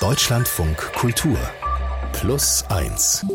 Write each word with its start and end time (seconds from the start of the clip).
Deutschlandfunk 0.00 0.76
Kultur 0.92 1.36
Plus 2.12 2.64
1 2.68 3.26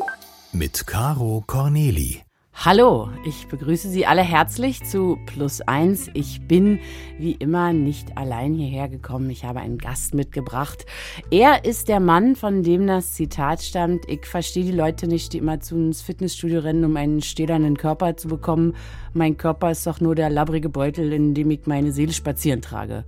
mit 0.53 0.87
Caro 0.87 1.43
Corneli. 1.45 2.21
Hallo, 2.53 3.09
ich 3.25 3.49
begrüße 3.49 3.89
Sie 3.89 4.05
alle 4.05 4.21
herzlich 4.21 4.81
zu 4.85 5.17
Plus 5.25 5.59
1. 5.59 6.11
Ich 6.13 6.47
bin 6.47 6.79
wie 7.19 7.33
immer 7.33 7.73
nicht 7.73 8.17
allein 8.17 8.53
hierher 8.53 8.87
gekommen. 8.87 9.29
Ich 9.29 9.43
habe 9.43 9.59
einen 9.59 9.77
Gast 9.77 10.13
mitgebracht. 10.13 10.85
Er 11.31 11.65
ist 11.65 11.89
der 11.89 11.99
Mann, 11.99 12.37
von 12.37 12.63
dem 12.63 12.87
das 12.87 13.11
Zitat 13.11 13.61
stammt. 13.61 14.07
Ich 14.07 14.25
verstehe 14.25 14.63
die 14.63 14.71
Leute 14.71 15.07
nicht, 15.07 15.33
die 15.33 15.39
immer 15.39 15.59
zu 15.59 15.75
ins 15.75 16.01
Fitnessstudio 16.01 16.61
rennen, 16.61 16.85
um 16.85 16.95
einen 16.95 17.21
stählernen 17.21 17.75
Körper 17.75 18.15
zu 18.15 18.29
bekommen. 18.29 18.77
Mein 19.11 19.35
Körper 19.35 19.71
ist 19.71 19.85
doch 19.85 19.99
nur 19.99 20.15
der 20.15 20.29
labbrige 20.29 20.69
Beutel, 20.69 21.11
in 21.11 21.33
dem 21.33 21.51
ich 21.51 21.65
meine 21.65 21.91
Seele 21.91 22.13
spazieren 22.13 22.61
trage. 22.61 23.03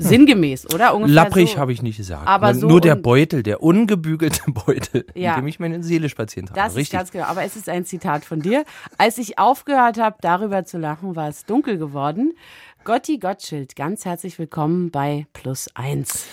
Sinngemäß, 0.00 0.72
oder? 0.74 0.94
Ungefähr 0.94 1.14
Lapprig 1.14 1.52
so. 1.52 1.58
habe 1.58 1.72
ich 1.72 1.82
nicht 1.82 1.96
gesagt. 1.96 2.26
Aber 2.26 2.52
nur, 2.52 2.60
so 2.60 2.68
nur 2.68 2.80
der 2.80 2.96
Beutel, 2.96 3.42
der 3.42 3.62
ungebügelte 3.62 4.42
Beutel, 4.50 5.06
ja. 5.14 5.34
in 5.34 5.42
dem 5.42 5.48
ich 5.48 5.60
meine 5.60 5.82
Seele 5.82 6.08
spazieren 6.08 6.46
trage. 6.46 6.60
Das 6.60 6.74
Richtig. 6.74 6.94
ist 6.94 6.98
ganz 6.98 7.10
genau. 7.10 7.24
Aber 7.26 7.42
es 7.42 7.56
ist 7.56 7.68
ein 7.68 7.84
Zitat 7.84 8.24
von 8.24 8.40
dir. 8.40 8.64
Als 8.98 9.18
ich 9.18 9.38
aufgehört 9.38 9.98
habe, 9.98 10.16
darüber 10.20 10.64
zu 10.64 10.78
lachen, 10.78 11.16
war 11.16 11.28
es 11.28 11.44
dunkel 11.44 11.78
geworden. 11.78 12.32
Gotti 12.84 13.18
Gottschild, 13.18 13.76
ganz 13.76 14.04
herzlich 14.04 14.38
willkommen 14.38 14.90
bei 14.90 15.26
Plus 15.32 15.68
Eins. 15.74 16.24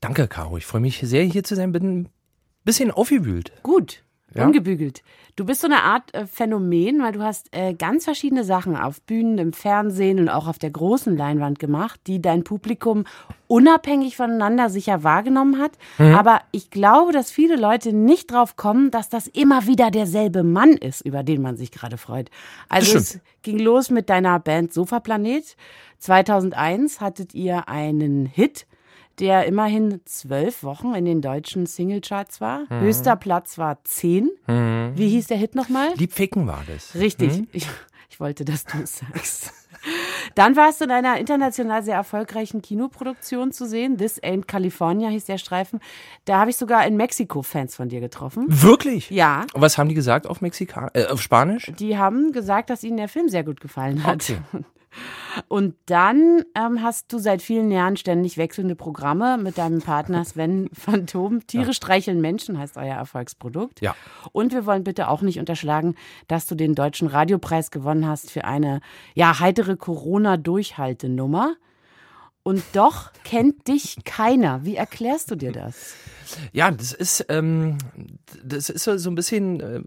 Danke, 0.00 0.28
Caro. 0.28 0.56
Ich 0.56 0.66
freue 0.66 0.80
mich 0.80 1.00
sehr, 1.02 1.24
hier 1.24 1.42
zu 1.42 1.56
sein. 1.56 1.72
Bin 1.72 2.00
ein 2.00 2.08
bisschen 2.64 2.90
aufgewühlt. 2.90 3.52
Gut. 3.62 4.04
Ja? 4.34 4.44
Ungebügelt. 4.44 5.02
Du 5.36 5.44
bist 5.44 5.60
so 5.60 5.66
eine 5.66 5.82
Art 5.82 6.14
äh, 6.14 6.26
Phänomen, 6.26 7.02
weil 7.02 7.12
du 7.12 7.22
hast 7.22 7.54
äh, 7.54 7.74
ganz 7.74 8.04
verschiedene 8.04 8.42
Sachen 8.42 8.74
auf 8.74 9.02
Bühnen, 9.02 9.36
im 9.36 9.52
Fernsehen 9.52 10.18
und 10.18 10.30
auch 10.30 10.48
auf 10.48 10.58
der 10.58 10.70
großen 10.70 11.14
Leinwand 11.14 11.58
gemacht, 11.58 12.00
die 12.06 12.22
dein 12.22 12.42
Publikum 12.42 13.04
unabhängig 13.46 14.16
voneinander 14.16 14.70
sicher 14.70 15.04
wahrgenommen 15.04 15.58
hat. 15.58 15.72
Mhm. 15.98 16.14
Aber 16.14 16.40
ich 16.52 16.70
glaube, 16.70 17.12
dass 17.12 17.30
viele 17.30 17.56
Leute 17.56 17.92
nicht 17.92 18.32
drauf 18.32 18.56
kommen, 18.56 18.90
dass 18.90 19.10
das 19.10 19.26
immer 19.26 19.66
wieder 19.66 19.90
derselbe 19.90 20.42
Mann 20.42 20.72
ist, 20.72 21.02
über 21.02 21.22
den 21.22 21.42
man 21.42 21.58
sich 21.58 21.70
gerade 21.70 21.98
freut. 21.98 22.30
Also 22.70 22.96
es 22.96 23.20
ging 23.42 23.58
los 23.58 23.90
mit 23.90 24.08
deiner 24.08 24.40
Band 24.40 24.72
Sofaplanet. 24.72 25.56
2001 25.98 27.02
hattet 27.02 27.34
ihr 27.34 27.68
einen 27.68 28.24
Hit 28.24 28.66
der 29.18 29.46
immerhin 29.46 30.00
zwölf 30.04 30.62
Wochen 30.62 30.94
in 30.94 31.04
den 31.04 31.20
deutschen 31.22 31.66
Singlecharts 31.66 32.40
war. 32.40 32.64
Mhm. 32.68 32.80
Höchster 32.80 33.16
Platz 33.16 33.58
war 33.58 33.82
zehn. 33.84 34.30
Mhm. 34.46 34.92
Wie 34.94 35.08
hieß 35.08 35.28
der 35.28 35.36
Hit 35.36 35.54
nochmal? 35.54 35.94
Liebficken 35.96 36.46
war 36.46 36.62
das. 36.66 36.94
Richtig. 36.94 37.38
Mhm. 37.38 37.48
Ich, 37.52 37.66
ich 38.10 38.20
wollte, 38.20 38.44
dass 38.44 38.64
du 38.64 38.78
es 38.78 38.98
sagst. 38.98 39.52
Dann 40.34 40.56
warst 40.56 40.80
du 40.80 40.84
in 40.86 40.90
einer 40.90 41.18
international 41.18 41.82
sehr 41.82 41.94
erfolgreichen 41.94 42.60
Kinoproduktion 42.60 43.52
zu 43.52 43.66
sehen. 43.66 43.98
This 43.98 44.20
Ain't 44.22 44.46
California 44.46 45.08
hieß 45.08 45.26
der 45.26 45.38
Streifen. 45.38 45.80
Da 46.24 46.38
habe 46.38 46.50
ich 46.50 46.56
sogar 46.56 46.86
in 46.86 46.96
Mexiko 46.96 47.42
Fans 47.42 47.76
von 47.76 47.88
dir 47.88 48.00
getroffen. 48.00 48.46
Wirklich? 48.48 49.10
Ja. 49.10 49.46
Und 49.54 49.60
was 49.60 49.78
haben 49.78 49.88
die 49.88 49.94
gesagt 49.94 50.26
auf 50.26 50.40
Mexika 50.40 50.90
äh, 50.94 51.06
auf 51.06 51.22
Spanisch? 51.22 51.72
Die 51.78 51.96
haben 51.96 52.32
gesagt, 52.32 52.70
dass 52.70 52.82
ihnen 52.82 52.96
der 52.96 53.08
Film 53.08 53.28
sehr 53.28 53.44
gut 53.44 53.60
gefallen 53.60 54.04
hat. 54.04 54.30
Okay. 54.30 54.64
Und 55.48 55.74
dann 55.86 56.42
ähm, 56.54 56.82
hast 56.82 57.12
du 57.12 57.18
seit 57.18 57.42
vielen 57.42 57.70
Jahren 57.70 57.96
ständig 57.96 58.38
wechselnde 58.38 58.74
Programme 58.74 59.38
mit 59.38 59.58
deinem 59.58 59.80
Partner 59.82 60.24
Sven 60.24 60.68
Phantom. 60.72 61.46
Tiere 61.46 61.66
ja. 61.66 61.72
streicheln 61.72 62.20
Menschen 62.20 62.58
heißt 62.58 62.76
euer 62.76 62.96
Erfolgsprodukt. 62.96 63.80
Ja. 63.80 63.94
Und 64.32 64.52
wir 64.52 64.66
wollen 64.66 64.84
bitte 64.84 65.08
auch 65.08 65.22
nicht 65.22 65.38
unterschlagen, 65.38 65.94
dass 66.28 66.46
du 66.46 66.54
den 66.54 66.74
Deutschen 66.74 67.08
Radiopreis 67.08 67.70
gewonnen 67.70 68.06
hast 68.06 68.30
für 68.30 68.44
eine 68.44 68.80
ja 69.14 69.38
heitere 69.40 69.76
Corona-Durchhaltenummer. 69.76 71.54
Und 72.46 72.62
doch 72.74 73.10
kennt 73.24 73.66
dich 73.66 73.96
keiner. 74.04 74.64
Wie 74.64 74.76
erklärst 74.76 75.32
du 75.32 75.34
dir 75.34 75.50
das? 75.50 75.94
Ja, 76.52 76.70
das 76.70 76.92
ist, 76.92 77.26
ähm, 77.28 77.76
das 78.44 78.70
ist 78.70 78.84
so, 78.84 79.10
ein 79.10 79.16
bisschen 79.16 79.58
äh, 79.58 79.80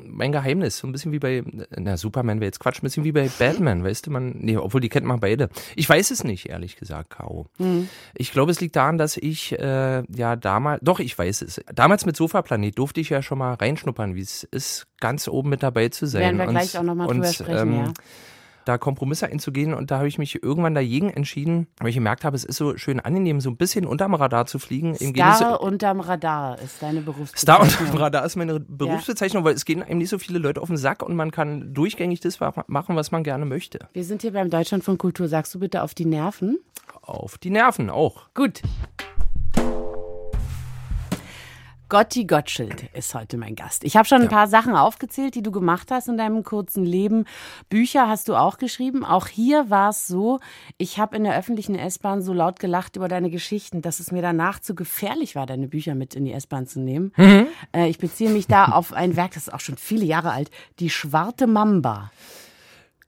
mein 0.00 0.32
Geheimnis. 0.32 0.78
So 0.78 0.88
ein 0.88 0.90
bisschen 0.90 1.12
wie 1.12 1.20
bei, 1.20 1.44
na, 1.76 1.96
Superman 1.96 2.40
wäre 2.40 2.48
jetzt 2.48 2.58
Quatsch, 2.58 2.78
ein 2.78 2.82
bisschen 2.82 3.04
wie 3.04 3.12
bei 3.12 3.30
Batman, 3.38 3.84
weißt 3.84 4.04
du, 4.04 4.10
man, 4.10 4.30
nee, 4.36 4.56
obwohl 4.56 4.80
die 4.80 4.88
kennt 4.88 5.06
man 5.06 5.20
beide. 5.20 5.48
Ich 5.76 5.88
weiß 5.88 6.10
es 6.10 6.24
nicht, 6.24 6.48
ehrlich 6.48 6.74
gesagt, 6.74 7.10
Caro. 7.10 7.46
Mhm. 7.58 7.88
Ich 8.16 8.32
glaube, 8.32 8.50
es 8.50 8.60
liegt 8.60 8.74
daran, 8.74 8.98
dass 8.98 9.16
ich, 9.16 9.56
äh, 9.56 10.02
ja, 10.12 10.34
damals, 10.34 10.80
doch, 10.82 10.98
ich 10.98 11.16
weiß 11.16 11.42
es. 11.42 11.60
Damals 11.72 12.04
mit 12.04 12.16
Sofaplanet 12.16 12.76
durfte 12.76 13.00
ich 13.00 13.10
ja 13.10 13.22
schon 13.22 13.38
mal 13.38 13.54
reinschnuppern, 13.54 14.16
wie 14.16 14.22
es 14.22 14.42
ist, 14.42 14.88
ganz 14.98 15.28
oben 15.28 15.50
mit 15.50 15.62
dabei 15.62 15.88
zu 15.90 16.06
sein. 16.06 16.22
Werden 16.22 16.38
wir 16.38 16.48
und, 16.48 16.50
gleich 16.50 16.76
auch 16.76 16.82
nochmal 16.82 17.06
drüber 17.06 17.32
sprechen, 17.32 17.58
ähm, 17.58 17.74
ja 17.76 17.92
da 18.66 18.78
Kompromisse 18.78 19.26
einzugehen. 19.26 19.72
Und 19.72 19.90
da 19.90 19.98
habe 19.98 20.08
ich 20.08 20.18
mich 20.18 20.42
irgendwann 20.42 20.74
dagegen 20.74 21.10
entschieden, 21.10 21.68
weil 21.78 21.88
ich 21.88 21.94
gemerkt 21.94 22.24
habe, 22.24 22.36
es 22.36 22.44
ist 22.44 22.56
so 22.56 22.76
schön 22.76 23.00
angenehm, 23.00 23.40
so 23.40 23.48
ein 23.48 23.56
bisschen 23.56 23.86
unterm 23.86 24.14
Radar 24.14 24.46
zu 24.46 24.58
fliegen. 24.58 24.94
Im 24.96 25.14
Star 25.14 25.60
unterm 25.60 26.00
Radar 26.00 26.60
ist 26.60 26.82
deine 26.82 27.00
Berufsbezeichnung. 27.00 27.70
Star 27.70 27.80
unterm 27.82 28.00
Radar 28.00 28.24
ist 28.26 28.36
meine 28.36 28.60
Berufsbezeichnung, 28.60 29.42
ja. 29.42 29.48
weil 29.48 29.54
es 29.54 29.64
gehen 29.64 29.82
einem 29.82 29.98
nicht 29.98 30.10
so 30.10 30.18
viele 30.18 30.38
Leute 30.38 30.60
auf 30.60 30.68
den 30.68 30.76
Sack 30.76 31.02
und 31.02 31.14
man 31.16 31.30
kann 31.30 31.72
durchgängig 31.72 32.20
das 32.20 32.38
machen, 32.40 32.96
was 32.96 33.10
man 33.10 33.22
gerne 33.22 33.46
möchte. 33.46 33.88
Wir 33.92 34.04
sind 34.04 34.22
hier 34.22 34.32
beim 34.32 34.50
Deutschland 34.50 34.84
von 34.84 34.98
Kultur. 34.98 35.28
Sagst 35.28 35.54
du 35.54 35.60
bitte 35.60 35.82
auf 35.82 35.94
die 35.94 36.04
Nerven? 36.04 36.58
Auf 37.02 37.38
die 37.38 37.50
Nerven 37.50 37.88
auch. 37.88 38.28
Gut. 38.34 38.62
Gotti 41.88 42.24
Gottschild 42.24 42.90
ist 42.94 43.14
heute 43.14 43.36
mein 43.36 43.54
Gast. 43.54 43.84
Ich 43.84 43.96
habe 43.96 44.08
schon 44.08 44.18
ein 44.18 44.24
ja. 44.24 44.30
paar 44.30 44.48
Sachen 44.48 44.74
aufgezählt, 44.74 45.36
die 45.36 45.42
du 45.42 45.52
gemacht 45.52 45.92
hast 45.92 46.08
in 46.08 46.16
deinem 46.16 46.42
kurzen 46.42 46.84
Leben. 46.84 47.26
Bücher 47.68 48.08
hast 48.08 48.28
du 48.28 48.34
auch 48.34 48.58
geschrieben. 48.58 49.04
Auch 49.04 49.28
hier 49.28 49.70
war 49.70 49.90
es 49.90 50.08
so, 50.08 50.40
ich 50.78 50.98
habe 50.98 51.16
in 51.16 51.22
der 51.22 51.38
öffentlichen 51.38 51.76
S-Bahn 51.76 52.22
so 52.22 52.32
laut 52.32 52.58
gelacht 52.58 52.96
über 52.96 53.06
deine 53.06 53.30
Geschichten, 53.30 53.82
dass 53.82 54.00
es 54.00 54.10
mir 54.10 54.20
danach 54.20 54.58
zu 54.58 54.74
gefährlich 54.74 55.36
war, 55.36 55.46
deine 55.46 55.68
Bücher 55.68 55.94
mit 55.94 56.16
in 56.16 56.24
die 56.24 56.32
S-Bahn 56.32 56.66
zu 56.66 56.80
nehmen. 56.80 57.12
Mhm. 57.16 57.46
Äh, 57.72 57.88
ich 57.88 57.98
beziehe 57.98 58.30
mich 58.30 58.48
da 58.48 58.64
auf 58.72 58.92
ein 58.92 59.14
Werk, 59.14 59.34
das 59.34 59.44
ist 59.46 59.54
auch 59.54 59.60
schon 59.60 59.76
viele 59.76 60.04
Jahre 60.04 60.32
alt, 60.32 60.50
Die 60.80 60.90
Schwarte 60.90 61.46
Mamba. 61.46 62.10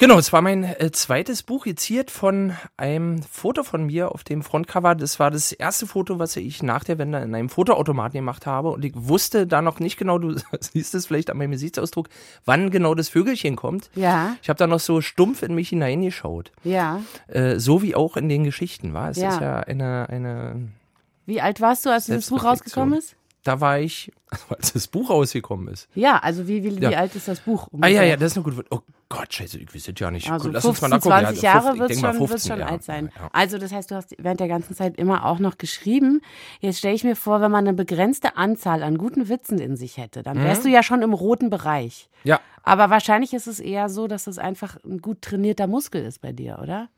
Genau, 0.00 0.16
es 0.16 0.32
war 0.32 0.42
mein 0.42 0.62
äh, 0.62 0.92
zweites 0.92 1.42
Buch, 1.42 1.64
geziert 1.64 2.12
von 2.12 2.52
einem 2.76 3.20
Foto 3.20 3.64
von 3.64 3.84
mir 3.84 4.12
auf 4.12 4.22
dem 4.22 4.44
Frontcover. 4.44 4.94
Das 4.94 5.18
war 5.18 5.32
das 5.32 5.50
erste 5.50 5.88
Foto, 5.88 6.20
was 6.20 6.36
ich 6.36 6.62
nach 6.62 6.84
der 6.84 6.98
Wende 6.98 7.18
in 7.18 7.34
einem 7.34 7.48
Fotoautomaten 7.48 8.16
gemacht 8.16 8.46
habe. 8.46 8.70
Und 8.70 8.84
ich 8.84 8.92
wusste 8.94 9.48
da 9.48 9.60
noch 9.60 9.80
nicht 9.80 9.96
genau, 9.96 10.18
du 10.18 10.36
siehst 10.60 10.94
es 10.94 11.06
vielleicht 11.06 11.30
an 11.30 11.38
meinem 11.38 11.50
Gesichtsausdruck, 11.50 12.08
wann 12.44 12.70
genau 12.70 12.94
das 12.94 13.08
Vögelchen 13.08 13.56
kommt. 13.56 13.90
Ja. 13.96 14.36
Ich 14.40 14.48
habe 14.48 14.56
da 14.56 14.68
noch 14.68 14.78
so 14.78 15.00
stumpf 15.00 15.42
in 15.42 15.56
mich 15.56 15.70
hineingeschaut. 15.70 16.52
Ja. 16.62 17.02
Äh, 17.26 17.58
so 17.58 17.82
wie 17.82 17.96
auch 17.96 18.16
in 18.16 18.28
den 18.28 18.44
Geschichten, 18.44 18.94
war. 18.94 19.10
Es 19.10 19.16
ja. 19.16 19.30
ist 19.30 19.40
ja 19.40 19.58
eine, 19.60 20.08
eine. 20.08 20.68
Wie 21.26 21.40
alt 21.40 21.60
warst 21.60 21.84
du, 21.84 21.90
als 21.90 22.06
dieses 22.06 22.30
Buch 22.30 22.44
rausgekommen 22.44 22.96
ist? 22.96 23.16
Da 23.48 23.60
war 23.62 23.80
ich, 23.80 24.12
als 24.50 24.74
das 24.74 24.86
Buch 24.88 25.08
rausgekommen 25.08 25.68
ist. 25.68 25.88
Ja, 25.94 26.18
also 26.18 26.46
wie, 26.46 26.62
wie, 26.62 26.78
ja. 26.80 26.90
wie 26.90 26.96
alt 26.96 27.14
ist 27.16 27.28
das 27.28 27.40
Buch? 27.40 27.66
Ungefähr? 27.68 28.00
Ah 28.00 28.02
ja, 28.02 28.10
ja, 28.10 28.16
das 28.16 28.32
ist 28.32 28.36
eine 28.36 28.44
gute. 28.44 28.64
Oh 28.70 28.80
Gott, 29.08 29.32
scheiße, 29.32 29.58
wir 29.72 29.80
sind 29.80 29.98
ja 29.98 30.10
nicht. 30.10 30.30
Also 30.30 30.50
Lass 30.50 30.64
15, 30.64 30.92
uns 30.92 31.04
mal 31.06 31.22
nachgucken. 31.22 31.36
20 31.38 31.42
ja, 31.42 31.54
Jahre 31.54 31.78
wird 31.78 31.98
schon, 31.98 32.28
15, 32.28 32.52
schon 32.52 32.60
ja. 32.60 32.66
alt 32.66 32.82
sein. 32.82 33.10
Ja. 33.16 33.30
Also 33.32 33.56
das 33.56 33.72
heißt, 33.72 33.90
du 33.90 33.94
hast 33.94 34.14
während 34.18 34.40
der 34.40 34.48
ganzen 34.48 34.76
Zeit 34.76 34.98
immer 34.98 35.24
auch 35.24 35.38
noch 35.38 35.56
geschrieben. 35.56 36.20
Jetzt 36.60 36.78
stelle 36.78 36.94
ich 36.94 37.04
mir 37.04 37.16
vor, 37.16 37.40
wenn 37.40 37.50
man 37.50 37.66
eine 37.66 37.74
begrenzte 37.74 38.36
Anzahl 38.36 38.82
an 38.82 38.98
guten 38.98 39.30
Witzen 39.30 39.58
in 39.58 39.76
sich 39.76 39.96
hätte, 39.96 40.22
dann 40.22 40.38
wärst 40.38 40.64
mhm. 40.64 40.68
du 40.68 40.74
ja 40.74 40.82
schon 40.82 41.00
im 41.00 41.14
roten 41.14 41.48
Bereich. 41.48 42.10
Ja. 42.24 42.38
Aber 42.62 42.90
wahrscheinlich 42.90 43.32
ist 43.32 43.46
es 43.46 43.60
eher 43.60 43.88
so, 43.88 44.08
dass 44.08 44.26
es 44.26 44.36
einfach 44.36 44.76
ein 44.84 44.98
gut 44.98 45.22
trainierter 45.22 45.66
Muskel 45.66 46.04
ist 46.04 46.20
bei 46.20 46.32
dir, 46.32 46.58
oder? 46.62 46.90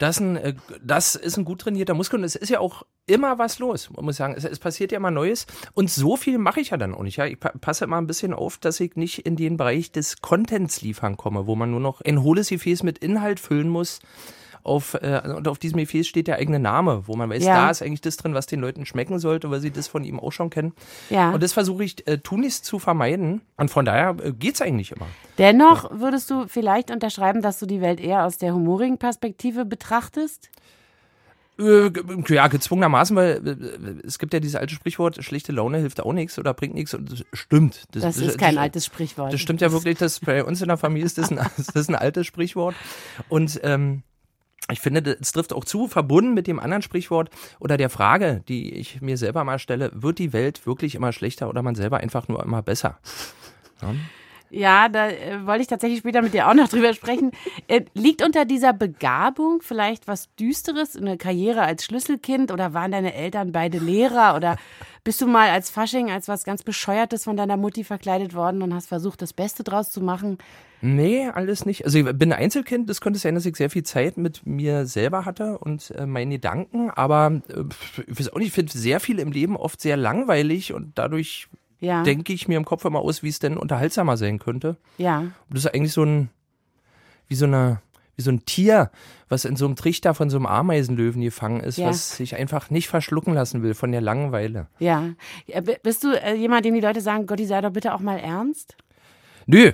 Das, 0.00 0.18
ein, 0.18 0.36
äh, 0.36 0.54
das 0.82 1.14
ist 1.14 1.36
ein 1.36 1.44
gut 1.44 1.60
trainierter 1.60 1.92
Muskel 1.92 2.18
und 2.18 2.24
es 2.24 2.34
ist 2.34 2.48
ja 2.48 2.58
auch 2.58 2.84
immer 3.06 3.38
was 3.38 3.58
los, 3.58 3.90
man 3.90 4.06
muss 4.06 4.16
sagen. 4.16 4.34
Es, 4.34 4.44
es 4.44 4.58
passiert 4.58 4.92
ja 4.92 4.96
immer 4.96 5.10
Neues 5.10 5.46
und 5.74 5.90
so 5.90 6.16
viel 6.16 6.38
mache 6.38 6.60
ich 6.60 6.70
ja 6.70 6.78
dann 6.78 6.94
auch 6.94 7.02
nicht. 7.02 7.18
Ja? 7.18 7.26
Ich 7.26 7.38
passe 7.38 7.84
immer 7.84 7.98
ein 7.98 8.06
bisschen 8.06 8.32
auf, 8.32 8.56
dass 8.56 8.80
ich 8.80 8.96
nicht 8.96 9.26
in 9.26 9.36
den 9.36 9.58
Bereich 9.58 9.92
des 9.92 10.22
Contents 10.22 10.80
liefern 10.80 11.18
komme, 11.18 11.46
wo 11.46 11.54
man 11.54 11.70
nur 11.70 11.80
noch 11.80 12.00
ein 12.00 12.22
hohles 12.22 12.48
Gefäß 12.48 12.82
mit 12.82 12.96
Inhalt 12.98 13.40
füllen 13.40 13.68
muss 13.68 14.00
auf, 14.62 14.94
äh, 14.94 15.22
und 15.36 15.48
auf 15.48 15.58
diesem 15.58 15.78
Gefäß 15.78 16.06
steht 16.06 16.26
der 16.26 16.36
eigene 16.36 16.58
Name, 16.58 17.06
wo 17.06 17.16
man 17.16 17.30
weiß, 17.30 17.44
ja. 17.44 17.54
da 17.54 17.70
ist 17.70 17.82
eigentlich 17.82 18.00
das 18.00 18.16
drin, 18.16 18.34
was 18.34 18.46
den 18.46 18.60
Leuten 18.60 18.86
schmecken 18.86 19.18
sollte, 19.18 19.50
weil 19.50 19.60
sie 19.60 19.70
das 19.70 19.88
von 19.88 20.04
ihm 20.04 20.20
auch 20.20 20.32
schon 20.32 20.50
kennen. 20.50 20.72
Ja. 21.08 21.30
Und 21.30 21.42
das 21.42 21.52
versuche 21.52 21.84
ich 21.84 22.06
äh, 22.06 22.18
tunlichst 22.18 22.64
zu 22.64 22.78
vermeiden. 22.78 23.42
Und 23.56 23.70
von 23.70 23.84
daher 23.84 24.16
äh, 24.22 24.32
geht 24.32 24.54
es 24.54 24.62
eigentlich 24.62 24.92
immer. 24.92 25.06
Dennoch 25.38 25.90
ja. 25.90 26.00
würdest 26.00 26.30
du 26.30 26.46
vielleicht 26.46 26.90
unterschreiben, 26.90 27.42
dass 27.42 27.58
du 27.58 27.66
die 27.66 27.80
Welt 27.80 28.00
eher 28.00 28.24
aus 28.24 28.38
der 28.38 28.54
humorigen 28.54 28.98
Perspektive 28.98 29.64
betrachtest? 29.64 30.50
Äh, 31.60 31.90
ja, 32.28 32.48
gezwungenermaßen, 32.48 33.14
weil 33.16 33.46
äh, 33.46 34.06
es 34.06 34.18
gibt 34.18 34.32
ja 34.32 34.40
dieses 34.40 34.56
alte 34.56 34.74
Sprichwort, 34.74 35.22
schlechte 35.22 35.52
Laune 35.52 35.78
hilft 35.78 36.00
auch 36.00 36.12
nichts 36.12 36.38
oder 36.38 36.54
bringt 36.54 36.74
nichts. 36.74 36.94
Und 36.94 37.12
das 37.12 37.24
stimmt. 37.34 37.84
Das, 37.92 38.02
das 38.02 38.16
ist 38.16 38.38
kein 38.38 38.54
das, 38.54 38.62
altes 38.62 38.86
Sprichwort. 38.86 39.32
Das 39.32 39.40
stimmt 39.40 39.60
ja 39.60 39.70
wirklich, 39.70 39.98
dass 39.98 40.20
bei 40.20 40.42
uns 40.42 40.62
in 40.62 40.68
der 40.68 40.78
Familie 40.78 41.04
ist 41.04 41.18
das 41.18 41.30
ein, 41.30 41.36
das 41.56 41.68
ist 41.68 41.88
ein 41.88 41.96
altes 41.96 42.26
Sprichwort. 42.26 42.74
Und 43.28 43.60
ähm, 43.62 44.02
ich 44.70 44.80
finde, 44.80 45.16
es 45.20 45.32
trifft 45.32 45.52
auch 45.52 45.64
zu, 45.64 45.88
verbunden 45.88 46.34
mit 46.34 46.46
dem 46.46 46.60
anderen 46.60 46.82
Sprichwort 46.82 47.30
oder 47.58 47.76
der 47.76 47.90
Frage, 47.90 48.42
die 48.48 48.74
ich 48.74 49.00
mir 49.00 49.16
selber 49.16 49.44
mal 49.44 49.58
stelle, 49.58 49.90
wird 49.94 50.18
die 50.18 50.32
Welt 50.32 50.66
wirklich 50.66 50.94
immer 50.94 51.12
schlechter 51.12 51.48
oder 51.48 51.62
man 51.62 51.74
selber 51.74 51.98
einfach 51.98 52.28
nur 52.28 52.42
immer 52.42 52.62
besser? 52.62 52.98
Ja. 53.82 53.94
Ja, 54.52 54.88
da 54.88 55.08
äh, 55.08 55.46
wollte 55.46 55.62
ich 55.62 55.68
tatsächlich 55.68 56.00
später 56.00 56.22
mit 56.22 56.34
dir 56.34 56.48
auch 56.48 56.54
noch 56.54 56.68
drüber 56.70 56.92
sprechen. 56.92 57.30
Äh, 57.68 57.82
liegt 57.94 58.22
unter 58.22 58.44
dieser 58.44 58.72
Begabung 58.72 59.62
vielleicht 59.62 60.08
was 60.08 60.34
Düsteres, 60.34 60.96
eine 60.96 61.16
Karriere 61.16 61.62
als 61.62 61.84
Schlüsselkind 61.84 62.50
oder 62.50 62.74
waren 62.74 62.90
deine 62.90 63.14
Eltern 63.14 63.52
beide 63.52 63.78
Lehrer 63.78 64.34
oder 64.34 64.56
bist 65.04 65.20
du 65.20 65.26
mal 65.26 65.50
als 65.50 65.70
Fasching 65.70 66.10
als 66.10 66.28
was 66.28 66.44
ganz 66.44 66.62
Bescheuertes 66.62 67.24
von 67.24 67.36
deiner 67.36 67.56
Mutti 67.56 67.84
verkleidet 67.84 68.34
worden 68.34 68.62
und 68.62 68.74
hast 68.74 68.88
versucht, 68.88 69.22
das 69.22 69.32
Beste 69.32 69.62
draus 69.62 69.92
zu 69.92 70.00
machen? 70.00 70.38
Nee, 70.82 71.26
alles 71.28 71.66
nicht. 71.66 71.84
Also 71.84 71.98
ich 71.98 72.04
bin 72.04 72.32
ein 72.32 72.38
Einzelkind, 72.38 72.88
das 72.88 73.00
könnte 73.00 73.18
sein, 73.18 73.34
dass 73.34 73.44
ich 73.46 73.56
sehr 73.56 73.68
viel 73.70 73.82
Zeit 73.82 74.16
mit 74.16 74.46
mir 74.46 74.86
selber 74.86 75.24
hatte 75.24 75.58
und 75.58 75.90
äh, 75.92 76.06
meinen 76.06 76.30
Gedanken, 76.30 76.90
aber 76.90 77.40
äh, 77.48 77.64
ich 78.06 78.18
weiß 78.18 78.32
auch 78.32 78.38
nicht, 78.38 78.48
ich 78.48 78.54
finde 78.54 78.72
sehr 78.72 79.00
viel 79.00 79.18
im 79.18 79.30
Leben 79.32 79.56
oft 79.56 79.80
sehr 79.80 79.96
langweilig 79.96 80.72
und 80.72 80.92
dadurch 80.98 81.48
Ja. 81.80 82.02
denke 82.02 82.32
ich 82.32 82.48
mir 82.48 82.56
im 82.56 82.64
Kopf 82.64 82.84
immer 82.84 83.00
aus, 83.00 83.22
wie 83.22 83.28
es 83.28 83.38
denn 83.40 83.56
unterhaltsamer 83.58 84.16
sein 84.16 84.38
könnte. 84.38 84.76
Ja. 84.98 85.18
Und 85.20 85.32
das 85.50 85.64
ist 85.66 85.74
eigentlich 85.74 85.92
so 85.92 86.02
ein, 86.04 86.30
wie 87.28 87.34
so 87.34 87.44
eine, 87.46 87.80
wie 88.16 88.22
so 88.22 88.30
ein 88.30 88.44
Tier, 88.44 88.90
was 89.28 89.44
in 89.44 89.56
so 89.56 89.64
einem 89.66 89.76
Trichter 89.76 90.14
von 90.14 90.28
so 90.30 90.36
einem 90.38 90.46
Ameisenlöwen 90.46 91.20
gefangen 91.22 91.60
ist, 91.60 91.78
Ja. 91.78 91.88
was 91.88 92.16
sich 92.16 92.34
einfach 92.36 92.68
nicht 92.70 92.88
verschlucken 92.88 93.32
lassen 93.34 93.62
will 93.62 93.74
von 93.74 93.92
der 93.92 94.00
Langeweile. 94.00 94.66
Ja. 94.78 95.10
B- 95.46 95.76
Bist 95.82 96.04
du 96.04 96.12
äh, 96.22 96.34
jemand, 96.34 96.64
dem 96.64 96.74
die 96.74 96.80
Leute 96.80 97.00
sagen, 97.00 97.26
Gotti, 97.26 97.44
sei 97.46 97.60
doch 97.60 97.70
bitte 97.72 97.94
auch 97.94 98.00
mal 98.00 98.18
ernst? 98.18 98.76
Nö. 99.46 99.72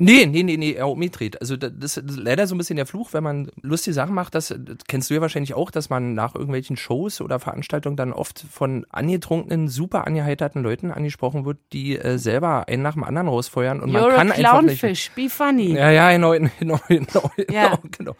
Nee, 0.00 0.26
nee, 0.26 0.44
nee, 0.44 0.56
nee, 0.56 0.72
er 0.74 0.88
umgedreht. 0.88 1.40
Also 1.40 1.56
da- 1.56 1.70
das 1.70 1.96
ist 1.96 2.16
leider 2.16 2.46
so 2.46 2.54
ein 2.54 2.58
bisschen 2.58 2.76
der 2.76 2.86
Fluch, 2.86 3.12
wenn 3.12 3.24
man 3.24 3.50
lustige 3.62 3.94
Sachen 3.94 4.14
macht, 4.14 4.32
das, 4.36 4.48
das 4.56 4.76
kennst 4.86 5.10
du 5.10 5.14
ja 5.14 5.20
wahrscheinlich 5.20 5.54
auch, 5.54 5.72
dass 5.72 5.90
man 5.90 6.14
nach 6.14 6.36
irgendwelchen 6.36 6.76
Shows 6.76 7.20
oder 7.20 7.40
Veranstaltungen 7.40 7.96
dann 7.96 8.12
oft 8.12 8.44
von 8.48 8.86
angetrunkenen, 8.90 9.66
super 9.66 10.06
angeheiterten 10.06 10.62
Leuten 10.62 10.92
angesprochen 10.92 11.44
wird, 11.44 11.58
die 11.72 11.98
äh, 11.98 12.16
selber 12.16 12.68
einen 12.68 12.82
nach 12.82 12.94
dem 12.94 13.02
anderen 13.02 13.26
rausfeuern 13.26 13.80
und 13.80 13.90
You're 13.90 14.02
man 14.02 14.10
kann 14.16 14.30
a 14.30 14.34
einfach 14.34 14.62
nicht. 14.62 15.14
be 15.16 15.28
funny. 15.28 15.72
Ja, 15.74 15.90
ja, 15.90 16.12
genau, 16.12 16.30
genau, 16.60 16.78
genau, 16.86 17.30
Ja. 17.50 17.66
genau, 17.74 17.78
genau. 17.98 18.16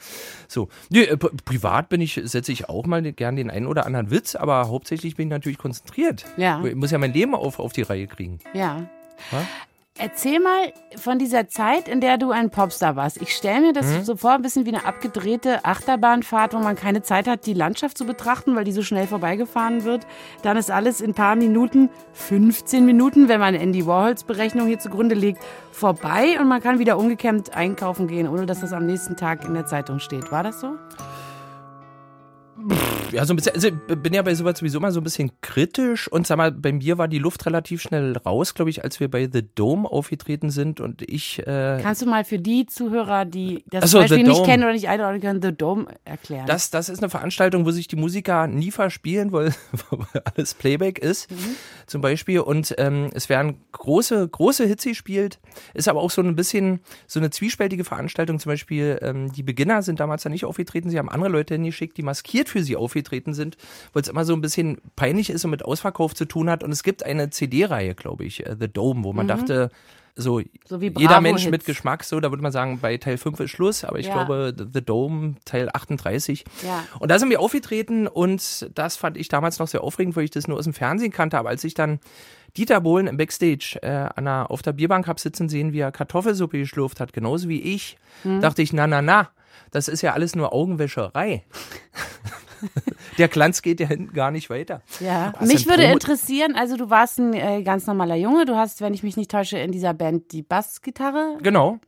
So, 0.49 0.69
nee, 0.91 1.03
äh, 1.05 1.15
pri- 1.15 1.31
privat 1.45 1.89
bin 1.91 2.01
ich, 2.01 2.21
setze 2.25 2.51
ich 2.51 2.69
auch 2.69 2.87
mal 2.87 3.03
gern 3.13 3.37
den 3.37 3.51
einen 3.53 3.67
oder 3.69 3.87
anderen 3.87 4.11
Witz, 4.11 4.35
aber 4.35 4.69
hauptsächlich 4.69 5.15
bin 5.15 5.29
ich 5.29 5.31
natürlich 5.31 5.59
konzentriert. 5.59 6.25
Ja. 6.37 6.61
Ich 6.65 6.75
muss 6.75 6.91
ja 6.91 6.99
mein 6.99 7.13
Leben 7.13 7.37
auf, 7.37 7.61
auf 7.61 7.73
die 7.73 7.83
Reihe 7.83 8.09
kriegen. 8.09 8.41
Ja. 8.53 8.89
Erzähl 10.01 10.39
mal 10.39 10.73
von 10.97 11.19
dieser 11.19 11.49
Zeit, 11.49 11.89
in 11.89 12.01
der 12.01 12.19
du 12.19 12.31
ein 12.31 12.51
Popstar 12.51 12.95
warst. 12.95 13.21
Ich 13.21 13.35
stelle 13.35 13.61
mir 13.61 13.73
das 13.73 13.87
Mhm. 13.87 14.05
so 14.05 14.17
vor, 14.17 14.31
ein 14.31 14.43
bisschen 14.43 14.65
wie 14.65 14.73
eine 14.73 14.85
abgedrehte 14.87 15.65
Achterbahnfahrt, 15.65 16.55
wo 16.55 16.59
man 16.59 16.77
keine 16.77 17.03
Zeit 17.03 17.27
hat, 17.27 17.47
die 17.47 17.53
Landschaft 17.53 17.99
zu 17.99 18.07
betrachten, 18.07 18.55
weil 18.55 18.63
die 18.63 18.71
so 18.71 18.83
schnell 18.83 19.09
vorbeigefahren 19.09 19.83
wird. 19.83 20.07
Dann 20.43 20.57
ist 20.57 20.71
alles 20.71 21.01
in 21.01 21.11
ein 21.11 21.15
paar 21.15 21.35
Minuten, 21.35 21.91
15 22.13 22.87
Minuten, 22.87 23.29
wenn 23.29 23.41
man 23.41 23.57
Andy 23.57 23.87
Warhols 23.87 24.23
Berechnung 24.23 24.69
hier 24.69 24.79
zugrunde 24.79 25.17
legt, 25.17 25.43
vorbei 25.73 26.39
und 26.41 26.47
man 26.47 26.63
kann 26.63 26.79
wieder 26.79 26.97
ungekämmt 26.97 27.57
einkaufen 27.57 28.07
gehen, 28.07 28.29
ohne 28.29 28.47
dass 28.47 28.61
das 28.61 28.73
am 28.73 28.87
nächsten 28.87 29.17
Tag 29.17 29.45
in 29.45 29.55
der 29.55 29.67
Zeitung 29.67 29.99
steht. 29.99 30.31
War 30.31 30.45
das 30.45 30.61
so? 30.61 30.77
Ja, 33.13 33.25
so 33.25 33.33
ein 33.33 33.37
bisschen, 33.37 33.55
also 33.55 33.69
ich 33.69 33.97
bin 33.97 34.13
ja 34.13 34.23
bei 34.23 34.35
sowas 34.35 34.59
sowieso 34.59 34.79
immer 34.79 34.93
so 34.93 35.01
ein 35.01 35.05
bisschen 35.05 35.31
kritisch 35.41 36.11
und 36.11 36.27
sag 36.27 36.37
mal, 36.37 36.53
bei 36.53 36.73
mir 36.73 36.99
war 36.99 37.09
die 37.09 37.19
Luft 37.19 37.47
relativ 37.47 37.81
schnell 37.81 38.17
raus, 38.17 38.55
glaube 38.55 38.71
ich, 38.71 38.85
als 38.85 39.01
wir 39.01 39.11
bei 39.11 39.29
The 39.33 39.43
Dome 39.55 39.89
aufgetreten 39.89 40.51
sind 40.51 40.81
und 40.81 41.03
ich, 41.03 41.39
äh, 41.47 41.79
Kannst 41.83 42.03
du 42.03 42.07
mal 42.07 42.25
für 42.25 42.39
die 42.39 42.67
Zuhörer, 42.67 43.25
die 43.25 43.65
das 43.71 43.91
so, 43.91 43.99
Beispiel 43.99 44.25
nicht 44.25 44.45
kennen 44.45 44.65
oder 44.65 44.73
nicht 44.73 44.89
einordnen 44.89 45.21
können, 45.21 45.43
The 45.43 45.53
Dome 45.53 45.87
erklären? 46.05 46.47
das, 46.47 46.71
das 46.71 46.89
ist 46.89 46.99
eine 47.03 47.11
Veranstaltung, 47.11 47.65
wo 47.65 47.71
sich 47.71 47.89
die 47.89 47.97
Musiker 47.97 48.47
nie 48.47 48.71
verspielen, 48.71 49.33
weil, 49.33 49.55
weil 49.91 50.23
alles 50.35 50.55
Playback 50.55 50.99
ist, 50.99 51.29
zum 51.87 52.01
Beispiel. 52.01 52.41
Und 52.41 52.75
ähm, 52.79 53.11
es 53.15 53.29
werden 53.29 53.59
große, 53.73 54.29
große 54.29 54.67
Hits 54.67 54.85
gespielt. 54.85 55.39
Ist 55.75 55.89
aber 55.89 56.01
auch 56.01 56.11
so 56.11 56.23
ein 56.23 56.37
bisschen 56.37 56.81
so 57.07 57.21
eine 57.21 57.31
zwiespältige 57.31 57.85
Veranstaltung. 57.85 58.39
Zum 58.39 58.51
Beispiel, 58.51 58.99
ähm, 59.03 59.33
die 59.33 59.43
Beginner 59.43 59.83
sind 59.83 60.01
damals 60.01 60.23
da 60.23 60.31
nicht 60.31 60.45
aufgetreten. 60.45 60.91
Sie 60.91 60.99
haben 60.99 61.09
andere 61.09 61.31
Leute 61.31 61.55
hingeschickt, 61.55 61.97
die 61.97 62.03
maskiert 62.03 62.48
für 62.49 62.63
sie 62.63 62.77
aufgetreten 62.77 63.35
sind, 63.35 63.57
weil 63.93 64.03
es 64.03 64.09
immer 64.09 64.25
so 64.25 64.33
ein 64.35 64.41
bisschen 64.41 64.79
peinlich 64.97 65.31
ist 65.31 65.45
und 65.45 65.51
mit 65.51 65.65
Ausverkauf 65.65 66.15
zu 66.15 66.25
tun 66.25 66.51
hat. 66.51 66.65
Und 66.65 66.73
es 66.73 66.83
gibt 66.83 67.05
eine 67.05 67.31
CD-Reihe, 67.31 67.95
glaube 67.95 68.25
ich, 68.25 68.45
äh, 68.47 68.57
The 68.59 68.69
Dome, 68.69 69.05
wo 69.05 69.13
man 69.13 69.29
dachte, 69.29 69.71
so, 70.21 70.41
So 70.67 70.81
wie 70.81 70.93
jeder 70.99 71.21
Mensch 71.21 71.49
mit 71.49 71.65
Geschmack, 71.65 72.03
so, 72.03 72.19
da 72.19 72.31
würde 72.33 72.43
man 72.43 72.51
sagen, 72.51 72.81
bei 72.81 72.97
Teil 72.97 73.19
5 73.19 73.39
ist 73.39 73.51
Schluss, 73.53 73.85
aber 73.85 74.01
ich 74.01 74.07
Ja. 74.09 74.15
glaube, 74.25 74.53
The 74.75 74.83
Dome, 74.85 75.37
Teil 75.45 75.69
38. 75.73 76.45
Ja. 76.67 76.85
Und 76.99 77.09
da 77.13 77.21
sind 77.21 77.31
wir 77.31 77.39
aufgetreten 77.39 78.09
und 78.09 78.69
das 78.75 78.97
fand 78.97 79.17
ich 79.17 79.29
damals 79.29 79.61
noch 79.61 79.69
sehr 79.69 79.85
aufregend, 79.85 80.17
weil 80.17 80.25
ich 80.25 80.33
das 80.33 80.49
nur 80.49 80.59
aus 80.59 80.65
dem 80.65 80.73
Fernsehen 80.75 81.13
kannte. 81.13 81.39
Aber 81.39 81.51
als 81.51 81.63
ich 81.63 81.75
dann 81.75 82.01
Dieter 82.57 82.81
Bohlen 82.81 83.07
im 83.07 83.17
Backstage 83.17 83.79
äh, 83.83 84.09
an 84.17 84.25
der, 84.25 84.51
auf 84.51 84.61
der 84.63 84.73
Bierbank 84.73 85.07
hab 85.07 85.21
sitzen 85.21 85.49
sehen, 85.49 85.73
wie 85.73 85.79
er 85.81 85.93
Kartoffelsuppe 85.93 86.59
geschlurft 86.59 86.99
hat, 86.99 87.13
genauso 87.13 87.49
wie 87.49 87.61
ich, 87.61 87.97
Hm. 88.25 88.41
dachte 88.41 88.63
ich, 88.63 88.73
na, 88.73 88.89
na, 88.89 89.01
na, 89.01 89.29
das 89.71 89.89
ist 89.89 90.03
ja 90.03 90.13
alles 90.13 90.35
nur 90.37 90.53
Augenwäscherei. 90.53 91.45
Der 93.19 93.29
Glanz 93.29 93.63
geht 93.63 93.79
ja 93.79 93.87
hinten 93.87 94.13
gar 94.13 94.31
nicht 94.33 94.51
weiter. 94.51 94.83
Ja, 94.99 95.33
mich 95.41 95.67
würde 95.69 95.85
Promo- 95.85 95.93
interessieren, 95.93 96.57
also 96.57 96.77
du 96.77 96.91
warst 96.91 97.19
ein 97.19 97.33
äh, 97.33 97.63
ganz 97.63 97.87
normaler 97.87 98.17
Junge, 98.17 98.47
du 98.47 98.57
hast, 98.57 98.81
wenn 98.81 98.95
ich 98.95 99.03
mich 99.05 99.17
nicht 99.17 99.31
täusche, 99.31 99.59
in 99.59 99.71
dieser 99.71 99.95
Band 99.95 100.33
die 100.33 100.43
Bassgitarre 100.43 101.39
Genau. 101.41 101.79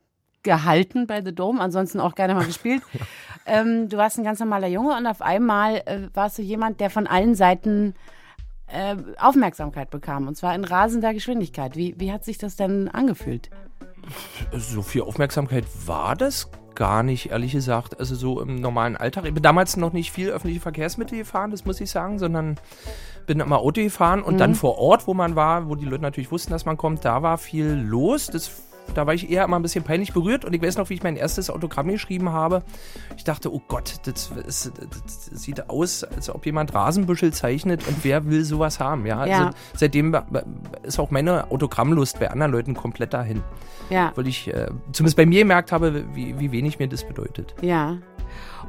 gehalten 0.43 1.07
bei 1.07 1.21
The 1.23 1.35
Dome, 1.35 1.59
ansonsten 1.59 1.99
auch 1.99 2.15
gerne 2.15 2.35
mal 2.35 2.45
gespielt. 2.45 2.81
ähm, 3.45 3.89
du 3.89 3.97
warst 3.97 4.17
ein 4.17 4.23
ganz 4.23 4.39
normaler 4.39 4.67
Junge 4.67 4.95
und 4.95 5.05
auf 5.07 5.21
einmal 5.21 5.81
äh, 5.85 6.07
warst 6.13 6.37
du 6.37 6.41
jemand, 6.41 6.79
der 6.79 6.89
von 6.89 7.05
allen 7.05 7.35
Seiten 7.35 7.93
äh, 8.67 8.95
Aufmerksamkeit 9.19 9.89
bekam 9.89 10.29
und 10.29 10.35
zwar 10.37 10.55
in 10.55 10.63
rasender 10.63 11.13
Geschwindigkeit. 11.13 11.75
Wie, 11.75 11.95
wie 11.97 12.13
hat 12.13 12.23
sich 12.23 12.37
das 12.37 12.55
denn 12.55 12.87
angefühlt? 12.87 13.49
So 14.57 14.81
viel 14.81 15.01
Aufmerksamkeit 15.01 15.65
war 15.85 16.15
das 16.15 16.49
gar 16.75 17.03
nicht, 17.03 17.31
ehrlich 17.31 17.51
gesagt. 17.51 17.99
Also 17.99 18.15
so 18.15 18.41
im 18.41 18.55
normalen 18.55 18.97
Alltag. 18.97 19.25
Ich 19.25 19.33
bin 19.33 19.43
damals 19.43 19.77
noch 19.77 19.93
nicht 19.93 20.11
viel 20.11 20.29
öffentliche 20.29 20.61
Verkehrsmittel 20.61 21.19
gefahren, 21.19 21.51
das 21.51 21.65
muss 21.65 21.81
ich 21.81 21.89
sagen, 21.89 22.19
sondern 22.19 22.57
bin 23.27 23.39
immer 23.39 23.59
Auto 23.59 23.81
gefahren 23.81 24.23
und 24.23 24.39
dann 24.39 24.55
vor 24.55 24.77
Ort, 24.77 25.07
wo 25.07 25.13
man 25.13 25.35
war, 25.35 25.69
wo 25.69 25.75
die 25.75 25.85
Leute 25.85 26.01
natürlich 26.01 26.31
wussten, 26.31 26.51
dass 26.51 26.65
man 26.65 26.77
kommt, 26.77 27.05
da 27.05 27.21
war 27.21 27.37
viel 27.37 27.73
los. 27.73 28.27
Das, 28.27 28.51
da 28.93 29.07
war 29.07 29.13
ich 29.13 29.29
eher 29.29 29.43
immer 29.45 29.57
ein 29.57 29.61
bisschen 29.61 29.83
peinlich 29.83 30.13
berührt 30.13 30.45
und 30.45 30.53
ich 30.53 30.61
weiß 30.61 30.77
noch, 30.77 30.89
wie 30.89 30.95
ich 30.95 31.03
mein 31.03 31.15
erstes 31.15 31.49
Autogramm 31.49 31.87
geschrieben 31.87 32.29
habe. 32.29 32.63
Ich 33.17 33.23
dachte, 33.23 33.53
oh 33.53 33.61
Gott, 33.67 33.95
das, 34.03 34.31
ist, 34.45 34.71
das 34.77 35.29
sieht 35.31 35.69
aus, 35.69 36.03
als 36.03 36.29
ob 36.29 36.45
jemand 36.45 36.73
Rasenbüschel 36.73 37.33
zeichnet 37.33 37.87
und 37.87 38.03
wer 38.03 38.25
will 38.25 38.43
sowas 38.43 38.79
haben, 38.79 39.05
ja. 39.05 39.25
Ja. 39.25 39.37
Also 39.45 39.57
seitdem 39.75 40.15
ist 40.83 40.99
auch 40.99 41.11
meine 41.11 41.51
Autogrammlust 41.51 42.19
bei 42.19 42.29
anderen 42.29 42.51
Leuten 42.51 42.73
komplett 42.73 43.13
dahin 43.13 43.43
Ja, 43.89 44.11
weil 44.15 44.27
ich 44.27 44.47
äh, 44.47 44.67
zumindest 44.91 45.17
bei 45.17 45.25
mir 45.25 45.39
gemerkt 45.39 45.71
habe, 45.71 46.05
wie, 46.13 46.39
wie 46.39 46.51
wenig 46.51 46.79
mir 46.79 46.87
das 46.87 47.03
bedeutet. 47.05 47.55
ja. 47.61 47.97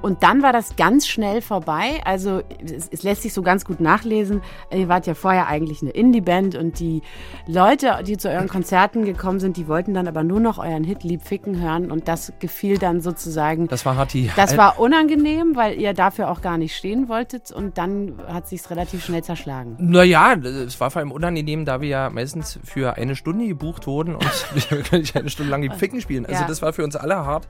Und 0.01 0.23
dann 0.23 0.43
war 0.43 0.53
das 0.53 0.77
ganz 0.77 1.07
schnell 1.07 1.43
vorbei. 1.43 2.01
Also 2.05 2.43
es, 2.65 2.89
es 2.91 3.03
lässt 3.03 3.23
sich 3.23 3.33
so 3.33 3.43
ganz 3.43 3.65
gut 3.65 3.81
nachlesen. 3.81 4.43
Ihr 4.73 4.89
wart 4.89 5.07
ja 5.07 5.15
vorher 5.15 5.47
eigentlich 5.49 5.83
eine 5.83 5.91
Indie-Band 5.91 6.55
und 6.57 6.79
die 6.81 7.03
Leute, 7.47 8.03
die 8.07 8.17
zu 8.17 8.29
euren 8.31 8.49
Konzerten 8.49 9.05
gekommen 9.05 9.41
sind, 9.41 9.57
die 9.57 9.69
wollten 9.69 9.95
dann 9.95 10.09
aber 10.09 10.23
nur 10.25 10.41
noch 10.41 10.59
euren 10.59 10.85
Hit 10.85 11.03
Lieb 11.05 11.23
Ficken 11.23 11.61
hören 11.61 11.91
und 11.91 12.09
das 12.09 12.33
gefiel 12.41 12.79
dann 12.79 13.01
sozusagen. 13.01 13.69
Das 13.69 13.85
war 13.85 13.97
hart 13.97 14.13
die. 14.15 14.31
Das 14.37 14.57
war 14.57 14.79
unangenehm, 14.79 15.57
weil 15.57 15.79
ihr 15.79 15.93
dafür 15.95 16.31
auch 16.31 16.41
gar 16.41 16.59
nicht 16.59 16.77
stehen 16.77 17.09
wolltet 17.09 17.51
und 17.51 17.79
dann 17.79 18.15
hat 18.29 18.49
sich's 18.49 18.71
relativ 18.71 19.05
schnell 19.05 19.23
zerschlagen. 19.23 19.77
Naja, 19.79 20.35
es 20.35 20.81
war 20.81 20.91
vor 20.91 21.01
allem 21.01 21.13
unangenehm, 21.13 21.65
da 21.65 21.81
wir 21.81 21.89
ja 21.89 22.11
meistens 22.11 22.59
für 22.65 22.97
eine 22.97 23.17
Stunde 23.17 23.47
gebucht 23.47 23.87
wurden 23.87 24.15
und 24.15 24.25
wir 24.71 24.83
können 24.83 25.03
nicht 25.03 25.17
eine 25.17 25.31
Stunde 25.31 25.51
lang 25.51 25.63
die 25.63 25.71
Ficken 25.71 26.01
spielen. 26.01 26.27
Also 26.27 26.43
Ja. 26.43 26.49
das 26.49 26.63
war 26.63 26.73
für 26.73 26.85
uns 26.85 26.97
alle 26.97 27.17
hart. 27.17 27.47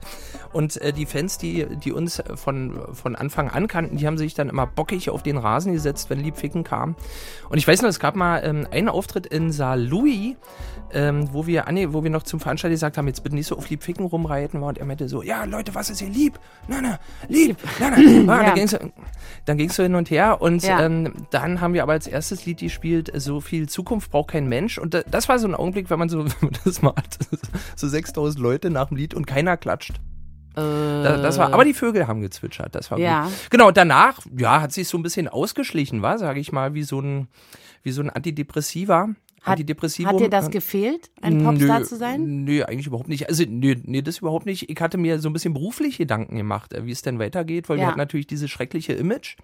Und 0.51 0.77
äh, 0.81 0.93
die 0.93 1.05
Fans, 1.05 1.37
die, 1.37 1.65
die 1.83 1.91
uns 1.91 2.21
von, 2.35 2.79
von 2.93 3.15
Anfang 3.15 3.49
an 3.49 3.67
kannten, 3.67 3.97
die 3.97 4.07
haben 4.07 4.17
sich 4.17 4.33
dann 4.33 4.49
immer 4.49 4.65
bockig 4.67 5.09
auf 5.09 5.23
den 5.23 5.37
Rasen 5.37 5.73
gesetzt, 5.73 6.09
wenn 6.09 6.19
Lieb 6.19 6.37
Ficken 6.37 6.63
kam. 6.63 6.95
Und 7.49 7.57
ich 7.57 7.67
weiß 7.67 7.81
noch, 7.81 7.89
es 7.89 7.99
gab 7.99 8.15
mal 8.15 8.41
ähm, 8.43 8.67
einen 8.71 8.89
Auftritt 8.89 9.25
in 9.27 9.51
Saar 9.51 9.77
Louis, 9.77 10.35
ähm, 10.93 11.29
wo 11.33 11.47
wir 11.47 11.67
Anne, 11.67 11.93
wo 11.93 12.03
wir 12.03 12.09
noch 12.11 12.23
zum 12.23 12.39
Veranstalter 12.39 12.71
gesagt 12.73 12.97
haben, 12.97 13.07
jetzt 13.07 13.23
bitte 13.23 13.35
nicht 13.35 13.47
so 13.47 13.57
auf 13.57 13.69
Lieb 13.69 13.83
Ficken 13.83 14.05
rumreiten 14.05 14.61
und 14.61 14.77
er 14.77 14.85
meinte 14.85 15.07
so, 15.09 15.23
ja 15.23 15.43
Leute, 15.45 15.73
was 15.73 15.89
ist 15.89 15.99
hier 15.99 16.09
lieb? 16.09 16.39
Na, 16.67 16.81
na, 16.81 16.99
lieb, 17.29 17.57
na, 17.79 17.89
na. 17.89 17.97
Ah, 18.33 18.55
Ja. 18.55 18.65
Dann 18.65 18.91
dann 19.45 19.57
ging's 19.57 19.75
so 19.75 19.83
hin 19.83 19.95
und 19.95 20.09
her 20.11 20.41
und 20.41 20.63
Ja. 20.63 20.81
ähm, 20.85 21.13
dann 21.31 21.59
haben 21.61 21.73
wir 21.73 21.83
aber 21.83 21.93
als 21.93 22.07
erstes 22.07 22.45
Lied 22.45 22.59
gespielt, 22.59 23.11
so 23.15 23.41
viel 23.41 23.67
Zukunft 23.67 24.11
braucht 24.11 24.31
kein 24.31 24.47
Mensch 24.47 24.77
und 24.77 24.93
da- 24.93 25.03
das 25.09 25.27
war 25.29 25.39
so 25.39 25.47
ein 25.47 25.55
Augenblick, 25.55 25.89
wenn 25.89 25.99
man 25.99 26.09
so, 26.09 26.19
wenn 26.25 26.33
man 26.41 26.51
das 26.63 26.81
mal 26.81 26.93
hat, 26.95 27.17
so 27.75 27.87
6000 27.87 28.41
Leute 28.41 28.69
nach 28.69 28.87
dem 28.89 28.97
Lied 28.97 29.13
und 29.13 29.25
keiner 29.27 29.57
klatscht. 29.57 29.99
Das, 30.55 31.21
das 31.21 31.37
war, 31.37 31.53
aber 31.53 31.65
die 31.65 31.73
Vögel 31.73 32.07
haben 32.07 32.21
gezwitschert, 32.21 32.75
das 32.75 32.91
war 32.91 32.99
Ja. 32.99 33.23
gut. 33.23 33.33
Genau, 33.49 33.71
danach, 33.71 34.19
ja, 34.37 34.61
hat 34.61 34.71
sich 34.71 34.87
so 34.87 34.97
ein 34.97 35.03
bisschen 35.03 35.27
ausgeschlichen, 35.27 36.01
war, 36.01 36.17
sage 36.17 36.39
ich 36.39 36.51
mal, 36.51 36.73
wie 36.73 36.83
so 36.83 36.99
ein, 36.99 37.27
wie 37.83 37.91
so 37.91 38.01
ein 38.01 38.09
Antidepressiva. 38.09 39.09
Hat, 39.43 39.51
Antidepressivum. 39.59 40.09
hat 40.13 40.19
dir 40.21 40.29
das 40.29 40.49
gefehlt, 40.51 41.11
ein 41.21 41.43
Popstar 41.43 41.79
nö, 41.79 41.85
zu 41.85 41.97
sein? 41.97 42.45
Nö, 42.45 42.63
eigentlich 42.63 42.87
überhaupt 42.87 43.09
nicht. 43.09 43.27
Also, 43.27 43.43
nö, 43.45 43.75
nee, 43.83 44.01
das 44.01 44.19
überhaupt 44.19 44.45
nicht. 44.45 44.69
Ich 44.69 44.79
hatte 44.79 44.97
mir 44.97 45.19
so 45.19 45.27
ein 45.29 45.33
bisschen 45.33 45.53
beruflich 45.53 45.97
Gedanken 45.97 46.37
gemacht, 46.37 46.71
äh, 46.73 46.85
wie 46.85 46.91
es 46.91 47.01
denn 47.01 47.19
weitergeht, 47.19 47.67
weil 47.67 47.77
Ja. 47.77 47.83
wir 47.83 47.87
hatten 47.89 47.97
natürlich 47.97 48.25
dieses 48.25 48.49
schreckliche 48.49 48.93
Image 48.93 49.35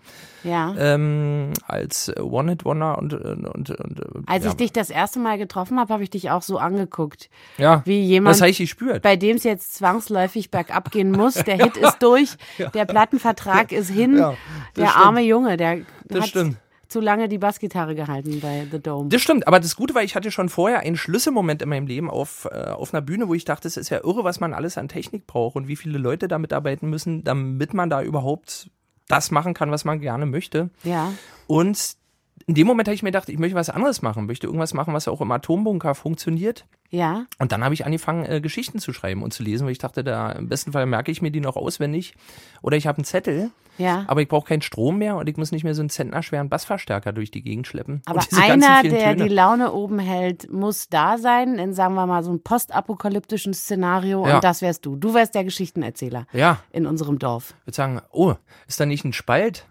Ja. 0.45 0.73
ähm, 0.77 1.51
als 1.67 2.11
One-Hit-Wonder 2.17 2.97
und, 2.97 3.13
und, 3.13 3.45
und, 3.45 3.69
und 3.69 4.29
Als 4.29 4.45
ja, 4.45 4.51
ich 4.51 4.55
dich 4.55 4.71
das 4.71 4.89
erste 4.89 5.19
Mal 5.19 5.37
getroffen 5.37 5.77
habe, 5.79 5.93
habe 5.93 6.03
ich 6.03 6.09
dich 6.09 6.31
auch 6.31 6.43
so 6.43 6.57
angeguckt. 6.59 7.29
ja, 7.57 7.81
wie 7.85 7.99
jemand- 8.01 8.35
Das 8.35 8.41
habe 8.41 8.51
ich 8.51 8.57
gespürt. 8.59 9.01
Bei 9.01 9.17
dem 9.17 9.35
es 9.35 9.43
jetzt 9.43 9.75
zwangsläufig 9.75 10.49
bergab 10.49 10.91
gehen 10.91 11.11
muss. 11.11 11.33
Der 11.33 11.57
Hit 11.63 11.75
ist 11.75 11.97
durch, 11.99 12.37
der 12.73 12.85
Plattenvertrag 12.85 13.73
ist 13.73 13.89
hin. 13.89 14.15
Ja, 14.17 14.33
der 14.77 14.87
stimmt. 14.87 15.05
arme 15.05 15.21
Junge, 15.21 15.57
der 15.57 15.79
Das 16.07 16.21
hat 16.21 16.29
stimmt. 16.29 16.57
Zu 16.89 16.99
lange 16.99 17.29
die 17.29 17.37
Bassgitarre 17.37 17.95
gehalten 17.95 18.39
bei 18.41 18.67
The 18.69 18.79
Dome. 18.79 19.09
Das 19.09 19.21
stimmt, 19.21 19.47
aber 19.47 19.59
das 19.59 19.75
Gute 19.75 19.95
war, 19.95 20.03
ich 20.03 20.15
hatte 20.15 20.31
schon 20.31 20.49
vorher 20.49 20.79
einen 20.79 20.97
Schlüsselmoment 20.97 21.61
in 21.61 21.69
meinem 21.69 21.87
Leben 21.87 22.09
auf, 22.09 22.47
äh, 22.51 22.71
auf 22.71 22.93
einer 22.93 23.01
Bühne, 23.01 23.27
wo 23.27 23.35
ich 23.35 23.45
dachte, 23.45 23.67
es 23.67 23.77
ist 23.77 23.89
ja 23.89 24.03
irre, 24.03 24.23
was 24.23 24.39
man 24.39 24.53
alles 24.53 24.77
an 24.77 24.89
Technik 24.89 25.27
braucht 25.27 25.55
und 25.55 25.67
wie 25.67 25.75
viele 25.75 25.99
Leute 25.99 26.27
da 26.27 26.39
mitarbeiten 26.39 26.89
müssen, 26.89 27.23
damit 27.23 27.73
man 27.73 27.89
da 27.89 28.01
überhaupt 28.01 28.71
das 29.07 29.31
machen 29.31 29.53
kann, 29.53 29.71
was 29.71 29.85
man 29.85 29.99
gerne 29.99 30.25
möchte. 30.25 30.71
Ja. 30.83 31.13
Und 31.47 31.95
in 32.47 32.55
dem 32.55 32.65
Moment 32.65 32.87
habe 32.87 32.95
ich 32.95 33.03
mir 33.03 33.11
gedacht, 33.11 33.29
ich 33.29 33.37
möchte 33.37 33.55
was 33.55 33.69
anderes 33.69 34.01
machen, 34.01 34.25
möchte 34.25 34.47
irgendwas 34.47 34.73
machen, 34.73 34.93
was 34.93 35.07
auch 35.07 35.21
im 35.21 35.31
Atombunker 35.31 35.93
funktioniert. 35.93 36.65
Ja. 36.89 37.25
Und 37.37 37.51
dann 37.51 37.63
habe 37.63 37.75
ich 37.75 37.85
angefangen, 37.85 38.25
äh, 38.25 38.41
Geschichten 38.41 38.79
zu 38.79 38.93
schreiben 38.93 39.21
und 39.21 39.31
zu 39.31 39.43
lesen, 39.43 39.65
weil 39.65 39.73
ich 39.73 39.77
dachte, 39.77 40.03
da 40.03 40.31
im 40.31 40.49
besten 40.49 40.71
Fall 40.71 40.87
merke 40.87 41.11
ich 41.11 41.21
mir 41.21 41.29
die 41.29 41.41
noch 41.41 41.55
auswendig. 41.55 42.15
Oder 42.63 42.77
ich 42.77 42.87
habe 42.87 42.97
einen 42.97 43.05
Zettel, 43.05 43.51
Ja. 43.79 44.03
aber 44.07 44.21
ich 44.21 44.27
brauche 44.27 44.47
keinen 44.47 44.61
Strom 44.61 44.97
mehr 44.99 45.15
und 45.15 45.27
ich 45.27 45.37
muss 45.37 45.51
nicht 45.51 45.63
mehr 45.63 45.73
so 45.73 45.81
einen 45.81 45.89
zentnerschweren 45.89 46.49
Bassverstärker 46.49 47.11
durch 47.13 47.31
die 47.31 47.41
Gegend 47.41 47.65
schleppen. 47.65 48.01
Aber 48.05 48.21
einer, 48.37 48.83
der 48.83 49.13
Töne. 49.15 49.23
die 49.23 49.33
Laune 49.33 49.71
oben 49.73 49.97
hält, 49.97 50.51
muss 50.51 50.89
da 50.89 51.17
sein, 51.17 51.57
in 51.57 51.73
sagen 51.73 51.95
wir 51.95 52.05
mal 52.05 52.21
so 52.23 52.29
einem 52.29 52.43
postapokalyptischen 52.43 53.53
Szenario. 53.53 54.27
Ja. 54.27 54.35
Und 54.35 54.43
das 54.43 54.61
wärst 54.61 54.85
du. 54.85 54.95
Du 54.95 55.13
wärst 55.13 55.33
der 55.33 55.43
Geschichtenerzähler 55.45 56.27
Ja, 56.33 56.59
in 56.71 56.85
unserem 56.85 57.17
Dorf. 57.17 57.55
Ich 57.61 57.67
würde 57.67 57.75
sagen, 57.75 58.01
oh, 58.11 58.35
ist 58.67 58.79
da 58.79 58.85
nicht 58.85 59.05
ein 59.05 59.13
Spalt 59.13 59.65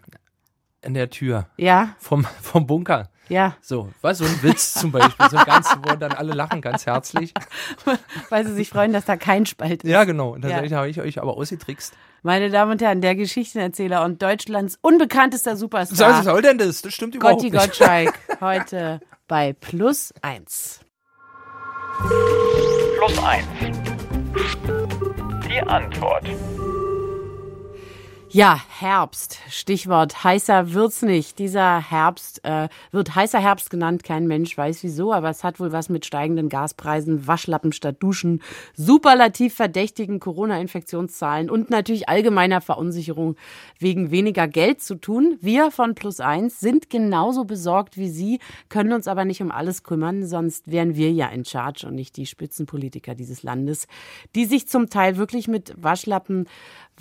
in 0.81 0.93
der 0.93 1.09
Tür 1.09 1.47
Ja, 1.57 1.89
vom, 1.99 2.25
vom 2.41 2.65
Bunker? 2.65 3.09
ja. 3.27 3.55
So, 3.61 3.89
was? 4.01 4.17
So 4.17 4.25
ein 4.25 4.41
Witz 4.41 4.73
zum 4.73 4.91
Beispiel. 4.91 5.29
So 5.29 5.37
ein 5.37 5.45
ganz, 5.45 5.69
wo 5.83 5.95
dann 5.95 6.13
alle 6.13 6.33
lachen 6.33 6.61
ganz 6.61 6.85
herzlich. 6.87 7.33
Weil 8.29 8.45
sie 8.47 8.53
sich 8.55 8.69
freuen, 8.69 8.91
dass 8.91 9.05
da 9.05 9.17
kein 9.17 9.45
Spalt 9.45 9.83
ist. 9.83 9.89
Ja, 9.89 10.03
genau. 10.03 10.33
Und 10.33 10.43
Ja. 10.43 10.49
tatsächlich 10.49 10.73
habe 10.73 10.89
ich 10.89 10.99
euch 10.99 11.21
aber 11.21 11.37
ausgetrickst. 11.37 11.93
Meine 12.23 12.49
Damen 12.49 12.73
und 12.73 12.81
Herren, 12.81 13.01
der 13.01 13.15
Geschichtenerzähler 13.15 14.03
und 14.03 14.21
Deutschlands 14.21 14.77
unbekanntester 14.81 15.51
Was 15.51 15.59
Superstar. 15.59 16.23
soll 16.23 16.41
denn 16.41 16.57
das? 16.57 16.81
Das 16.81 16.93
stimmt 16.93 17.15
überhaupt 17.15 17.41
Gotti 17.41 17.51
nicht. 17.51 17.61
Gottschalk 17.63 18.13
heute 18.41 18.99
bei 19.27 19.53
Plus 19.53 20.13
eins. 20.21 20.81
Plus 21.97 23.23
eins. 23.23 23.45
Die 25.49 25.61
Antwort. 25.61 26.25
Ja, 28.31 28.61
Herbst. 28.77 29.39
Stichwort 29.49 30.23
heißer 30.23 30.73
wird's 30.73 31.01
nicht. 31.01 31.39
Dieser 31.39 31.81
Herbst 31.89 32.45
äh, 32.45 32.69
wird 32.91 33.15
heißer 33.15 33.39
Herbst 33.39 33.71
genannt. 33.71 34.03
Kein 34.03 34.27
Mensch 34.27 34.55
weiß 34.55 34.83
wieso, 34.83 35.11
aber 35.11 35.31
es 35.31 35.43
hat 35.43 35.59
wohl 35.59 35.71
was 35.71 35.89
mit 35.89 36.05
steigenden 36.05 36.47
Gaspreisen, 36.47 37.25
Waschlappen 37.25 37.71
statt 37.71 37.95
Duschen, 37.99 38.43
superlativ 38.75 39.55
verdächtigen 39.55 40.19
Corona-Infektionszahlen 40.19 41.49
und 41.49 41.71
natürlich 41.71 42.07
allgemeiner 42.07 42.61
Verunsicherung 42.61 43.35
wegen 43.79 44.11
weniger 44.11 44.47
Geld 44.47 44.83
zu 44.83 44.93
tun. 44.93 45.39
Wir 45.41 45.71
von 45.71 45.95
Plus 45.95 46.19
eins 46.19 46.59
sind 46.59 46.91
genauso 46.91 47.45
besorgt 47.45 47.97
wie 47.97 48.09
Sie, 48.09 48.39
können 48.69 48.93
uns 48.93 49.07
aber 49.07 49.25
nicht 49.25 49.41
um 49.41 49.49
alles 49.49 49.81
kümmern, 49.81 50.23
sonst 50.27 50.71
wären 50.71 50.95
wir 50.95 51.11
ja 51.11 51.29
in 51.29 51.45
Charge 51.45 51.87
und 51.87 51.95
nicht 51.95 52.15
die 52.15 52.27
Spitzenpolitiker 52.27 53.15
dieses 53.15 53.41
Landes, 53.41 53.87
die 54.35 54.45
sich 54.45 54.67
zum 54.67 54.91
Teil 54.91 55.17
wirklich 55.17 55.47
mit 55.47 55.73
Waschlappen 55.81 56.45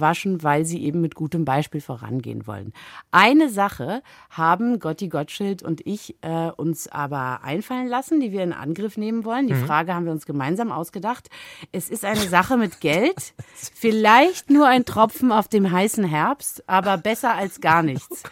waschen, 0.01 0.43
weil 0.43 0.65
sie 0.65 0.83
eben 0.83 1.01
mit 1.01 1.15
gutem 1.15 1.45
Beispiel 1.45 1.81
vorangehen 1.81 2.47
wollen. 2.47 2.73
Eine 3.11 3.49
Sache 3.49 4.03
haben 4.31 4.79
Gotti 4.79 5.09
Gottschild 5.09 5.63
und 5.63 5.87
ich 5.87 6.17
äh, 6.23 6.51
uns 6.57 6.89
aber 6.89 7.43
einfallen 7.43 7.89
lassen, 7.89 8.21
die 8.21 8.33
wir 8.33 8.43
in 8.43 8.53
Angriff 8.53 8.97
nehmen 8.97 9.25
wollen. 9.25 9.47
Die 9.47 9.55
Frage 9.55 9.95
haben 9.95 10.05
wir 10.05 10.13
uns 10.13 10.27
gemeinsam 10.27 10.73
ausgedacht. 10.73 11.29
Es 11.73 11.89
ist 11.89 12.05
eine 12.05 12.21
Sache 12.29 12.57
mit 12.57 12.81
Geld, 12.81 13.35
vielleicht 13.55 14.51
nur 14.51 14.67
ein 14.67 14.85
Tropfen 14.85 15.33
auf 15.33 15.49
dem 15.49 15.71
heißen 15.71 16.05
Herbst, 16.05 16.69
aber 16.69 16.97
besser 16.99 17.35
als 17.35 17.61
gar 17.61 17.83
nichts. 17.83 18.23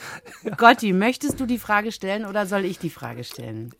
Gotti, 0.56 0.92
möchtest 0.92 1.40
du 1.40 1.46
die 1.46 1.58
Frage 1.58 1.92
stellen 1.92 2.24
oder 2.26 2.46
soll 2.46 2.64
ich 2.64 2.78
die 2.78 2.90
Frage 2.90 3.24
stellen? 3.24 3.72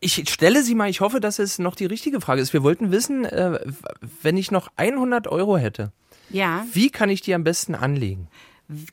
Ich, 0.00 0.30
stelle 0.30 0.62
sie 0.62 0.74
mal, 0.74 0.88
ich 0.90 1.00
hoffe, 1.00 1.20
dass 1.20 1.38
es 1.38 1.58
noch 1.58 1.74
die 1.74 1.86
richtige 1.86 2.20
Frage 2.20 2.40
ist. 2.40 2.52
Wir 2.52 2.62
wollten 2.62 2.90
wissen, 2.90 3.24
äh, 3.24 3.60
wenn 4.22 4.36
ich 4.36 4.50
noch 4.50 4.68
100 4.76 5.28
Euro 5.28 5.56
hätte, 5.56 5.92
Ja, 6.30 6.64
wie 6.72 6.90
kann 6.90 7.10
ich 7.10 7.20
die 7.20 7.34
am 7.34 7.44
besten 7.44 7.74
anlegen? 7.74 8.28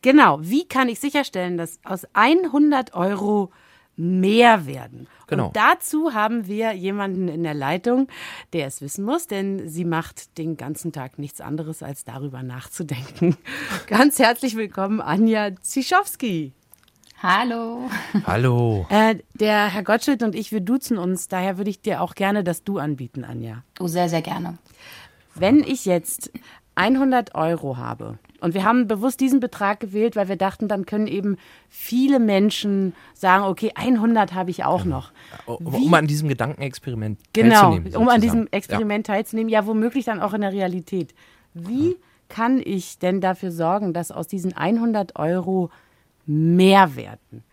genau. 0.01 0.39
Wie 0.41 0.67
kann 0.67 0.89
ich 0.89 0.99
sicherstellen, 0.99 1.57
dass 1.57 1.79
aus 1.83 2.05
100 2.13 2.93
Euro 2.93 3.51
mehr 4.01 4.65
werden? 4.65 5.07
Genau. 5.27 5.47
Und 5.47 5.55
dazu 5.55 6.13
haben 6.13 6.47
wir 6.47 6.73
jemanden 6.73 7.27
in 7.27 7.43
der 7.43 7.53
Leitung, 7.53 8.07
der 8.53 8.67
es 8.67 8.81
wissen 8.81 9.05
muss, 9.05 9.27
denn 9.27 9.69
sie 9.69 9.85
macht 9.85 10.37
den 10.37 10.57
ganzen 10.57 10.91
Tag 10.91 11.19
nichts 11.19 11.39
anderes, 11.39 11.83
als 11.83 12.03
darüber 12.03 12.43
nachzudenken. 12.43 13.37
Ganz 13.87 14.19
herzlich 14.19 14.55
willkommen, 14.55 14.99
Anja 14.99 15.55
Zischowski. 15.61 16.53
Hallo. 17.23 17.87
Hallo. 18.25 18.87
Äh, 18.89 19.19
der 19.35 19.67
Herr 19.67 19.83
Gottschild 19.83 20.23
und 20.23 20.33
ich, 20.33 20.51
wir 20.51 20.59
duzen 20.59 20.97
uns, 20.97 21.27
daher 21.27 21.57
würde 21.57 21.69
ich 21.69 21.79
dir 21.79 22.01
auch 22.01 22.15
gerne 22.15 22.43
das 22.43 22.63
Du 22.63 22.79
anbieten, 22.79 23.23
Anja. 23.23 23.63
Oh, 23.79 23.87
sehr, 23.87 24.09
sehr 24.09 24.23
gerne. 24.23 24.57
Wenn 25.35 25.59
ich 25.59 25.85
jetzt 25.85 26.31
100 26.75 27.35
Euro 27.35 27.77
habe 27.77 28.17
und 28.41 28.55
wir 28.55 28.63
haben 28.63 28.87
bewusst 28.87 29.19
diesen 29.19 29.39
Betrag 29.39 29.79
gewählt, 29.79 30.15
weil 30.15 30.27
wir 30.27 30.35
dachten, 30.35 30.67
dann 30.67 30.85
können 30.87 31.05
eben 31.07 31.37
viele 31.69 32.19
Menschen 32.19 32.93
sagen, 33.13 33.43
okay, 33.43 33.71
100 33.75 34.33
habe 34.33 34.49
ich 34.49 34.65
auch 34.65 34.83
noch. 34.83 35.11
Um 35.45 35.93
an 35.93 36.07
diesem 36.07 36.27
Gedankenexperiment 36.27 37.19
Genau, 37.33 37.71
teilzunehmen. 37.71 37.95
um 37.95 38.09
an 38.09 38.19
diesem 38.19 38.47
Experiment 38.49 39.05
teilzunehmen, 39.05 39.49
ja 39.49 39.67
womöglich 39.67 40.05
dann 40.05 40.19
auch 40.19 40.33
in 40.33 40.41
der 40.41 40.53
Realität. 40.53 41.13
Wie 41.53 41.97
kann 42.29 42.61
ich 42.63 42.97
denn 42.97 43.21
dafür 43.21 43.51
sorgen, 43.51 43.93
dass 43.93 44.11
aus 44.11 44.27
diesen 44.27 44.57
100 44.57 45.17
Euro 45.17 45.69
mehr 46.25 46.95
werden? 46.95 47.43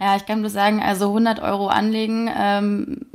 Ja, 0.00 0.16
ich 0.16 0.24
kann 0.24 0.40
nur 0.40 0.50
sagen, 0.50 0.80
also 0.80 1.08
100 1.08 1.40
Euro 1.40 1.66
anlegen, 1.66 2.30
ähm, 2.34 3.07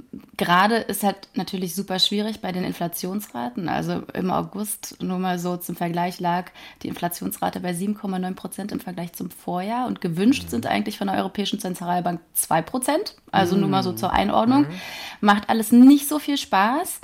gerade 0.43 0.75
ist 0.75 1.03
halt 1.03 1.29
natürlich 1.35 1.75
super 1.75 1.99
schwierig 1.99 2.41
bei 2.41 2.51
den 2.51 2.63
Inflationsraten. 2.63 3.69
Also 3.69 4.03
im 4.13 4.31
August, 4.31 5.01
nur 5.01 5.19
mal 5.19 5.39
so 5.39 5.57
zum 5.57 5.75
Vergleich, 5.75 6.19
lag 6.19 6.51
die 6.81 6.87
Inflationsrate 6.87 7.59
bei 7.59 7.71
7,9 7.71 8.35
Prozent 8.35 8.71
im 8.71 8.79
Vergleich 8.79 9.13
zum 9.13 9.31
Vorjahr 9.31 9.87
und 9.87 10.01
gewünscht 10.01 10.49
sind 10.49 10.65
eigentlich 10.65 10.97
von 10.97 11.07
der 11.07 11.17
Europäischen 11.17 11.59
Zentralbank 11.59 12.19
2 12.33 12.61
Prozent. 12.61 13.15
Also 13.31 13.55
nur 13.55 13.69
mal 13.69 13.83
so 13.83 13.93
zur 13.93 14.11
Einordnung. 14.11 14.65
Macht 15.21 15.49
alles 15.49 15.71
nicht 15.71 16.07
so 16.07 16.19
viel 16.19 16.37
Spaß. 16.37 17.01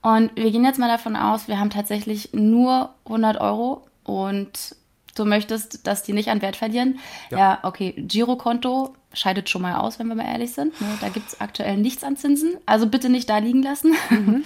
Und 0.00 0.34
wir 0.36 0.50
gehen 0.50 0.64
jetzt 0.64 0.78
mal 0.78 0.88
davon 0.88 1.16
aus, 1.16 1.48
wir 1.48 1.58
haben 1.58 1.70
tatsächlich 1.70 2.30
nur 2.32 2.94
100 3.04 3.40
Euro 3.40 3.86
und 4.04 4.76
du 5.18 5.24
möchtest, 5.24 5.86
dass 5.86 6.02
die 6.02 6.12
nicht 6.12 6.28
an 6.28 6.42
Wert 6.42 6.56
verlieren. 6.56 6.98
Ja, 7.30 7.58
okay, 7.62 7.94
Girokonto 7.96 8.94
scheidet 9.12 9.48
schon 9.48 9.62
mal 9.62 9.76
aus, 9.76 9.98
wenn 9.98 10.08
wir 10.08 10.14
mal 10.14 10.26
ehrlich 10.26 10.52
sind. 10.52 10.80
Ne? 10.80 10.86
Da 11.00 11.08
gibt 11.08 11.28
es 11.28 11.40
aktuell 11.40 11.76
nichts 11.76 12.04
an 12.04 12.16
Zinsen. 12.16 12.56
Also 12.66 12.86
bitte 12.86 13.08
nicht 13.08 13.28
da 13.28 13.38
liegen 13.38 13.62
lassen. 13.62 13.94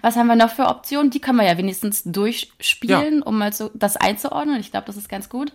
Was 0.00 0.16
haben 0.16 0.26
wir 0.26 0.36
noch 0.36 0.50
für 0.50 0.68
Optionen? 0.68 1.10
Die 1.10 1.20
können 1.20 1.38
wir 1.38 1.46
ja 1.46 1.58
wenigstens 1.58 2.02
durchspielen, 2.04 3.22
um 3.22 3.38
mal 3.38 3.52
so 3.52 3.70
das 3.74 3.96
einzuordnen. 3.96 4.58
Ich 4.58 4.70
glaube, 4.70 4.86
das 4.86 4.96
ist 4.96 5.08
ganz 5.08 5.28
gut. 5.28 5.52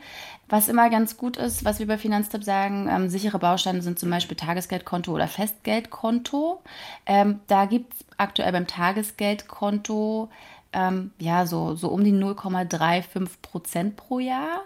Was 0.47 0.69
immer 0.69 0.89
ganz 0.89 1.17
gut 1.17 1.37
ist, 1.37 1.65
was 1.65 1.79
wir 1.79 1.87
bei 1.87 1.97
Finanztipp 1.97 2.43
sagen, 2.43 2.87
ähm, 2.89 3.09
sichere 3.09 3.39
Bausteine 3.39 3.81
sind 3.81 3.99
zum 3.99 4.09
Beispiel 4.09 4.37
Tagesgeldkonto 4.37 5.11
oder 5.11 5.27
Festgeldkonto. 5.27 6.61
Ähm, 7.05 7.39
da 7.47 7.65
gibt 7.65 7.93
es 7.95 8.05
aktuell 8.17 8.51
beim 8.51 8.67
Tagesgeldkonto 8.67 10.29
ähm, 10.73 11.11
ja, 11.19 11.45
so, 11.45 11.75
so 11.75 11.89
um 11.89 12.03
die 12.03 12.11
0,35 12.11 13.27
Prozent 13.41 13.95
pro 13.95 14.19
Jahr. 14.19 14.61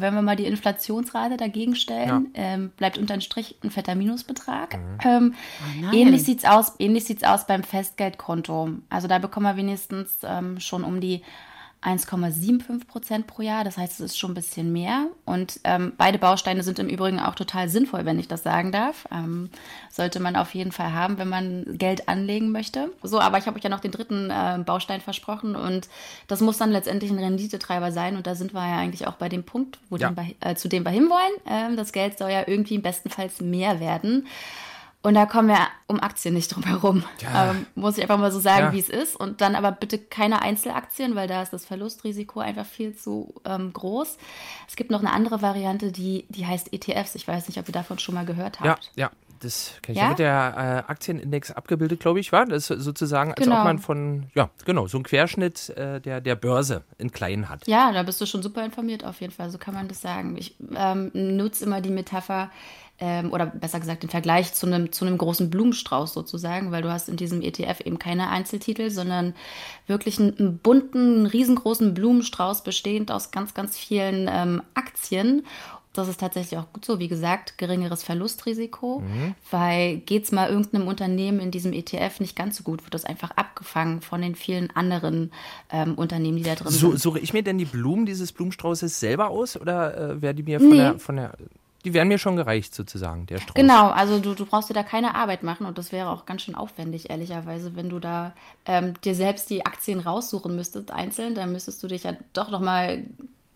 Wenn 0.00 0.14
wir 0.14 0.22
mal 0.22 0.36
die 0.36 0.46
Inflationsrate 0.46 1.36
dagegen 1.36 1.74
stellen, 1.76 2.30
ähm, 2.34 2.70
bleibt 2.76 2.98
unterm 2.98 3.20
Strich 3.20 3.56
ein 3.64 3.70
fetter 3.70 3.94
Minusbetrag. 3.94 4.78
Ähm, 5.04 5.34
ähnlich 5.92 6.24
sieht's 6.24 6.44
aus, 6.44 6.74
ähnlich 6.78 7.04
sieht's 7.04 7.24
aus 7.24 7.46
beim 7.46 7.62
Festgeldkonto. 7.62 8.70
Also 8.90 9.08
da 9.08 9.18
bekommen 9.18 9.46
wir 9.46 9.56
wenigstens 9.56 10.18
ähm, 10.22 10.60
schon 10.60 10.84
um 10.84 11.00
die 11.00 11.22
1,75 11.86 12.86
Prozent 12.86 13.26
pro 13.26 13.42
Jahr. 13.42 13.64
Das 13.64 13.78
heißt, 13.78 13.94
es 13.94 14.00
ist 14.12 14.18
schon 14.18 14.32
ein 14.32 14.34
bisschen 14.34 14.72
mehr. 14.72 15.06
Und 15.24 15.60
ähm, 15.64 15.92
beide 15.96 16.18
Bausteine 16.18 16.62
sind 16.62 16.78
im 16.78 16.88
Übrigen 16.88 17.20
auch 17.20 17.34
total 17.34 17.68
sinnvoll, 17.68 18.04
wenn 18.04 18.18
ich 18.18 18.28
das 18.28 18.42
sagen 18.42 18.72
darf. 18.72 19.06
Ähm, 19.12 19.50
sollte 19.90 20.18
man 20.20 20.36
auf 20.36 20.54
jeden 20.54 20.72
Fall 20.72 20.92
haben, 20.92 21.18
wenn 21.18 21.28
man 21.28 21.64
Geld 21.78 22.08
anlegen 22.08 22.50
möchte. 22.50 22.90
So, 23.02 23.20
aber 23.20 23.38
ich 23.38 23.46
habe 23.46 23.56
euch 23.56 23.64
ja 23.64 23.70
noch 23.70 23.80
den 23.80 23.92
dritten 23.92 24.30
äh, 24.30 24.58
Baustein 24.64 25.00
versprochen 25.00 25.54
und 25.56 25.88
das 26.26 26.40
muss 26.40 26.58
dann 26.58 26.72
letztendlich 26.72 27.10
ein 27.10 27.18
Renditetreiber 27.18 27.92
sein. 27.92 28.16
Und 28.16 28.26
da 28.26 28.34
sind 28.34 28.52
wir 28.52 28.68
ja 28.68 28.78
eigentlich 28.78 29.06
auch 29.06 29.14
bei 29.14 29.28
dem 29.28 29.44
Punkt, 29.44 29.78
wo 29.88 29.96
Ja. 29.96 30.10
den 30.10 30.34
äh, 30.40 30.54
zu 30.56 30.68
dem 30.68 30.84
wir 30.84 30.90
hinwollen. 30.90 31.32
Ähm, 31.48 31.76
das 31.76 31.92
Geld 31.92 32.18
soll 32.18 32.30
ja 32.30 32.42
irgendwie 32.46 32.78
bestenfalls 32.78 33.40
mehr 33.40 33.80
werden. 33.80 34.26
Und 35.06 35.14
da 35.14 35.24
kommen 35.24 35.46
wir 35.46 35.68
um 35.86 36.00
Aktien 36.00 36.34
nicht 36.34 36.52
drum 36.52 36.64
herum. 36.64 37.04
Ja. 37.20 37.52
Ähm, 37.52 37.66
muss 37.76 37.96
ich 37.96 38.02
einfach 38.02 38.18
mal 38.18 38.32
so 38.32 38.40
sagen, 38.40 38.64
ja. 38.64 38.72
wie 38.72 38.80
es 38.80 38.88
ist. 38.88 39.14
Und 39.14 39.40
dann 39.40 39.54
aber 39.54 39.70
bitte 39.70 39.98
keine 39.98 40.42
Einzelaktien, 40.42 41.14
weil 41.14 41.28
da 41.28 41.42
ist 41.42 41.52
das 41.52 41.64
Verlustrisiko 41.64 42.40
einfach 42.40 42.66
viel 42.66 42.96
zu 42.96 43.32
ähm, 43.44 43.72
groß. 43.72 44.18
Es 44.66 44.74
gibt 44.74 44.90
noch 44.90 44.98
eine 44.98 45.12
andere 45.12 45.42
Variante, 45.42 45.92
die, 45.92 46.26
die 46.28 46.44
heißt 46.44 46.72
ETFs. 46.72 47.14
Ich 47.14 47.28
weiß 47.28 47.46
nicht, 47.46 47.56
ob 47.60 47.68
ihr 47.68 47.72
davon 47.72 48.00
schon 48.00 48.16
mal 48.16 48.26
gehört 48.26 48.58
habt. 48.58 48.90
Ja, 48.96 49.04
ja. 49.04 49.10
Das 49.40 49.74
kann 49.82 49.94
ich 49.94 50.00
ja? 50.00 50.08
mit 50.08 50.18
der 50.18 50.84
äh, 50.88 50.90
Aktienindex 50.90 51.52
abgebildet, 51.52 52.00
glaube 52.00 52.18
ich, 52.18 52.32
war. 52.32 52.46
Das 52.46 52.70
ist 52.70 52.82
sozusagen, 52.82 53.34
als 53.34 53.44
genau. 53.44 53.58
ob 53.58 53.64
man 53.64 53.78
von, 53.78 54.24
ja, 54.34 54.48
genau, 54.64 54.86
so 54.86 54.96
einen 54.96 55.04
Querschnitt 55.04 55.68
äh, 55.76 56.00
der, 56.00 56.22
der 56.22 56.36
Börse 56.36 56.84
in 56.96 57.12
klein 57.12 57.48
hat. 57.50 57.68
Ja, 57.68 57.92
da 57.92 58.02
bist 58.02 58.18
du 58.20 58.26
schon 58.26 58.42
super 58.42 58.64
informiert 58.64 59.04
auf 59.04 59.20
jeden 59.20 59.34
Fall, 59.34 59.50
so 59.50 59.58
kann 59.58 59.74
man 59.74 59.88
das 59.88 60.00
sagen. 60.00 60.36
Ich 60.38 60.56
ähm, 60.74 61.10
nutze 61.12 61.64
immer 61.64 61.82
die 61.82 61.90
Metapher, 61.90 62.50
ähm, 62.98 63.32
oder 63.32 63.46
besser 63.46 63.80
gesagt 63.80 64.02
den 64.02 64.10
Vergleich 64.10 64.54
zu 64.54 64.66
einem, 64.66 64.92
zu 64.92 65.04
einem 65.04 65.18
großen 65.18 65.50
Blumenstrauß 65.50 66.12
sozusagen, 66.12 66.72
weil 66.72 66.82
du 66.82 66.90
hast 66.90 67.08
in 67.08 67.16
diesem 67.16 67.42
ETF 67.42 67.80
eben 67.84 67.98
keine 67.98 68.28
Einzeltitel, 68.30 68.90
sondern 68.90 69.34
wirklich 69.86 70.18
einen, 70.18 70.38
einen 70.38 70.58
bunten, 70.58 71.26
riesengroßen 71.26 71.94
Blumenstrauß 71.94 72.64
bestehend 72.64 73.10
aus 73.10 73.30
ganz, 73.30 73.54
ganz 73.54 73.76
vielen 73.76 74.28
ähm, 74.32 74.62
Aktien. 74.74 75.44
Das 75.92 76.08
ist 76.08 76.20
tatsächlich 76.20 76.58
auch 76.58 76.70
gut 76.74 76.84
so. 76.84 76.98
Wie 76.98 77.08
gesagt, 77.08 77.56
geringeres 77.56 78.02
Verlustrisiko, 78.02 79.00
mhm. 79.00 79.34
weil 79.50 79.96
geht 79.98 80.24
es 80.24 80.32
mal 80.32 80.50
irgendeinem 80.50 80.88
Unternehmen 80.88 81.40
in 81.40 81.50
diesem 81.50 81.72
ETF 81.72 82.20
nicht 82.20 82.36
ganz 82.36 82.58
so 82.58 82.64
gut, 82.64 82.84
wird 82.84 82.92
das 82.92 83.06
einfach 83.06 83.30
abgefangen 83.32 84.02
von 84.02 84.20
den 84.20 84.34
vielen 84.34 84.70
anderen 84.76 85.32
ähm, 85.70 85.94
Unternehmen, 85.94 86.36
die 86.36 86.42
da 86.42 86.54
drin 86.54 86.70
so, 86.70 86.90
sind. 86.90 87.00
Suche 87.00 87.18
ich 87.20 87.32
mir 87.32 87.42
denn 87.42 87.56
die 87.56 87.64
Blumen 87.64 88.04
dieses 88.04 88.32
Blumenstraußes 88.32 89.00
selber 89.00 89.30
aus 89.30 89.58
oder 89.58 89.96
äh, 89.96 90.22
werden 90.22 90.36
die 90.36 90.42
mir 90.42 90.60
von, 90.60 90.68
nee. 90.68 90.76
der, 90.76 90.98
von 90.98 91.16
der 91.16 91.32
die 91.86 91.94
wären 91.94 92.08
mir 92.08 92.18
schon 92.18 92.34
gereicht, 92.34 92.74
sozusagen, 92.74 93.26
der 93.26 93.38
Strauß. 93.38 93.54
Genau, 93.54 93.90
also 93.90 94.18
du, 94.18 94.34
du 94.34 94.44
brauchst 94.44 94.68
dir 94.68 94.74
da 94.74 94.82
keine 94.82 95.14
Arbeit 95.14 95.44
machen 95.44 95.66
und 95.66 95.78
das 95.78 95.92
wäre 95.92 96.10
auch 96.10 96.26
ganz 96.26 96.42
schön 96.42 96.56
aufwendig, 96.56 97.10
ehrlicherweise, 97.10 97.76
wenn 97.76 97.88
du 97.88 98.00
da 98.00 98.34
ähm, 98.64 98.94
dir 99.04 99.14
selbst 99.14 99.48
die 99.50 99.64
Aktien 99.64 100.00
raussuchen 100.00 100.56
müsstest, 100.56 100.90
einzeln, 100.90 101.36
dann 101.36 101.52
müsstest 101.52 101.80
du 101.84 101.86
dich 101.86 102.02
ja 102.02 102.14
doch 102.32 102.50
nochmal 102.50 103.04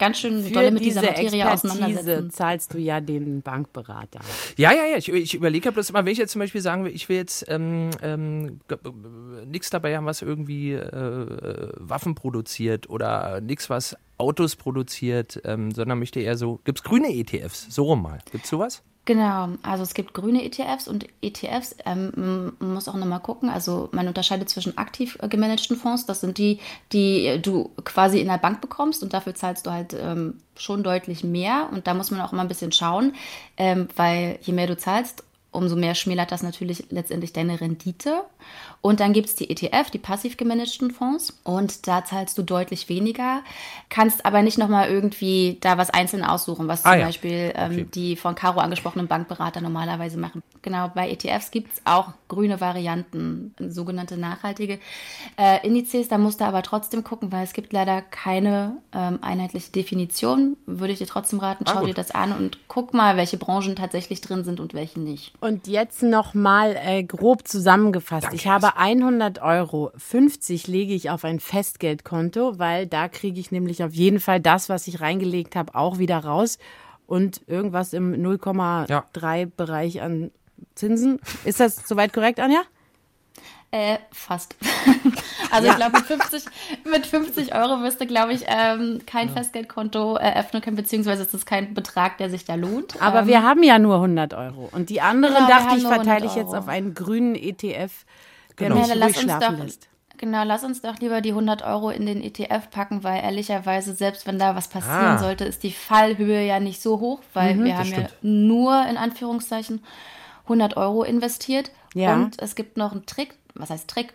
ganz 0.01 0.19
schön 0.19 0.43
Für 0.43 0.53
dolle 0.53 0.71
mit 0.73 0.85
dieser 0.85 1.03
Materie 1.03 1.27
Expertise 1.27 1.69
auseinandersetzen. 1.69 2.31
zahlst 2.31 2.75
du 2.75 2.79
ja 2.79 3.01
den 3.01 3.43
Bankberater. 3.43 4.21
Ja, 4.57 4.73
ja, 4.73 4.87
ja. 4.87 4.97
Ich, 4.97 5.09
ich 5.09 5.35
überlege 5.35 5.67
ja 5.67 5.71
bloß 5.71 5.91
immer, 5.91 6.05
wenn 6.05 6.13
ich 6.13 6.19
jetzt 6.19 6.33
zum 6.33 6.41
Beispiel 6.41 6.61
sagen 6.61 6.85
will, 6.85 6.93
ich 6.93 7.09
will 7.09 7.19
jetzt 7.19 7.45
ähm, 7.49 7.91
ähm, 8.03 8.61
nichts 9.47 9.71
dabei 9.71 9.97
haben, 9.97 10.07
was 10.07 10.23
irgendwie 10.23 10.73
äh, 10.73 11.73
Waffen 11.77 12.17
produziert 12.17 12.91
oder 12.91 13.41
nichts, 13.41 13.71
was 13.71 13.97
Autos 14.19 14.57
produziert, 14.57 15.41
ähm, 15.45 15.71
sondern 15.71 15.99
möchte 15.99 16.21
eher 16.21 16.37
so, 16.37 16.61
gibt 16.65 16.79
es 16.79 16.85
grüne 16.85 17.15
ETFs? 17.15 17.67
So 17.71 17.85
rum 17.85 18.03
mal. 18.03 18.19
Gibt 18.33 18.45
es 18.45 18.51
sowas? 18.51 18.83
Genau, 19.07 19.49
also 19.63 19.83
es 19.83 19.95
gibt 19.95 20.13
grüne 20.13 20.45
ETFs 20.45 20.87
und 20.87 21.07
ETFs, 21.23 21.75
ähm, 21.87 22.13
man 22.59 22.75
muss 22.75 22.87
auch 22.87 22.95
nochmal 22.95 23.21
gucken, 23.21 23.49
also 23.49 23.89
man 23.93 24.07
unterscheidet 24.07 24.51
zwischen 24.51 24.77
aktiv 24.77 25.19
gemanagten 25.29 25.77
Fonds, 25.77 26.05
das 26.05 26.21
sind 26.21 26.37
die, 26.37 26.61
die 26.93 27.41
du 27.43 27.71
quasi 27.83 28.21
in 28.21 28.29
der 28.29 28.39
Bank 28.39 28.61
bekommst 28.61 29.03
und 29.03 29.15
dafür 29.15 29.35
zahlst 29.35 29.67
du 29.67 29.71
halt 29.71 29.97
ähm, 29.99 30.35
schon 30.55 30.83
deutlich 30.83 31.25
mehr 31.25 31.71
und 31.73 31.87
da 31.87 31.95
muss 31.95 32.11
man 32.11 32.21
auch 32.21 32.33
immer 32.33 32.43
ein 32.43 32.49
bisschen 32.49 32.73
schauen, 32.73 33.15
ähm, 33.57 33.89
weil 33.97 34.39
je 34.43 34.53
mehr 34.53 34.67
du 34.67 34.77
zahlst, 34.77 35.25
umso 35.51 35.77
mehr 35.77 35.95
schmälert 35.95 36.31
das 36.31 36.43
natürlich 36.43 36.85
letztendlich 36.91 37.33
deine 37.33 37.61
Rendite. 37.61 38.23
Und 38.83 39.01
dann 39.01 39.13
gibt 39.13 39.29
es 39.29 39.35
die 39.35 39.51
ETF, 39.51 39.91
die 39.91 39.99
passiv 39.99 40.37
gemanagten 40.37 40.91
Fonds. 40.91 41.39
Und 41.45 41.87
da 41.87 42.05
zahlst 42.05 42.39
du 42.39 42.43
deutlich 42.43 42.89
weniger, 42.89 43.43
kannst 43.91 44.25
aber 44.25 44.43
nicht 44.43 44.57
nochmal 44.57 44.89
irgendwie 44.89 45.59
da 45.61 45.77
was 45.77 45.91
einzeln 45.91 46.25
aussuchen, 46.25 46.67
was 46.67 46.83
zum 46.83 46.93
ah, 46.93 46.97
ja. 46.97 47.07
Beispiel 47.07 47.53
ähm, 47.55 47.73
okay. 47.73 47.87
die 47.95 48.17
von 48.17 48.35
Caro 48.35 48.61
angesprochenen 48.61 49.07
Bankberater 49.07 49.61
normalerweise 49.61 50.19
machen. 50.19 50.43
Genau, 50.63 50.89
bei 50.95 51.11
ETFs 51.11 51.51
gibt 51.51 51.75
es 51.75 51.83
auch 51.85 52.13
grüne 52.29 52.61
Varianten, 52.61 53.55
sogenannte 53.59 54.17
nachhaltige 54.17 54.79
äh, 55.39 55.67
Indizes. 55.67 56.09
Da 56.09 56.17
musst 56.17 56.41
du 56.41 56.45
aber 56.45 56.63
trotzdem 56.63 57.05
gucken, 57.05 57.33
weil 57.33 57.45
es 57.45 57.53
gibt 57.53 57.73
leider 57.73 58.01
keine 58.01 58.79
ähm, 58.95 59.19
einheitliche 59.21 59.73
Definition. 59.73 60.57
Würde 60.65 60.95
ich 60.95 60.99
dir 60.99 61.07
trotzdem 61.07 61.39
raten, 61.41 61.65
ah, 61.67 61.73
schau 61.73 61.81
ah, 61.81 61.85
dir 61.85 61.95
das 61.95 62.13
an 62.13 62.33
und 62.33 62.59
guck 62.69 62.95
mal, 62.95 63.17
welche 63.19 63.37
Branchen 63.37 63.77
tatsächlich 63.77 64.23
drin 64.23 64.45
sind 64.45 64.59
und 64.59 64.73
welche 64.73 65.01
nicht. 65.01 65.33
Und 65.41 65.67
jetzt 65.67 66.03
nochmal 66.03 66.77
äh, 66.83 67.03
grob 67.03 67.47
zusammengefasst. 67.47 68.30
Danke. 68.31 68.37
Ich 68.37 68.47
habe 68.47 68.77
100 68.77 69.43
Euro, 69.43 69.91
50 69.97 70.69
lege 70.69 70.95
ich 70.95 71.11
auf 71.11 71.25
ein 71.25 71.41
Festgeldkonto, 71.41 72.59
weil 72.59 72.87
da 72.87 73.09
kriege 73.09 73.41
ich 73.41 73.51
nämlich 73.51 73.83
auf 73.83 73.93
jeden 73.93 74.21
Fall 74.21 74.41
das, 74.41 74.69
was 74.69 74.87
ich 74.87 75.01
reingelegt 75.01 75.57
habe, 75.57 75.75
auch 75.75 75.99
wieder 75.99 76.19
raus. 76.19 76.59
Und 77.07 77.43
irgendwas 77.49 77.93
im 77.93 78.13
0,3 78.13 78.89
ja. 79.37 79.47
Bereich 79.57 80.01
an 80.01 80.31
Zinsen. 80.77 81.19
Ist 81.45 81.59
das 81.59 81.89
soweit 81.89 82.13
korrekt, 82.13 82.39
Anja? 82.39 82.63
Äh, 83.73 83.99
fast. 84.11 84.57
also 85.53 85.67
ja. 85.67 85.73
ich 85.73 85.77
glaube, 85.77 85.99
mit 85.99 86.07
50, 86.07 86.45
mit 86.91 87.07
50 87.07 87.55
Euro 87.55 87.83
wirst 87.83 88.01
du, 88.01 88.07
glaube 88.07 88.33
ich, 88.33 88.45
ähm, 88.49 89.01
kein 89.07 89.29
ja. 89.29 89.35
Festgeldkonto 89.35 90.17
eröffnen 90.17 90.61
können, 90.61 90.77
beziehungsweise 90.77 91.23
ist 91.23 91.35
das 91.35 91.47
kein 91.47 91.73
Betrag, 91.73 92.19
der 92.19 92.31
sich 92.31 92.45
da 92.45 92.57
lohnt. 92.57 93.01
Aber 93.01 93.21
ähm, 93.21 93.27
wir 93.29 93.45
haben 93.45 93.63
ja 93.63 93.79
nur 93.79 93.97
100 93.97 94.35
Euro. 94.35 94.69
Und 94.73 94.91
die 94.91 95.01
anderen, 95.01 95.37
genau, 95.37 95.49
dachte 95.49 95.77
ich, 95.77 95.85
verteile 95.85 96.27
ich 96.27 96.35
jetzt 96.35 96.53
auf 96.53 96.67
einen 96.67 96.95
grünen 96.95 97.37
ETF, 97.37 97.93
der 98.61 98.69
genau. 98.69 98.81
mich 98.81 98.95
ja, 98.95 99.05
ruhig 99.05 99.19
schlafen 99.19 99.57
doch, 99.57 99.65
lässt. 99.65 99.89
Genau, 100.19 100.45
lass 100.45 100.65
uns 100.65 100.83
doch 100.83 100.99
lieber 100.99 101.23
die 101.23 101.31
100 101.31 101.63
Euro 101.63 101.89
in 101.89 102.05
den 102.05 102.23
ETF 102.23 102.71
packen, 102.71 103.03
weil 103.03 103.23
ehrlicherweise, 103.23 103.95
selbst 103.95 104.27
wenn 104.27 104.39
da 104.39 104.55
was 104.55 104.69
passieren 104.69 105.17
ah. 105.17 105.19
sollte, 105.19 105.45
ist 105.45 105.63
die 105.63 105.73
Fallhöhe 105.73 106.47
ja 106.47 106.61
nicht 106.61 106.83
so 106.83 107.01
hoch, 107.01 107.21
weil 107.33 107.55
mhm, 107.55 107.65
wir 107.65 107.79
haben 107.79 107.87
stimmt. 107.87 108.11
ja 108.11 108.17
nur 108.21 108.87
in 108.87 108.99
Anführungszeichen 108.99 109.83
100 110.43 110.77
Euro 110.77 111.05
investiert. 111.05 111.71
Ja. 111.95 112.15
Und 112.15 112.41
es 112.41 112.55
gibt 112.55 112.77
noch 112.77 112.93
einen 112.93 113.07
Trick, 113.07 113.35
was 113.55 113.71
heißt 113.71 113.89
Trick? 113.89 114.13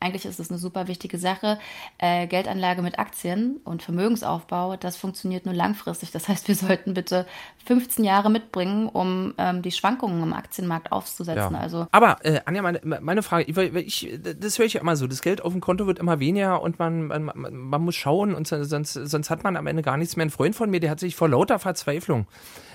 Eigentlich 0.00 0.24
ist 0.24 0.40
es 0.40 0.50
eine 0.50 0.58
super 0.58 0.88
wichtige 0.88 1.18
Sache. 1.18 1.58
Äh, 1.98 2.26
Geldanlage 2.26 2.82
mit 2.82 2.98
Aktien 2.98 3.60
und 3.64 3.82
Vermögensaufbau, 3.82 4.76
das 4.76 4.96
funktioniert 4.96 5.46
nur 5.46 5.54
langfristig. 5.54 6.10
Das 6.10 6.28
heißt, 6.28 6.48
wir 6.48 6.54
sollten 6.54 6.94
bitte 6.94 7.26
15 7.64 8.04
Jahre 8.04 8.30
mitbringen, 8.30 8.88
um 8.88 9.34
ähm, 9.38 9.62
die 9.62 9.72
Schwankungen 9.72 10.22
im 10.22 10.32
Aktienmarkt 10.32 10.92
aufzusetzen. 10.92 11.54
Ja. 11.54 11.60
Also 11.60 11.86
Aber 11.92 12.24
äh, 12.24 12.40
Anja, 12.44 12.62
meine, 12.62 12.80
meine 12.82 13.22
Frage, 13.22 13.44
ich, 13.44 14.18
das 14.38 14.58
höre 14.58 14.66
ich 14.66 14.74
ja 14.74 14.80
immer 14.80 14.96
so, 14.96 15.06
das 15.06 15.22
Geld 15.22 15.42
auf 15.42 15.52
dem 15.52 15.60
Konto 15.60 15.86
wird 15.86 15.98
immer 15.98 16.20
weniger 16.20 16.62
und 16.62 16.78
man, 16.78 17.06
man, 17.06 17.30
man 17.34 17.82
muss 17.82 17.94
schauen 17.94 18.34
und 18.34 18.46
sonst, 18.46 18.92
sonst 18.92 19.30
hat 19.30 19.44
man 19.44 19.56
am 19.56 19.66
Ende 19.66 19.82
gar 19.82 19.96
nichts 19.96 20.16
mehr. 20.16 20.26
Ein 20.26 20.30
Freund 20.30 20.54
von 20.54 20.70
mir, 20.70 20.80
der 20.80 20.90
hat 20.90 21.00
sich 21.00 21.16
vor 21.16 21.28
lauter 21.28 21.58
Verzweiflung, 21.58 22.26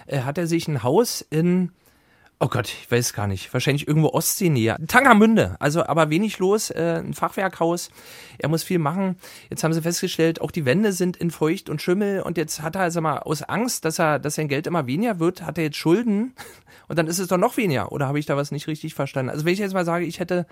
äh, 0.08 0.22
hat 0.22 0.38
er 0.38 0.48
sich 0.48 0.68
ein 0.68 0.84
Haus 0.84 1.22
in 1.22 1.72
Oh 2.40 2.50
Gott, 2.50 2.68
ich 2.68 2.92
weiß 2.92 3.14
gar 3.14 3.26
nicht. 3.26 3.52
Wahrscheinlich 3.52 3.88
irgendwo 3.88 4.10
Ostseenähe. 4.10 4.76
Tangermünde. 4.88 5.56
Also 5.60 5.84
aber 5.84 6.12
wenig 6.12 6.38
los. 6.38 6.70
Äh, 6.70 7.02
ein 7.04 7.16
Fachwerkhaus. 7.16 7.90
Er 8.38 8.48
muss 8.48 8.62
viel 8.62 8.78
machen. 8.78 9.18
Jetzt 9.50 9.64
haben 9.64 9.74
sie 9.74 9.82
festgestellt, 9.82 10.40
auch 10.40 10.52
die 10.52 10.64
Wände 10.64 10.94
sind 10.94 11.18
in 11.18 11.32
Feucht 11.32 11.68
und 11.68 11.82
Schimmel. 11.82 12.22
Und 12.22 12.38
jetzt 12.38 12.62
hat 12.62 12.76
er 12.76 12.84
also 12.84 13.02
mal 13.02 13.18
aus 13.20 13.42
Angst, 13.42 13.86
dass 13.86 13.98
er, 13.98 14.20
dass 14.20 14.36
sein 14.36 14.50
Geld 14.50 14.68
immer 14.68 14.86
weniger 14.86 15.20
wird, 15.20 15.42
hat 15.42 15.58
er 15.58 15.64
jetzt 15.64 15.78
Schulden. 15.78 16.34
Und 16.88 16.98
dann 16.98 17.08
ist 17.08 17.20
es 17.20 17.28
doch 17.28 17.38
noch 17.38 17.58
weniger. 17.58 17.92
Oder 17.92 18.08
habe 18.08 18.20
ich 18.20 18.28
da 18.28 18.38
was 18.38 18.52
nicht 18.52 18.68
richtig 18.68 18.94
verstanden? 18.94 19.32
Also 19.32 19.44
wenn 19.44 19.54
ich 19.54 19.60
jetzt 19.60 19.74
mal 19.74 19.84
sage, 19.84 20.06
ich 20.06 20.20
hätte 20.20 20.46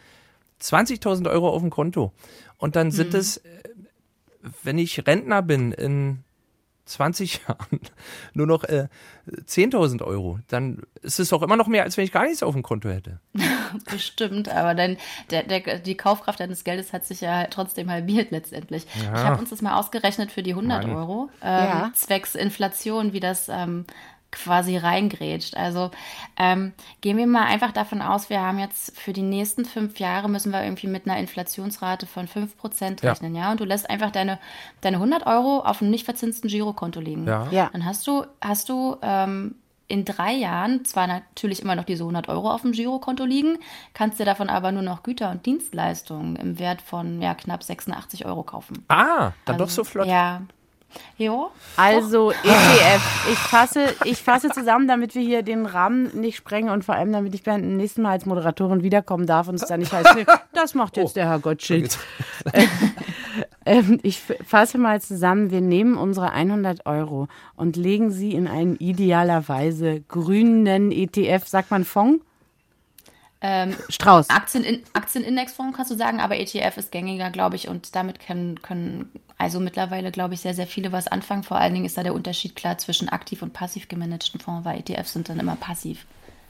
20.000 0.62 1.30
Euro 1.30 1.50
auf 1.50 1.62
dem 1.62 1.70
Konto. 1.70 2.12
Und 2.58 2.76
dann 2.76 2.92
sind 2.92 3.14
mhm. 3.14 3.20
es, 3.20 3.38
äh, 3.38 3.42
wenn 4.64 4.80
ich 4.80 5.06
Rentner 5.06 5.44
bin 5.44 5.72
in 5.72 6.24
20 6.86 7.42
Jahren 7.48 7.80
nur 8.34 8.48
noch 8.48 8.64
äh, 8.64 8.88
10.000 9.28 10.04
Euro, 10.04 10.40
dann 10.48 10.84
ist 11.02 11.20
es 11.20 11.30
doch 11.30 11.42
immer 11.42 11.56
noch 11.56 11.68
mehr, 11.68 11.84
als 11.84 11.98
wenn 11.98 12.06
ich 12.06 12.12
gar 12.12 12.24
nichts 12.24 12.44
auf 12.44 12.54
dem 12.54 12.64
Konto 12.64 12.90
hätte. 12.90 13.20
Bestimmt, 13.92 14.50
aber 14.50 14.76
dann 14.76 14.98
der, 15.32 15.44
der, 15.44 15.80
die 15.80 15.98
Kaufkraft 15.98 16.40
deines 16.40 16.64
Geldes 16.64 16.94
hat 16.94 17.06
sich 17.06 17.22
ja 17.22 17.46
trotzdem 17.46 17.90
halbiert 17.90 18.32
letztendlich. 18.32 18.86
Ja. 19.04 19.16
Ich 19.16 19.24
habe 19.24 19.40
uns 19.40 19.50
das 19.50 19.62
mal 19.62 19.78
ausgerechnet 19.78 20.32
für 20.32 20.44
die 20.44 20.52
100 20.52 20.84
Mann. 20.84 20.96
Euro, 20.96 21.30
ähm, 21.42 21.50
ja. 21.52 21.92
zwecks 21.94 22.36
Inflation, 22.36 23.14
wie 23.14 23.20
das 23.20 23.50
ähm, 23.50 23.86
quasi 24.36 24.78
reingrätscht. 24.78 25.56
Also 25.58 25.92
ähm, 26.38 26.74
gehen 27.02 27.18
wir 27.18 27.26
mal 27.26 27.46
einfach 27.46 27.72
davon 27.72 28.02
aus, 28.02 28.30
wir 28.30 28.42
haben 28.42 28.60
jetzt 28.60 28.98
für 29.00 29.14
die 29.14 29.22
nächsten 29.22 29.66
fünf 29.66 30.00
Jahre 30.00 30.30
müssen 30.30 30.52
wir 30.52 30.64
irgendwie 30.64 30.88
mit 30.88 31.08
einer 31.08 31.18
Inflationsrate 31.20 32.06
von 32.06 32.28
5% 32.28 33.04
rechnen, 33.04 33.36
ja. 33.36 33.44
ja. 33.44 33.52
Und 33.52 33.60
du 33.60 33.66
lässt 33.66 33.90
einfach 33.90 34.12
deine, 34.12 34.40
deine 34.82 34.98
100 34.98 35.26
Euro 35.26 35.60
auf 35.60 35.82
einem 35.82 35.92
nicht 35.92 36.06
verzinsten 36.06 36.48
Girokonto 36.48 37.00
liegen. 37.00 37.26
Ja. 37.26 37.48
ja. 37.50 37.70
Dann 37.72 37.86
hast 37.86 38.06
du, 38.08 38.26
hast 38.42 38.70
du 38.70 38.98
ähm, 39.02 39.56
in 39.88 40.04
drei 40.04 40.34
Jahren 40.34 40.84
zwar 40.84 41.08
natürlich 41.08 41.62
immer 41.62 41.76
noch 41.76 41.84
diese 41.84 42.04
100 42.04 42.28
Euro 42.30 42.52
auf 42.52 42.62
dem 42.62 42.72
Girokonto 42.72 43.24
liegen, 43.24 43.60
kannst 43.94 44.20
dir 44.20 44.26
davon 44.26 44.50
aber 44.50 44.72
nur 44.72 44.82
noch 44.82 45.04
Güter 45.04 45.30
und 45.30 45.46
Dienstleistungen 45.46 46.36
im 46.36 46.60
Wert 46.60 46.82
von 46.82 47.22
ja, 47.22 47.36
knapp 47.36 47.64
86 47.64 48.26
Euro 48.26 48.44
kaufen. 48.44 48.84
Ah, 48.88 49.32
dann 49.46 49.56
also, 49.56 49.66
doch 49.66 49.70
so 49.70 49.84
flott. 49.84 50.08
Ja, 50.08 50.42
Jo. 51.18 51.50
Also 51.78 52.32
ETF. 52.32 53.30
Ich 53.32 53.38
fasse, 53.38 53.96
ich 54.04 54.22
fasse 54.22 54.50
zusammen, 54.50 54.88
damit 54.88 55.16
wir 55.16 55.22
hier 55.22 55.44
den 55.44 55.66
Rahmen 55.66 56.20
nicht 56.20 56.36
sprengen 56.36 56.70
und 56.70 56.84
vor 56.84 56.96
allem, 56.96 57.12
damit 57.12 57.34
ich 57.34 57.44
beim 57.44 57.78
nächsten 57.78 58.02
Mal 58.02 58.12
als 58.12 58.26
Moderatorin 58.26 58.84
wiederkommen 58.84 59.26
darf 59.26 59.48
und 59.48 59.56
es 59.56 59.66
dann 59.66 59.80
nicht 59.80 59.94
heißt, 59.94 60.16
nee, 60.16 60.26
das 60.54 60.74
macht 60.74 60.98
jetzt 60.98 61.12
oh. 61.12 61.14
der 61.16 61.30
Herr 61.30 61.40
Gottschild. 61.40 61.98
ähm, 63.66 64.00
ich 64.04 64.22
fasse 64.46 64.78
mal 64.78 65.02
zusammen, 65.02 65.52
wir 65.52 65.62
nehmen 65.62 65.98
unsere 65.98 66.32
100 66.32 66.86
Euro 66.86 67.28
und 67.56 67.78
legen 67.78 68.12
sie 68.12 68.34
in 68.34 68.48
einen 68.48 68.76
idealerweise 68.76 70.02
grünen 70.02 70.92
ETF, 70.92 71.48
sagt 71.48 71.72
man 71.72 71.86
Fonds? 71.86 72.24
Ähm, 73.48 73.76
Strauß. 73.90 74.32
Aktien, 74.32 74.82
Aktienindexfonds 74.94 75.78
kannst 75.78 75.92
du 75.92 75.96
sagen, 75.96 76.20
aber 76.20 76.40
ETF 76.40 76.78
ist 76.78 76.92
gängiger, 76.92 77.30
glaube 77.30 77.56
ich, 77.56 77.68
und 77.68 77.96
damit 77.96 78.20
können, 78.20 78.60
können 78.64 79.12
also 79.38 79.60
mittlerweile, 79.60 80.12
glaube 80.12 80.34
ich, 80.34 80.42
sehr, 80.42 80.56
sehr 80.56 80.66
viele 80.66 80.92
was 80.92 81.08
anfangen. 81.08 81.44
Vor 81.44 81.58
allen 81.58 81.76
Dingen 81.76 81.86
ist 81.86 81.96
da 81.96 82.02
der 82.02 82.16
Unterschied 82.16 82.56
klar 82.56 82.80
zwischen 82.80 83.08
aktiv 83.08 83.44
und 83.44 83.54
passiv 83.54 83.88
gemanagten 83.88 84.40
Fonds, 84.40 84.66
weil 84.66 84.80
ETFs 84.80 85.14
sind 85.14 85.30
dann 85.30 85.40
immer 85.40 85.58
passiv. 85.58 86.08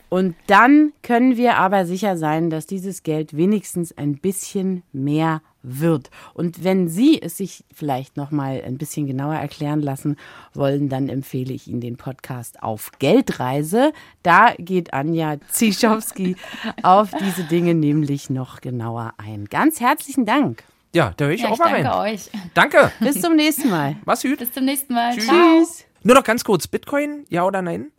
Und 0.07 0.35
dann 0.47 0.93
können 1.03 1.35
wir 1.35 1.57
aber 1.57 1.85
sicher 1.85 2.15
sein, 2.15 2.49
dass 2.49 2.65
dieses 2.65 3.03
Geld 3.03 3.35
wenigstens 3.35 3.97
ein 3.97 4.17
bisschen 4.17 4.83
mehr 4.93 5.41
wird. 5.65 6.09
Und 6.33 6.63
wenn 6.63 6.87
Sie 6.87 7.21
es 7.21 7.37
sich 7.37 7.65
vielleicht 7.73 8.17
noch 8.17 8.31
mal 8.31 8.61
ein 8.65 8.77
bisschen 8.77 9.07
genauer 9.07 9.35
erklären 9.35 9.81
lassen 9.81 10.15
wollen, 10.53 10.89
dann 10.89 11.09
empfehle 11.09 11.53
ich 11.53 11.67
Ihnen 11.67 11.81
den 11.81 11.97
Podcast 11.97 12.61
auf 12.63 12.91
Geldreise. 12.99 13.91
Da 14.23 14.53
geht 14.57 14.93
Anja 14.93 15.37
Zischowski 15.49 16.35
auf 16.83 17.11
diese 17.19 17.43
Dinge 17.43 17.73
nämlich 17.73 18.29
noch 18.29 18.61
genauer 18.61 19.13
ein. 19.17 19.45
Ganz 19.45 19.79
herzlichen 19.79 20.25
Dank. 20.25 20.63
Ja, 20.93 21.13
da 21.17 21.25
höre 21.25 21.33
ich 21.33 21.41
Ja, 21.41 21.49
auch 21.49 21.53
ich 21.53 21.59
mal 21.59 21.71
danke 21.83 21.89
rein. 21.89 22.13
euch. 22.13 22.29
Danke. 22.53 22.91
Bis 23.01 23.19
zum 23.19 23.35
nächsten 23.35 23.69
Mal. 23.69 23.97
Mach's 24.05 24.21
gut. 24.21 24.39
Bis 24.39 24.53
zum 24.53 24.63
nächsten 24.65 24.93
Mal. 24.93 25.13
Tschüss. 25.13 25.25
Ciao. 25.25 25.65
Nur 26.03 26.15
noch 26.15 26.23
ganz 26.23 26.43
kurz. 26.43 26.67
Bitcoin, 26.67 27.25
ja 27.29 27.43
oder 27.43 27.61
nein? 27.61 27.91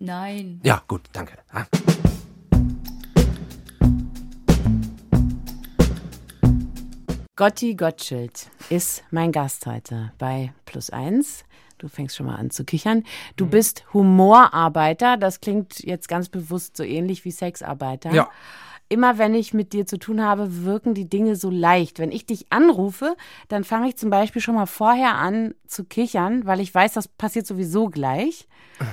Nein. 0.00 0.60
Ja, 0.64 0.82
gut, 0.88 1.02
danke. 1.12 1.34
Ah. 1.52 1.64
Gotti 7.38 7.76
Gottschild 7.76 8.50
ist 8.68 9.04
mein 9.12 9.30
Gast 9.30 9.64
heute 9.64 10.10
bei 10.18 10.52
Plus 10.64 10.90
Eins. 10.90 11.44
Du 11.78 11.86
fängst 11.86 12.16
schon 12.16 12.26
mal 12.26 12.34
an 12.34 12.50
zu 12.50 12.64
kichern. 12.64 13.04
Du 13.36 13.44
Mhm. 13.46 13.50
bist 13.50 13.84
Humorarbeiter. 13.94 15.16
Das 15.16 15.40
klingt 15.40 15.78
jetzt 15.78 16.08
ganz 16.08 16.28
bewusst 16.28 16.76
so 16.76 16.82
ähnlich 16.82 17.24
wie 17.24 17.30
Sexarbeiter. 17.30 18.12
Ja. 18.12 18.28
Immer 18.88 19.18
wenn 19.18 19.36
ich 19.36 19.54
mit 19.54 19.72
dir 19.72 19.86
zu 19.86 19.98
tun 20.00 20.20
habe, 20.20 20.64
wirken 20.64 20.94
die 20.94 21.08
Dinge 21.08 21.36
so 21.36 21.48
leicht. 21.48 22.00
Wenn 22.00 22.10
ich 22.10 22.26
dich 22.26 22.46
anrufe, 22.50 23.16
dann 23.46 23.62
fange 23.62 23.86
ich 23.88 23.96
zum 23.96 24.10
Beispiel 24.10 24.42
schon 24.42 24.56
mal 24.56 24.66
vorher 24.66 25.14
an 25.14 25.54
zu 25.68 25.84
kichern, 25.84 26.44
weil 26.44 26.58
ich 26.58 26.74
weiß, 26.74 26.94
das 26.94 27.06
passiert 27.06 27.46
sowieso 27.46 27.88
gleich. 27.88 28.48
We- 28.80 28.86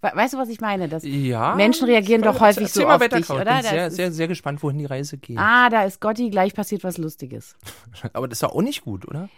Weißt 0.00 0.34
du, 0.34 0.38
was 0.38 0.48
ich 0.48 0.60
meine? 0.60 0.88
Das 0.88 1.02
Ja. 1.04 1.54
Menschen 1.56 1.86
reagieren 1.86 2.22
doch 2.22 2.38
häufig 2.40 2.68
so 2.72 2.86
auf 2.86 3.00
dich, 3.00 3.26
Caro. 3.26 3.40
Ich 3.40 3.42
oder? 3.46 3.54
bin 3.56 3.62
sehr, 3.62 3.90
sehr, 3.90 4.12
sehr 4.12 4.28
gespannt, 4.28 4.62
wohin 4.62 4.78
die 4.78 4.84
Reise 4.86 5.18
geht. 5.18 5.36
Ah, 5.38 5.68
da 5.68 5.82
ist 5.84 6.00
Gotti, 6.00 6.30
gleich 6.30 6.54
passiert 6.54 6.84
was 6.84 6.98
Lustiges. 6.98 7.56
Aber 8.12 8.28
das 8.28 8.36
ist 8.36 8.42
doch 8.44 8.52
auch 8.54 8.62
nicht 8.62 8.82
gut, 8.82 9.06
oder? 9.08 9.28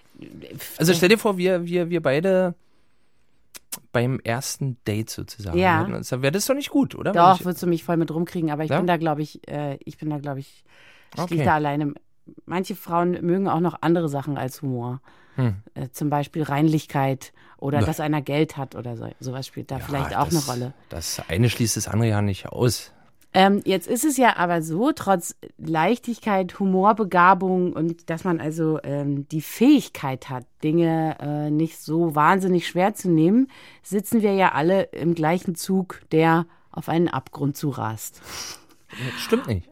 Also 0.78 0.92
stell 0.92 1.08
dir 1.08 1.18
vor, 1.18 1.38
wir, 1.38 1.64
wir, 1.66 1.88
wir 1.90 2.02
beide 2.02 2.54
beim 3.92 4.20
ersten 4.22 4.76
Date 4.86 5.10
sozusagen. 5.10 5.58
Ja. 5.58 5.82
Dann 5.84 6.22
wäre 6.22 6.32
das 6.32 6.46
doch 6.46 6.54
nicht 6.54 6.70
gut, 6.70 6.94
oder? 6.94 7.12
Doch, 7.12 7.40
ich, 7.40 7.44
würdest 7.44 7.62
du 7.62 7.66
mich 7.66 7.82
voll 7.82 7.96
mit 7.96 8.10
rumkriegen, 8.12 8.50
aber 8.50 8.64
ich 8.64 8.70
Ja? 8.70 8.78
bin 8.78 8.86
da, 8.86 8.96
glaube 8.98 9.22
ich, 9.22 9.46
äh, 9.48 9.78
ich 9.84 9.98
bin 9.98 10.10
da, 10.10 10.18
glaube 10.18 10.40
ich, 10.40 10.64
stehe 11.14 11.24
Okay. 11.24 11.44
da 11.44 11.54
alleine. 11.54 11.94
Manche 12.46 12.74
Frauen 12.74 13.12
mögen 13.22 13.48
auch 13.48 13.60
noch 13.60 13.78
andere 13.80 14.08
Sachen 14.08 14.36
als 14.38 14.62
Humor. 14.62 15.00
Hm. 15.36 15.56
Äh, 15.74 15.88
zum 15.90 16.10
Beispiel 16.10 16.42
Reinlichkeit 16.42 17.32
oder 17.58 17.80
Na. 17.80 17.86
dass 17.86 18.00
einer 18.00 18.22
Geld 18.22 18.56
hat 18.56 18.74
oder 18.74 18.96
so, 18.96 19.08
sowas 19.20 19.46
spielt 19.46 19.70
da 19.70 19.78
Ja, 19.78 19.84
vielleicht 19.84 20.16
auch 20.16 20.28
das, 20.28 20.48
eine 20.48 20.58
Rolle. 20.58 20.74
Das 20.88 21.22
eine 21.28 21.48
schließt 21.50 21.76
das 21.76 21.88
andere 21.88 22.10
ja 22.10 22.22
nicht 22.22 22.46
aus. 22.46 22.92
Ähm, 23.36 23.62
jetzt 23.64 23.88
ist 23.88 24.04
es 24.04 24.16
ja 24.16 24.36
aber 24.36 24.62
so, 24.62 24.92
trotz 24.92 25.34
Leichtigkeit, 25.58 26.60
Humorbegabung 26.60 27.72
und 27.72 28.08
dass 28.08 28.22
man 28.22 28.40
also 28.40 28.78
ähm, 28.84 29.26
die 29.28 29.40
Fähigkeit 29.40 30.30
hat, 30.30 30.46
Dinge 30.62 31.16
äh, 31.18 31.50
nicht 31.50 31.78
so 31.80 32.14
wahnsinnig 32.14 32.68
schwer 32.68 32.94
zu 32.94 33.10
nehmen, 33.10 33.48
sitzen 33.82 34.22
wir 34.22 34.34
ja 34.34 34.52
alle 34.52 34.84
im 34.84 35.16
gleichen 35.16 35.56
Zug, 35.56 36.02
der 36.12 36.46
auf 36.70 36.88
einen 36.88 37.08
Abgrund 37.08 37.56
zurast. 37.56 38.22
Stimmt 39.18 39.48
nicht. 39.48 39.68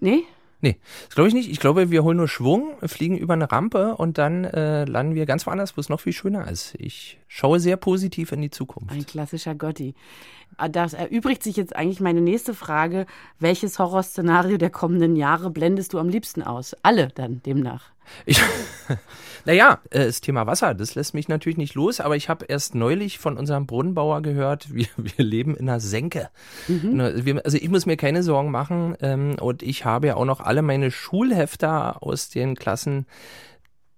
Nee? 0.00 0.24
Nee, 0.64 0.78
das 1.04 1.14
glaube 1.14 1.28
ich 1.28 1.34
nicht. 1.34 1.50
Ich 1.50 1.60
glaube, 1.60 1.90
wir 1.90 2.04
holen 2.04 2.16
nur 2.16 2.26
Schwung, 2.26 2.78
fliegen 2.82 3.18
über 3.18 3.34
eine 3.34 3.52
Rampe 3.52 3.96
und 3.96 4.16
dann 4.16 4.44
äh, 4.44 4.86
landen 4.86 5.14
wir 5.14 5.26
ganz 5.26 5.46
woanders, 5.46 5.76
wo 5.76 5.80
es 5.82 5.90
noch 5.90 6.00
viel 6.00 6.14
schöner 6.14 6.50
ist. 6.50 6.74
Ich 6.78 7.18
schaue 7.28 7.60
sehr 7.60 7.76
positiv 7.76 8.32
in 8.32 8.40
die 8.40 8.48
Zukunft. 8.48 8.90
Ein 8.90 9.04
klassischer 9.04 9.54
Gotti. 9.54 9.94
Ah, 10.56 10.68
Das 10.68 10.94
erübrigt 10.94 11.42
sich 11.42 11.56
jetzt 11.56 11.74
eigentlich 11.74 12.00
meine 12.00 12.20
nächste 12.20 12.54
Frage. 12.54 13.06
Welches 13.38 13.78
Horrorszenario 13.78 14.56
der 14.56 14.70
kommenden 14.70 15.16
Jahre 15.16 15.50
blendest 15.50 15.92
du 15.92 15.98
am 15.98 16.08
liebsten 16.08 16.42
aus? 16.42 16.76
Alle 16.82 17.08
dann 17.14 17.42
demnach. 17.42 17.92
Ich, 18.26 18.40
naja, 19.44 19.80
äh, 19.90 20.06
das 20.06 20.20
Thema 20.20 20.46
Wasser, 20.46 20.74
das 20.74 20.94
lässt 20.94 21.14
mich 21.14 21.28
natürlich 21.28 21.56
nicht 21.56 21.74
los, 21.74 22.00
aber 22.00 22.16
ich 22.16 22.28
habe 22.28 22.44
erst 22.46 22.74
neulich 22.74 23.18
von 23.18 23.36
unserem 23.38 23.66
Brunnenbauer 23.66 24.22
gehört, 24.22 24.74
wir, 24.74 24.86
wir 24.96 25.24
leben 25.24 25.56
in 25.56 25.68
einer 25.68 25.80
Senke. 25.80 26.30
Wir, 26.68 27.44
also 27.44 27.56
ich 27.56 27.68
muss 27.68 27.86
mir 27.86 27.96
keine 27.96 28.22
Sorgen 28.22 28.50
machen 28.50 28.96
ähm, 29.00 29.36
und 29.40 29.62
ich 29.62 29.84
habe 29.84 30.08
ja 30.08 30.16
auch 30.16 30.24
noch 30.24 30.40
alle 30.40 30.62
meine 30.62 30.90
Schulhefter 30.90 32.02
aus 32.02 32.28
den 32.28 32.56
Klassen 32.56 33.06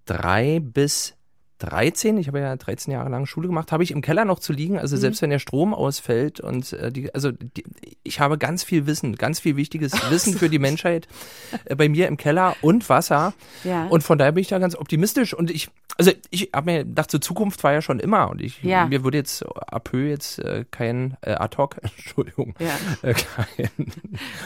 drei 0.05 0.61
bis 0.61 1.17
13, 1.59 2.19
ich 2.19 2.29
habe 2.29 2.41
ja 2.41 2.55
13 2.55 2.93
Jahre 2.93 3.09
lang 3.09 3.25
Schule 3.27 3.49
gemacht, 3.49 3.73
habe 3.73 3.83
ich 3.83 3.91
im 3.91 4.03
Keller 4.03 4.25
noch 4.25 4.39
zu 4.41 4.53
liegen. 4.53 4.79
Also 4.79 4.97
selbst 4.97 5.23
wenn 5.23 5.31
der 5.31 5.39
Strom 5.39 5.73
ausfällt 5.75 6.39
und 6.41 6.73
äh, 6.75 6.93
die, 6.93 7.15
also 7.15 7.33
die, 7.33 7.65
ich 8.03 8.21
habe 8.21 8.37
ganz 8.39 8.63
viel 8.63 8.87
Wissen, 8.87 9.15
ganz 9.17 9.41
viel 9.41 9.57
wichtiges 9.57 9.93
Wissen 10.11 10.37
für 10.37 10.49
die 10.51 10.59
Menschheit 10.59 11.09
äh, 11.65 11.75
bei 11.75 11.89
mir 11.89 12.09
im 12.09 12.17
Keller 12.19 12.57
und 12.61 12.89
Wasser. 12.89 13.33
Ja. 13.65 13.87
Und 13.87 14.03
von 14.03 14.19
daher 14.19 14.33
bin 14.33 14.43
ich 14.43 14.49
da 14.49 14.59
ganz 14.59 14.77
optimistisch 14.77 15.33
und 15.33 15.51
ich, 15.51 15.69
also 15.97 16.13
ich 16.31 16.51
habe 16.55 16.71
mir 16.71 16.85
gedacht, 16.85 17.11
so 17.11 17.19
Zukunft 17.19 17.65
war 17.65 17.73
ja 17.73 17.81
schon 17.81 18.01
immer 18.01 18.29
und 18.31 18.43
ich, 18.43 18.63
Ja. 18.63 18.87
mir 18.87 19.03
würde 19.03 19.17
jetzt 19.19 19.43
ab 19.47 19.89
Höhe 19.93 20.11
jetzt 20.11 20.39
äh, 20.41 20.65
kein 20.71 21.17
äh, 21.23 21.33
ad 21.33 21.57
hoc, 21.57 21.77
Entschuldigung, 21.83 22.55
Ja. 22.59 23.09
äh, 23.09 23.15
kein, 23.15 23.71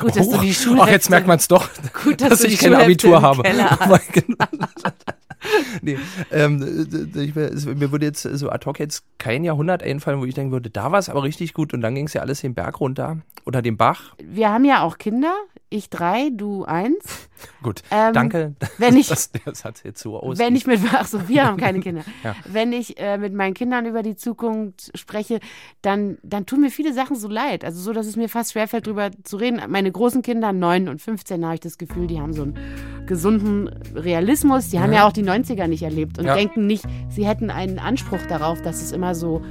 Gut, 0.00 0.16
dass 0.16 0.28
du 0.28 0.38
die 0.38 0.50
Ach, 0.56 0.62
Schulhefte- 0.62 0.90
jetzt 0.92 1.10
merkt 1.10 1.26
man 1.26 1.38
es 1.38 1.48
doch, 1.48 1.68
Gut, 2.04 2.20
dass 2.20 2.28
dass, 2.28 2.44
ich 2.44 2.58
kein 2.58 2.74
Abitur 2.74 3.20
habe. 3.20 3.42
Nee, 5.82 5.98
ähm, 6.30 6.60
d- 6.60 7.22
ich, 7.22 7.34
mir 7.34 7.92
würde 7.92 8.06
jetzt 8.06 8.22
so 8.22 8.50
ad 8.50 8.66
hoc 8.66 8.78
jetzt 8.78 9.04
kein 9.18 9.44
Jahrhundert 9.44 9.82
einfallen, 9.82 10.20
wo 10.20 10.24
ich 10.24 10.34
denken 10.34 10.52
würde, 10.52 10.70
da 10.70 10.92
war 10.92 10.98
es 10.98 11.08
aber 11.08 11.22
richtig 11.22 11.54
gut 11.54 11.72
und 11.72 11.80
dann 11.80 11.94
ging 11.94 12.06
es 12.06 12.12
ja 12.14 12.20
alles 12.22 12.40
den 12.40 12.54
Berg 12.54 12.80
runter 12.80 13.18
oder 13.46 13.62
den 13.62 13.76
Bach. 13.76 14.14
Wir 14.22 14.50
haben 14.52 14.64
ja 14.64 14.82
auch 14.82 14.98
Kinder. 14.98 15.34
Ich 15.72 15.88
drei, 15.88 16.30
du 16.32 16.64
eins. 16.64 17.28
Gut, 17.62 17.82
Ähm, 17.92 18.12
danke, 18.12 18.54
wenn 18.78 18.96
ich- 18.98 19.06
dass 19.08 19.30
der 19.30 19.54
Satz 19.54 19.82
jetzt 19.84 20.02
so 20.02 20.18
aussieht. 20.18 20.44
Wenn 20.44 20.56
ich 20.56 20.66
mit, 20.66 20.80
ach 20.92 21.06
so, 21.06 21.28
wir 21.28 21.46
haben 21.46 21.58
keine 21.58 21.78
Kinder. 21.78 22.02
Ja. 22.24 22.34
Wenn 22.44 22.72
ich 22.72 22.98
äh, 22.98 23.18
mit 23.18 23.32
meinen 23.34 23.54
Kindern 23.54 23.86
über 23.86 24.02
die 24.02 24.16
Zukunft 24.16 24.90
spreche, 24.98 25.38
dann, 25.80 26.18
dann 26.24 26.44
tun 26.44 26.60
mir 26.60 26.70
viele 26.70 26.92
Sachen 26.92 27.14
so 27.14 27.28
leid. 27.28 27.64
Also 27.64 27.80
so, 27.80 27.92
dass 27.92 28.06
es 28.06 28.16
mir 28.16 28.28
fast 28.28 28.50
schwerfällt, 28.52 28.88
drüber 28.88 29.10
zu 29.22 29.36
reden. 29.36 29.60
Meine 29.68 29.92
großen 29.92 30.22
Kinder, 30.22 30.52
9 30.52 30.88
und 30.88 31.00
15, 31.00 31.44
habe 31.44 31.54
ich 31.54 31.60
das 31.60 31.78
Gefühl, 31.78 32.08
die 32.08 32.20
haben 32.20 32.32
so 32.32 32.42
einen 32.42 32.58
gesunden 33.06 33.68
Realismus. 33.94 34.68
Die 34.70 34.80
haben 34.80 34.92
ja 34.92 35.06
auch 35.06 35.12
die 35.12 35.22
90er 35.24 35.66
nicht 35.68 35.82
erlebt 35.82 36.18
und 36.18 36.24
Ja. 36.26 36.34
denken 36.34 36.66
nicht, 36.66 36.84
sie 37.08 37.26
hätten 37.26 37.48
einen 37.50 37.78
Anspruch 37.78 38.20
darauf, 38.28 38.60
dass 38.60 38.82
es 38.82 38.90
immer 38.92 39.14
so 39.14 39.42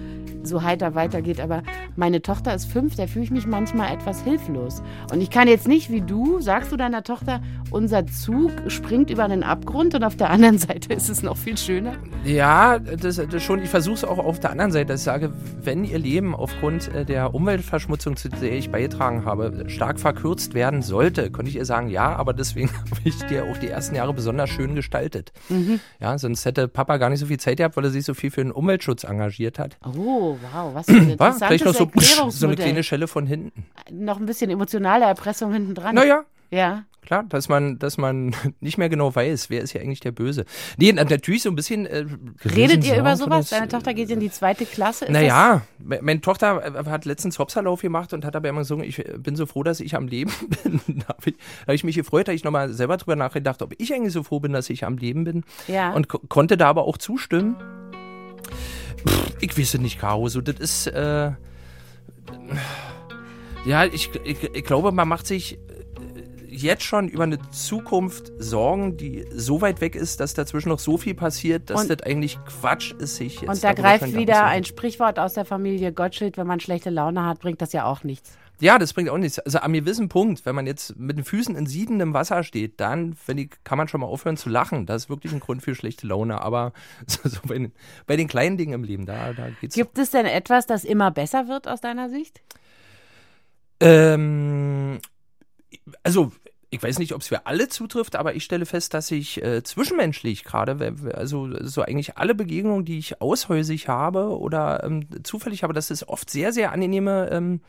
so 0.44 0.64
heiter 0.64 0.96
weitergeht. 0.96 1.40
Aber 1.40 1.64
meine 1.96 2.22
Tochter 2.22 2.54
ist 2.54 2.66
fünf, 2.66 2.96
da 2.96 3.08
fühle 3.08 3.26
ich 3.26 3.32
mich 3.32 3.48
manchmal 3.48 3.94
etwas 3.94 4.24
hilflos. 4.24 4.82
Und 5.12 5.22
ich 5.22 5.30
kann 5.30 5.48
jetzt 5.48 5.68
nicht 5.68 5.92
wie 5.92 6.02
du, 6.02 6.40
sagst 6.40 6.72
du 6.72 6.78
deiner 6.78 7.04
Tochter, 7.04 7.42
unser 7.72 8.06
Zug 8.08 8.52
springt 8.68 9.10
über 9.10 9.24
einen 9.24 9.44
Abgrund 9.44 9.96
und 9.96 10.04
auf 10.04 10.16
der 10.16 10.30
anderen 10.30 10.58
Seite 10.58 10.94
ist 10.94 11.10
es 11.10 11.24
noch 11.24 11.38
viel 11.38 11.58
schöner. 11.58 11.94
Ja, 12.26 12.80
das, 12.80 13.18
das 13.18 13.44
schon. 13.44 13.62
Ich 13.62 13.70
versuche 13.70 13.96
es 13.96 14.04
auch 14.04 14.18
auf 14.18 14.40
der 14.40 14.52
anderen 14.52 14.72
Seite, 14.72 14.88
dass 14.88 15.02
ich 15.02 15.06
sage, 15.06 15.32
wenn 15.62 15.84
ihr 15.84 16.00
Leben 16.00 16.36
aufgrund 16.36 16.94
äh, 16.94 17.06
der 17.06 17.34
Umweltverschmutzung, 17.34 18.16
zu 18.16 18.30
der 18.30 18.54
ich 18.54 18.72
beigetragen 18.72 19.26
habe, 19.26 19.66
stark 19.68 20.00
verkürzt 20.00 20.54
werden 20.54 20.82
sollte, 20.82 21.32
könnte 21.32 21.50
ich 21.50 21.56
ihr 21.56 21.66
sagen, 21.66 21.90
ja, 21.90 22.16
aber 22.16 22.34
deswegen 22.34 22.70
habe 22.74 23.02
ich 23.04 23.18
dir 23.26 23.46
auch 23.46 23.58
die 23.58 23.68
ersten 23.68 23.96
Jahre 23.96 24.14
besonders 24.14 24.50
schön 24.50 24.76
gestaltet. 24.76 25.32
Mhm. 25.50 25.80
Ja, 26.00 26.18
sonst 26.18 26.46
hätte 26.46 26.68
Papa 26.68 26.98
gar 26.98 27.10
nicht 27.10 27.20
so 27.20 27.26
viel 27.26 27.40
Zeit 27.40 27.58
gehabt, 27.58 27.78
weil 27.78 27.86
er 27.86 27.92
sich 27.92 28.06
so 28.06 28.14
viel 28.14 28.32
für 28.32 28.42
den 28.42 28.52
Umweltschutz 28.52 29.04
engagiert 29.04 29.60
hat. 29.60 29.78
Oh, 29.86 30.29
wow, 30.42 30.74
was 30.76 30.86
für 30.86 30.94
ein 30.94 31.18
War 31.20 31.36
gleich 31.38 31.64
noch 31.64 31.74
so, 31.74 31.90
so 32.30 32.48
eine 32.48 32.56
kleine 32.56 32.84
Schelle 32.84 33.08
von 33.08 33.26
hinten. 33.26 33.66
Noch 33.92 34.20
ein 34.20 34.26
bisschen 34.26 34.50
emotionale 34.52 35.06
Erpressung 35.06 35.54
hinten 35.54 35.76
dran. 35.76 35.96
Naja, 35.96 36.24
Ja. 36.52 36.84
Klar, 37.02 37.24
dass 37.30 37.48
man, 37.50 37.80
dass 37.80 37.98
man 37.98 38.36
nicht 38.60 38.78
mehr 38.78 38.90
genau 38.90 39.16
weiß, 39.16 39.50
wer 39.50 39.62
ist 39.62 39.72
hier 39.72 39.82
eigentlich 39.82 40.02
der 40.02 40.12
Böse. 40.12 40.46
Nee, 40.78 40.92
na- 40.94 41.06
natürlich 41.06 41.42
so 41.42 41.50
ein 41.50 41.56
bisschen. 41.56 41.86
Äh, 41.88 42.06
Redet 42.44 42.86
ihr 42.86 43.00
über 43.00 43.16
sowas? 43.16 43.50
das- 43.50 43.58
Deine 43.58 43.68
Tochter 43.70 43.94
geht 43.96 44.12
in 44.12 44.20
die 44.20 44.30
zweite 44.30 44.66
Klasse? 44.66 45.06
Ist 45.06 45.12
Naja, 45.12 45.62
me- 45.80 46.00
meine 46.04 46.22
Tochter 46.22 46.62
äh, 46.64 46.86
hat 46.90 47.06
letztens 47.06 47.40
Hopserlauf 47.40 47.82
gemacht 47.82 48.14
und 48.14 48.26
hat 48.26 48.36
aber 48.36 48.50
immer 48.50 48.60
gesungen, 48.60 48.86
ich 48.88 49.00
äh, 49.00 49.18
bin 49.18 49.36
so 49.38 49.46
froh, 49.48 49.64
dass 49.64 49.80
ich 49.80 49.96
am 49.96 50.08
Leben 50.08 50.32
bin. 50.64 50.82
da 51.00 51.08
habe 51.08 51.30
ich, 51.32 51.36
hab 51.66 51.74
ich 51.74 51.84
mich 51.84 51.96
gefreut, 51.96 52.28
da 52.28 52.32
ich 52.34 52.44
nochmal 52.44 52.74
selber 52.74 52.98
drüber 52.98 53.16
nachgedacht, 53.16 53.62
ob 53.64 53.74
ich 53.80 53.92
eigentlich 53.94 54.14
so 54.14 54.22
froh 54.22 54.40
bin, 54.42 54.52
dass 54.54 54.70
ich 54.70 54.84
am 54.86 54.98
Leben 54.98 55.24
bin. 55.24 55.44
Ja. 55.68 55.94
Und 55.94 56.10
ko 56.10 56.20
konnte 56.28 56.58
da 56.58 56.68
aber 56.68 56.84
auch 56.84 56.98
zustimmen. 57.00 57.56
Pff, 59.08 59.34
ich 59.42 59.58
es 59.58 59.74
nicht, 59.76 60.00
Caro, 60.00 60.28
so 60.30 60.42
das 60.42 60.60
ist, 60.60 60.88
äh, 60.88 61.32
ja, 63.66 63.86
ich, 63.86 64.10
ich, 64.24 64.44
ich 64.54 64.64
glaube, 64.64 64.92
man 64.92 65.08
macht 65.08 65.28
sich 65.28 65.54
äh, 65.58 65.60
jetzt 66.48 66.84
schon 66.84 67.08
über 67.10 67.24
eine 67.24 67.40
Zukunft 67.52 68.32
Sorgen, 68.38 68.98
die 68.98 69.26
so 69.34 69.62
weit 69.62 69.82
weg 69.82 69.96
ist, 69.96 70.20
dass 70.20 70.34
dazwischen 70.34 70.70
noch 70.70 70.80
so 70.80 70.98
viel 70.98 71.14
passiert, 71.14 71.70
dass 71.70 71.82
Und- 71.82 71.90
das 71.90 72.02
eigentlich 72.04 72.38
Quatsch 72.46 72.94
ist, 72.94 73.18
sich 73.18 73.42
jetzt 73.42 73.50
Und 73.50 73.64
da 73.64 73.74
greift 73.74 74.14
wieder 74.16 74.46
ein 74.46 74.64
Sprichwort 74.64 75.20
aus 75.20 75.34
der 75.34 75.46
Familie 75.46 75.92
Gottschild, 75.92 76.38
wenn 76.38 76.48
man 76.48 76.60
schlechte 76.60 76.90
Laune 76.90 77.26
hat, 77.26 77.40
bringt 77.40 77.62
das 77.62 77.74
ja 77.74 77.86
auch 77.86 78.04
nichts. 78.04 78.38
Ja, 78.62 78.78
das 78.78 78.94
bringt 78.94 79.10
auch 79.10 79.18
nichts. 79.18 79.40
Also 79.40 79.60
an 79.60 79.72
mir 79.72 79.82
gewissen 79.82 80.10
Punkt, 80.10 80.46
wenn 80.46 80.56
man 80.56 80.68
jetzt 80.68 80.98
mit 80.98 81.18
den 81.18 81.24
Füßen 81.24 81.56
in 81.56 81.66
siedendem 81.66 82.14
Wasser 82.14 82.44
steht, 82.44 82.80
dann 82.80 83.16
ich, 83.28 83.52
kann 83.64 83.78
man 83.78 83.88
schon 83.88 84.02
mal 84.02 84.08
aufhören 84.08 84.38
zu 84.38 84.50
lachen. 84.50 84.86
Das 84.86 85.04
ist 85.04 85.10
wirklich 85.10 85.32
ein 85.34 85.40
Grund 85.40 85.62
für 85.62 85.76
schlechte 85.76 86.08
Laune. 86.08 86.42
Aber 86.42 86.74
so, 87.08 87.28
so 87.28 87.40
bei, 87.48 87.56
den, 87.56 87.72
bei, 88.06 88.16
den, 88.16 88.28
kleinen 88.28 88.58
Dingen 88.58 88.74
im 88.74 88.84
Leben, 88.84 89.06
da, 89.06 89.34
da 89.34 89.50
geht's. 89.62 89.76
Gibt 89.76 89.98
es 89.98 90.12
denn 90.12 90.26
etwas, 90.26 90.66
das 90.66 90.84
immer 90.84 91.12
besser 91.12 91.48
wird 91.48 91.68
aus 91.68 91.82
deiner 91.82 92.10
Sicht? 92.10 92.42
Ähm, 93.80 95.00
also 96.04 96.32
ich 96.72 96.84
weiß 96.84 97.00
nicht, 97.00 97.14
ob 97.14 97.22
es 97.22 97.28
für 97.28 97.48
alle 97.48 97.68
zutrifft, 97.68 98.16
aber 98.16 98.36
ich 98.36 98.44
stelle 98.44 98.66
fest, 98.68 98.94
dass 98.94 99.10
ich 99.10 99.44
äh, 99.44 99.64
zwischenmenschlich 99.64 100.44
gerade, 100.44 100.94
also 101.14 101.50
so 101.62 101.82
eigentlich 101.82 102.18
alle 102.18 102.36
Begegnungen, 102.36 102.86
die 102.86 103.00
ich 103.00 103.22
aushäusig 103.22 103.88
habe 103.88 104.38
oder 104.38 104.84
ähm, 104.84 105.08
zufällig 105.24 105.64
habe, 105.64 105.74
dass 105.74 105.90
es 105.90 106.08
oft 106.08 106.30
sehr, 106.30 106.54
sehr 106.54 106.72
angenehme 106.72 107.30
ähm, 107.32 107.62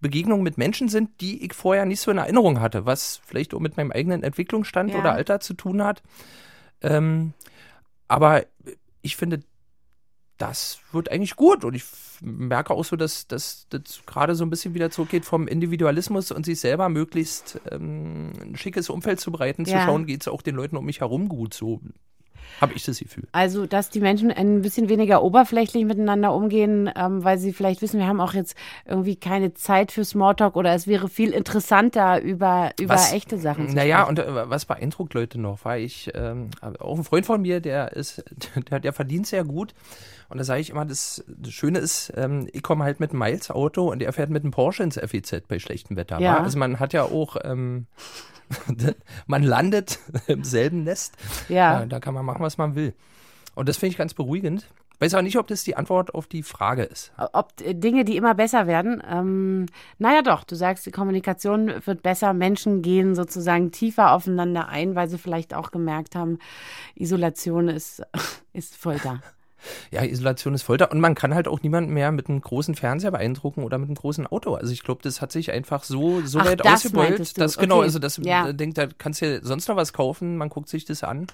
Begegnungen 0.00 0.42
mit 0.42 0.56
Menschen 0.56 0.88
sind, 0.88 1.20
die 1.20 1.44
ich 1.44 1.52
vorher 1.52 1.84
nicht 1.84 2.00
so 2.00 2.10
in 2.10 2.16
Erinnerung 2.16 2.60
hatte, 2.60 2.86
was 2.86 3.20
vielleicht 3.26 3.52
auch 3.52 3.60
mit 3.60 3.76
meinem 3.76 3.92
eigenen 3.92 4.22
Entwicklungsstand 4.22 4.92
ja. 4.92 5.00
oder 5.00 5.12
Alter 5.12 5.40
zu 5.40 5.52
tun 5.52 5.82
hat. 5.82 6.02
Ähm, 6.80 7.34
aber 8.08 8.44
ich 9.02 9.16
finde, 9.16 9.40
das 10.38 10.80
wird 10.92 11.10
eigentlich 11.10 11.36
gut. 11.36 11.64
Und 11.64 11.74
ich 11.74 11.84
merke 12.20 12.72
auch 12.74 12.84
so, 12.84 12.96
dass 12.96 13.26
das 13.28 13.66
gerade 14.06 14.34
so 14.34 14.44
ein 14.44 14.50
bisschen 14.50 14.74
wieder 14.74 14.90
zurückgeht 14.90 15.24
vom 15.24 15.48
Individualismus 15.48 16.30
und 16.30 16.46
sich 16.46 16.60
selber 16.60 16.88
möglichst 16.88 17.60
ähm, 17.70 18.32
ein 18.40 18.56
schickes 18.56 18.90
Umfeld 18.90 19.20
zu 19.20 19.30
bereiten, 19.30 19.64
ja. 19.64 19.80
zu 19.80 19.84
schauen, 19.84 20.06
geht 20.06 20.22
es 20.22 20.28
auch 20.28 20.42
den 20.42 20.54
Leuten 20.54 20.76
um 20.76 20.84
mich 20.84 21.00
herum 21.00 21.28
gut. 21.28 21.54
So 21.54 21.80
habe 22.60 22.74
ich 22.74 22.84
das 22.84 22.98
Gefühl. 22.98 23.24
Also, 23.32 23.66
dass 23.66 23.90
die 23.90 24.00
Menschen 24.00 24.30
ein 24.30 24.62
bisschen 24.62 24.88
weniger 24.88 25.22
oberflächlich 25.22 25.84
miteinander 25.84 26.32
umgehen, 26.32 26.90
ähm, 26.96 27.22
weil 27.24 27.38
sie 27.38 27.52
vielleicht 27.52 27.82
wissen, 27.82 27.98
wir 27.98 28.06
haben 28.06 28.20
auch 28.20 28.34
jetzt 28.34 28.56
irgendwie 28.86 29.16
keine 29.16 29.54
Zeit 29.54 29.92
für 29.92 30.04
Smalltalk 30.04 30.56
oder 30.56 30.72
es 30.74 30.86
wäre 30.86 31.08
viel 31.08 31.30
interessanter, 31.30 32.20
über, 32.20 32.72
über 32.80 32.94
was, 32.94 33.12
echte 33.12 33.38
Sachen 33.38 33.68
zu 33.68 33.74
Naja, 33.74 34.04
und 34.04 34.18
äh, 34.18 34.50
was 34.50 34.64
beeindruckt 34.64 35.14
Leute 35.14 35.40
noch, 35.40 35.64
war 35.64 35.78
ich, 35.78 36.10
ähm, 36.14 36.50
auch 36.78 36.96
ein 36.96 37.04
Freund 37.04 37.26
von 37.26 37.42
mir, 37.42 37.60
der 37.60 37.92
ist, 37.92 38.24
der, 38.70 38.80
der 38.80 38.92
verdient 38.92 39.26
sehr 39.26 39.44
gut. 39.44 39.74
Und 40.28 40.38
da 40.38 40.44
sage 40.44 40.60
ich 40.60 40.70
immer, 40.70 40.84
das, 40.84 41.24
das 41.28 41.52
Schöne 41.52 41.78
ist, 41.78 42.12
ähm, 42.16 42.48
ich 42.52 42.62
komme 42.62 42.84
halt 42.84 43.00
mit 43.00 43.10
einem 43.10 43.20
Miles-Auto 43.20 43.90
und 43.90 44.02
er 44.02 44.12
fährt 44.12 44.30
mit 44.30 44.42
einem 44.42 44.50
Porsche 44.50 44.82
ins 44.82 44.98
FEZ 44.98 45.42
bei 45.46 45.58
schlechtem 45.58 45.96
Wetter. 45.96 46.20
Ja. 46.20 46.42
Also 46.42 46.58
man 46.58 46.80
hat 46.80 46.92
ja 46.92 47.04
auch 47.04 47.36
ähm, 47.44 47.86
man 49.26 49.42
landet 49.42 49.98
im 50.26 50.44
selben 50.44 50.84
Nest. 50.84 51.14
Ja. 51.48 51.84
Da 51.86 52.00
kann 52.00 52.14
man 52.14 52.24
machen, 52.24 52.42
was 52.42 52.58
man 52.58 52.74
will. 52.74 52.94
Und 53.54 53.68
das 53.68 53.78
finde 53.78 53.92
ich 53.92 53.98
ganz 53.98 54.14
beruhigend. 54.14 54.66
Weiß 54.98 55.12
aber 55.12 55.22
nicht, 55.22 55.36
ob 55.36 55.46
das 55.46 55.62
die 55.62 55.76
Antwort 55.76 56.14
auf 56.14 56.26
die 56.26 56.42
Frage 56.42 56.82
ist. 56.82 57.12
Ob 57.32 57.52
äh, 57.60 57.74
Dinge, 57.74 58.04
die 58.04 58.16
immer 58.16 58.34
besser 58.34 58.66
werden. 58.66 59.02
Ähm, 59.06 59.66
naja, 59.98 60.22
doch. 60.22 60.44
Du 60.44 60.54
sagst, 60.54 60.86
die 60.86 60.90
Kommunikation 60.90 61.70
wird 61.84 62.02
besser. 62.02 62.32
Menschen 62.32 62.80
gehen 62.80 63.14
sozusagen 63.14 63.72
tiefer 63.72 64.12
aufeinander 64.12 64.68
ein, 64.68 64.94
weil 64.94 65.08
sie 65.08 65.18
vielleicht 65.18 65.52
auch 65.52 65.70
gemerkt 65.70 66.16
haben, 66.16 66.38
Isolation 66.94 67.68
ist, 67.68 68.02
ist 68.54 68.76
Folter 68.76 69.20
ja, 69.90 70.02
Isolation 70.04 70.54
ist 70.54 70.62
Folter 70.62 70.90
und 70.90 71.00
man 71.00 71.14
kann 71.14 71.34
halt 71.34 71.48
auch 71.48 71.62
niemanden 71.62 71.92
mehr 71.92 72.12
mit 72.12 72.28
einem 72.28 72.40
großen 72.40 72.74
Fernseher 72.74 73.10
beeindrucken 73.10 73.62
oder 73.62 73.78
mit 73.78 73.88
einem 73.88 73.96
großen 73.96 74.26
Auto. 74.26 74.54
Also 74.54 74.72
ich 74.72 74.82
glaube, 74.82 75.02
das 75.02 75.20
hat 75.20 75.32
sich 75.32 75.50
einfach 75.52 75.84
so, 75.84 76.20
so 76.24 76.38
Ach, 76.38 76.46
weit 76.46 76.64
das 76.64 76.84
ausgebeult, 76.84 77.38
dass 77.38 77.58
genau, 77.58 77.80
also 77.80 77.98
das 77.98 78.18
ja. 78.22 78.52
denkt, 78.52 78.78
da 78.78 78.86
kannst 78.86 79.22
du 79.22 79.26
ja 79.26 79.40
sonst 79.42 79.68
noch 79.68 79.76
was 79.76 79.92
kaufen, 79.92 80.36
man 80.36 80.48
guckt 80.48 80.68
sich 80.68 80.84
das 80.84 81.02
an. 81.02 81.26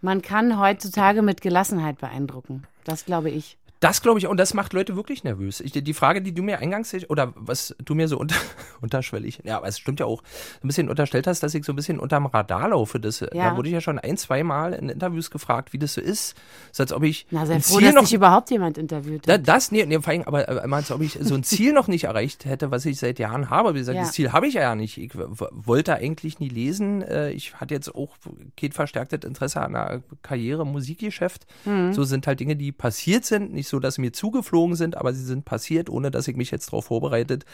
Man 0.00 0.20
kann 0.20 0.58
heutzutage 0.58 1.22
mit 1.22 1.40
Gelassenheit 1.40 1.98
beeindrucken. 1.98 2.64
Das 2.84 3.06
glaube 3.06 3.30
ich. 3.30 3.56
Das 3.84 4.00
glaube 4.00 4.18
ich, 4.18 4.26
und 4.26 4.38
das 4.38 4.54
macht 4.54 4.72
Leute 4.72 4.96
wirklich 4.96 5.24
nervös. 5.24 5.60
Ich, 5.60 5.72
die 5.72 5.92
Frage, 5.92 6.22
die 6.22 6.32
du 6.32 6.42
mir 6.42 6.58
eingangs, 6.58 6.96
oder 7.10 7.34
was 7.36 7.76
du 7.84 7.94
mir 7.94 8.08
so 8.08 8.16
unter, 8.16 8.34
unterschwellig, 8.80 9.40
ja, 9.44 9.58
aber 9.58 9.68
es 9.68 9.78
stimmt 9.78 10.00
ja 10.00 10.06
auch, 10.06 10.22
ein 10.62 10.68
bisschen 10.68 10.88
unterstellt 10.88 11.26
hast, 11.26 11.42
dass 11.42 11.52
ich 11.52 11.66
so 11.66 11.74
ein 11.74 11.76
bisschen 11.76 12.00
unterm 12.00 12.24
Radar 12.24 12.70
laufe. 12.70 12.98
Das, 12.98 13.20
ja. 13.20 13.28
Da 13.32 13.56
wurde 13.58 13.68
ich 13.68 13.74
ja 13.74 13.82
schon 13.82 13.98
ein, 13.98 14.16
zwei 14.16 14.42
Mal 14.42 14.72
in 14.72 14.88
Interviews 14.88 15.30
gefragt, 15.30 15.74
wie 15.74 15.78
das 15.78 15.92
so 15.92 16.00
ist. 16.00 16.34
So 16.72 16.82
als 16.82 16.94
ob 16.94 17.02
ich. 17.02 17.26
Na, 17.30 17.44
sei 17.44 17.60
froh, 17.60 17.76
Ziel 17.76 17.88
dass 17.88 17.94
noch, 17.94 18.02
dich 18.04 18.14
überhaupt 18.14 18.50
jemand 18.50 18.78
interviewt 18.78 19.28
hat. 19.28 19.46
das, 19.46 19.70
nee, 19.70 19.84
nee, 19.84 20.00
vor 20.00 20.14
allem, 20.14 20.22
aber 20.22 20.48
äh, 20.48 20.72
als 20.72 20.90
ob 20.90 21.02
ich 21.02 21.18
so 21.20 21.34
ein 21.34 21.44
Ziel 21.44 21.74
noch 21.74 21.86
nicht 21.86 22.04
erreicht 22.04 22.46
hätte, 22.46 22.70
was 22.70 22.86
ich 22.86 22.98
seit 22.98 23.18
Jahren 23.18 23.50
habe. 23.50 23.74
Wie 23.74 23.80
gesagt, 23.80 23.96
ja. 23.96 24.04
das 24.04 24.12
Ziel 24.12 24.32
habe 24.32 24.46
ich 24.46 24.54
ja 24.54 24.74
nicht. 24.74 24.96
Ich 24.96 25.12
wollte 25.14 25.94
eigentlich 25.96 26.40
nie 26.40 26.48
lesen. 26.48 27.02
Äh, 27.02 27.32
ich 27.32 27.56
hatte 27.56 27.74
jetzt 27.74 27.94
auch, 27.94 28.16
geht 28.56 28.72
verstärktes 28.72 29.28
Interesse 29.28 29.60
an 29.60 29.76
einer 29.76 30.02
Karriere 30.22 30.64
Musikgeschäft. 30.64 31.46
Mhm. 31.66 31.92
So 31.92 32.04
sind 32.04 32.26
halt 32.26 32.40
Dinge, 32.40 32.56
die 32.56 32.72
passiert 32.72 33.26
sind, 33.26 33.52
nicht 33.52 33.68
so 33.68 33.73
so, 33.74 33.80
dass 33.80 33.96
sie 33.96 34.00
mir 34.00 34.12
zugeflogen 34.12 34.76
sind, 34.76 34.96
aber 34.96 35.12
sie 35.12 35.24
sind 35.24 35.44
passiert, 35.44 35.90
ohne 35.90 36.12
dass 36.12 36.28
ich 36.28 36.36
mich 36.36 36.52
jetzt 36.52 36.68
darauf 36.68 36.86
vorbereitet 36.86 37.44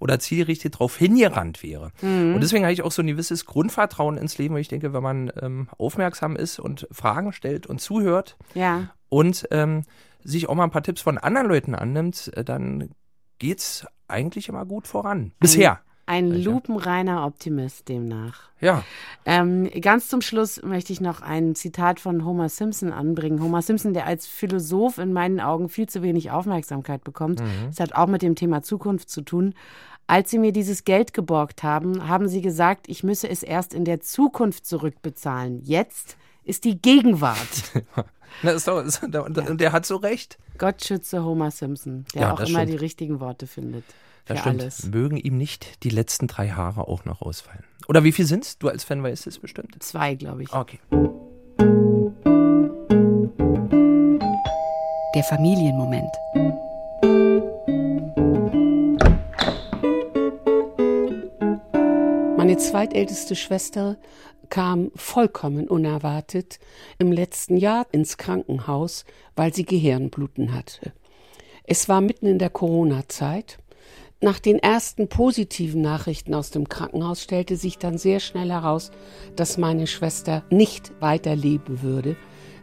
oder 0.00 0.18
zielgerichtet 0.18 0.74
darauf 0.74 0.96
hingerannt 0.96 1.62
wäre. 1.62 1.92
Mhm. 2.02 2.34
Und 2.34 2.40
deswegen 2.40 2.64
habe 2.64 2.72
ich 2.72 2.82
auch 2.82 2.90
so 2.90 3.02
ein 3.02 3.06
gewisses 3.06 3.46
Grundvertrauen 3.46 4.18
ins 4.18 4.36
Leben, 4.38 4.54
weil 4.54 4.62
ich 4.62 4.68
denke, 4.68 4.92
wenn 4.92 5.02
man 5.02 5.32
ähm, 5.40 5.68
aufmerksam 5.78 6.34
ist 6.34 6.58
und 6.58 6.88
Fragen 6.90 7.32
stellt 7.32 7.66
und 7.68 7.80
zuhört 7.80 8.36
ja. 8.54 8.90
und 9.08 9.46
ähm, 9.52 9.84
sich 10.24 10.48
auch 10.48 10.54
mal 10.54 10.64
ein 10.64 10.70
paar 10.70 10.82
Tipps 10.82 11.00
von 11.00 11.18
anderen 11.18 11.46
Leuten 11.46 11.74
annimmt, 11.74 12.32
äh, 12.34 12.44
dann 12.44 12.90
geht 13.38 13.60
es 13.60 13.86
eigentlich 14.08 14.48
immer 14.48 14.66
gut 14.66 14.88
voran. 14.88 15.32
Bisher. 15.38 15.80
Ein 16.10 16.42
lupenreiner 16.42 17.24
Optimist 17.24 17.88
demnach. 17.88 18.50
Ja. 18.60 18.82
Ähm, 19.24 19.70
ganz 19.80 20.08
zum 20.08 20.22
Schluss 20.22 20.60
möchte 20.60 20.92
ich 20.92 21.00
noch 21.00 21.20
ein 21.22 21.54
Zitat 21.54 22.00
von 22.00 22.24
Homer 22.24 22.48
Simpson 22.48 22.92
anbringen. 22.92 23.40
Homer 23.40 23.62
Simpson, 23.62 23.94
der 23.94 24.06
als 24.06 24.26
Philosoph 24.26 24.98
in 24.98 25.12
meinen 25.12 25.38
Augen 25.38 25.68
viel 25.68 25.88
zu 25.88 26.02
wenig 26.02 26.32
Aufmerksamkeit 26.32 27.04
bekommt. 27.04 27.40
Mhm. 27.40 27.68
Das 27.68 27.78
hat 27.78 27.94
auch 27.94 28.08
mit 28.08 28.22
dem 28.22 28.34
Thema 28.34 28.60
Zukunft 28.62 29.08
zu 29.08 29.22
tun. 29.22 29.54
Als 30.08 30.32
Sie 30.32 30.38
mir 30.40 30.50
dieses 30.50 30.82
Geld 30.82 31.14
geborgt 31.14 31.62
haben, 31.62 32.08
haben 32.08 32.26
Sie 32.26 32.42
gesagt, 32.42 32.88
ich 32.88 33.04
müsse 33.04 33.28
es 33.28 33.44
erst 33.44 33.72
in 33.72 33.84
der 33.84 34.00
Zukunft 34.00 34.66
zurückbezahlen. 34.66 35.62
Jetzt 35.62 36.16
ist 36.42 36.64
die 36.64 36.82
Gegenwart. 36.82 37.84
Na, 38.42 38.50
ist 38.50 38.66
doch, 38.66 38.82
ist, 38.84 39.00
und 39.04 39.12
der, 39.14 39.54
der 39.54 39.70
hat 39.70 39.86
so 39.86 39.94
recht. 39.94 40.38
Gott 40.58 40.82
schütze 40.82 41.24
Homer 41.24 41.52
Simpson, 41.52 42.04
der 42.14 42.22
ja, 42.22 42.32
auch 42.32 42.40
immer 42.40 42.48
stimmt. 42.48 42.68
die 42.70 42.76
richtigen 42.76 43.20
Worte 43.20 43.46
findet. 43.46 43.84
Das 44.30 44.40
stimmt. 44.40 44.60
Alles. 44.60 44.86
Mögen 44.86 45.16
ihm 45.16 45.36
nicht 45.36 45.82
die 45.82 45.90
letzten 45.90 46.28
drei 46.28 46.50
Haare 46.50 46.86
auch 46.86 47.04
noch 47.04 47.20
ausfallen. 47.20 47.64
Oder 47.88 48.04
wie 48.04 48.12
viel 48.12 48.26
sind 48.26 48.44
es? 48.44 48.58
Du 48.58 48.68
als 48.68 48.84
Fan 48.84 49.02
weißt 49.02 49.26
es 49.26 49.40
bestimmt. 49.40 49.82
Zwei, 49.82 50.14
glaube 50.14 50.44
ich. 50.44 50.52
Okay. 50.52 50.78
Der 55.16 55.24
Familienmoment. 55.24 56.10
Meine 62.36 62.56
zweitälteste 62.56 63.34
Schwester 63.34 63.96
kam 64.48 64.92
vollkommen 64.94 65.66
unerwartet 65.68 66.60
im 66.98 67.10
letzten 67.10 67.56
Jahr 67.56 67.88
ins 67.90 68.16
Krankenhaus, 68.16 69.04
weil 69.34 69.52
sie 69.52 69.64
Gehirnbluten 69.64 70.54
hatte. 70.54 70.92
Es 71.64 71.88
war 71.88 72.00
mitten 72.00 72.26
in 72.26 72.38
der 72.38 72.50
Corona-Zeit 72.50 73.58
nach 74.22 74.38
den 74.38 74.58
ersten 74.58 75.08
positiven 75.08 75.80
Nachrichten 75.80 76.34
aus 76.34 76.50
dem 76.50 76.68
Krankenhaus 76.68 77.22
stellte 77.22 77.56
sich 77.56 77.78
dann 77.78 77.96
sehr 77.96 78.20
schnell 78.20 78.50
heraus, 78.50 78.90
dass 79.34 79.56
meine 79.56 79.86
Schwester 79.86 80.42
nicht 80.50 80.92
weiterleben 81.00 81.80
würde. 81.80 82.16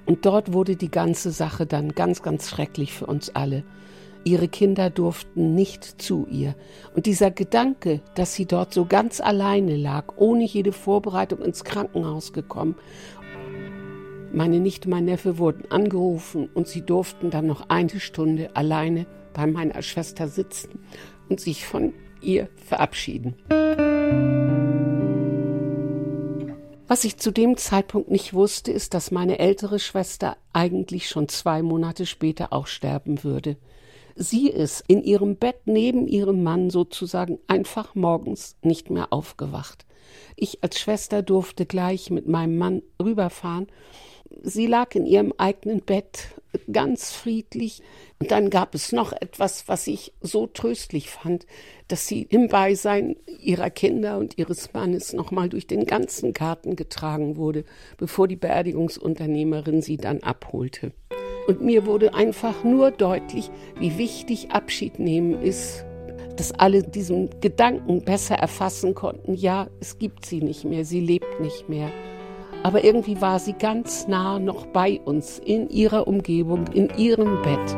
Und 0.06 0.28
dort 0.28 0.54
wurde 0.54 0.76
die 0.76 0.92
ganze 0.92 1.32
Sache 1.32 1.66
dann 1.66 1.94
ganz, 1.94 2.22
ganz 2.22 2.48
schrecklich 2.48 2.94
für 2.94 3.08
uns 3.08 3.36
alle. 3.36 3.64
Ihre 4.24 4.48
Kinder 4.48 4.92
durften 4.92 5.56
nicht 5.56 6.00
zu 6.00 6.28
ihr. 6.30 6.56
Und 6.96 7.08
dieser 7.08 7.32
Gedanke, 7.32 8.02
dass 8.14 8.36
sie 8.36 8.46
dort 8.46 8.72
so 8.72 8.86
ganz 8.86 9.20
alleine 9.20 9.78
lag, 9.78 10.14
ohne 10.16 10.44
jede 10.44 10.74
Vorbereitung 10.74 11.42
ins 11.42 11.64
Krankenhaus 11.64 12.34
gekommen. 12.34 12.76
Meine 14.32 14.60
Nichte, 14.60 14.90
mein 14.90 15.06
Neffe 15.06 15.40
wurden 15.40 15.72
angerufen 15.72 16.50
und 16.54 16.68
sie 16.68 16.82
durften 16.82 17.32
dann 17.32 17.48
noch 17.48 17.70
eine 17.70 18.00
Stunde 18.00 18.56
alleine 18.56 19.08
bei 19.34 19.48
meiner 19.48 19.82
Schwester 19.82 20.28
sitzen 20.28 20.80
und 21.30 21.40
sich 21.40 21.66
von 21.66 21.94
ihr 22.22 22.50
verabschieden. 22.56 23.36
Was 26.90 27.04
ich 27.04 27.18
zu 27.18 27.32
dem 27.32 27.58
Zeitpunkt 27.58 28.10
nicht 28.10 28.34
wusste, 28.34 28.72
ist, 28.72 28.94
dass 28.94 29.12
meine 29.12 29.40
ältere 29.40 29.78
Schwester 29.78 30.38
eigentlich 30.54 31.10
schon 31.10 31.28
zwei 31.28 31.62
Monate 31.62 32.06
später 32.06 32.54
auch 32.54 32.68
sterben 32.68 33.26
würde. 33.26 33.58
Sie 34.16 34.50
ist 34.50 34.84
in 34.88 35.04
ihrem 35.04 35.36
Bett 35.36 35.60
neben 35.66 36.08
ihrem 36.08 36.44
Mann 36.44 36.70
sozusagen 36.70 37.40
einfach 37.48 37.94
morgens 37.94 38.56
nicht 38.62 38.90
mehr 38.90 39.12
aufgewacht. 39.12 39.86
Ich 40.36 40.64
als 40.64 40.80
Schwester 40.80 41.22
durfte 41.22 41.66
gleich 41.66 42.10
mit 42.10 42.28
meinem 42.28 42.58
Mann 42.58 42.82
rüberfahren. 43.02 43.68
Sie 44.44 44.68
lag 44.68 44.96
in 44.96 45.06
ihrem 45.06 45.34
eigenen 45.38 45.82
Bett 45.82 46.28
ganz 46.72 47.12
friedlich. 47.12 47.82
Und 48.20 48.32
dann 48.32 48.50
gab 48.50 48.74
es 48.76 48.92
noch 48.92 49.12
etwas, 49.14 49.68
was 49.68 49.88
ich 49.88 50.14
so 50.22 50.48
tröstlich 50.48 51.10
fand, 51.10 51.46
dass 51.88 52.08
sie 52.08 52.24
im 52.24 52.48
Beisein 52.48 53.16
ihrer 53.40 53.70
Kinder 53.70 54.18
und 54.18 54.38
ihres 54.38 54.74
Mannes 54.74 55.14
nochmal 55.14 55.50
durch 55.50 55.68
den 55.68 55.86
ganzen 55.86 56.34
Garten 56.34 56.76
getragen 56.76 57.38
wurde, 57.38 57.64
bevor 57.98 58.28
die 58.28 58.36
Beerdigungsunternehmerin 58.36 59.82
sie 59.82 59.98
dann 59.98 60.24
abholte. 60.24 60.92
Und 61.48 61.62
mir 61.62 61.86
wurde 61.86 62.14
einfach 62.14 62.64
nur 62.64 62.92
deutlich, 62.92 63.50
wie 63.80 63.98
wichtig 63.98 64.52
Abschied 64.52 65.00
nehmen 65.00 65.42
ist. 65.42 65.86
dass 66.38 66.52
alle 66.52 66.84
diesen 66.84 67.30
Gedanken 67.42 68.04
besser 68.04 68.36
erfassen 68.36 68.94
konnten, 68.94 69.34
ja, 69.34 69.68
es 69.80 69.98
gibt 69.98 70.26
sie 70.26 70.42
nicht 70.42 70.64
mehr, 70.66 70.86
sie 70.86 71.00
lebt 71.00 71.40
nicht 71.40 71.68
mehr. 71.68 71.92
Aber 72.64 72.84
irgendwie 72.84 73.22
war 73.22 73.40
sie 73.40 73.54
ganz 73.54 74.08
nah 74.08 74.40
noch 74.40 74.66
bei 74.68 75.00
uns, 75.06 75.40
in 75.40 75.70
ihrer 75.70 76.08
Umgebung, 76.08 76.68
in 76.74 76.90
ihrem 76.98 77.42
Bett. 77.42 77.78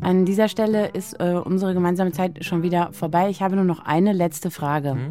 An 0.00 0.24
dieser 0.24 0.48
Stelle 0.48 0.88
ist 0.88 1.18
äh, 1.20 1.40
unsere 1.42 1.74
gemeinsame 1.74 2.12
Zeit 2.12 2.44
schon 2.44 2.62
wieder 2.62 2.92
vorbei. 2.92 3.30
Ich 3.30 3.40
habe 3.40 3.56
nur 3.56 3.64
noch 3.64 3.80
eine 3.84 4.12
letzte 4.12 4.50
Frage. 4.50 4.94
Mhm. 4.94 5.10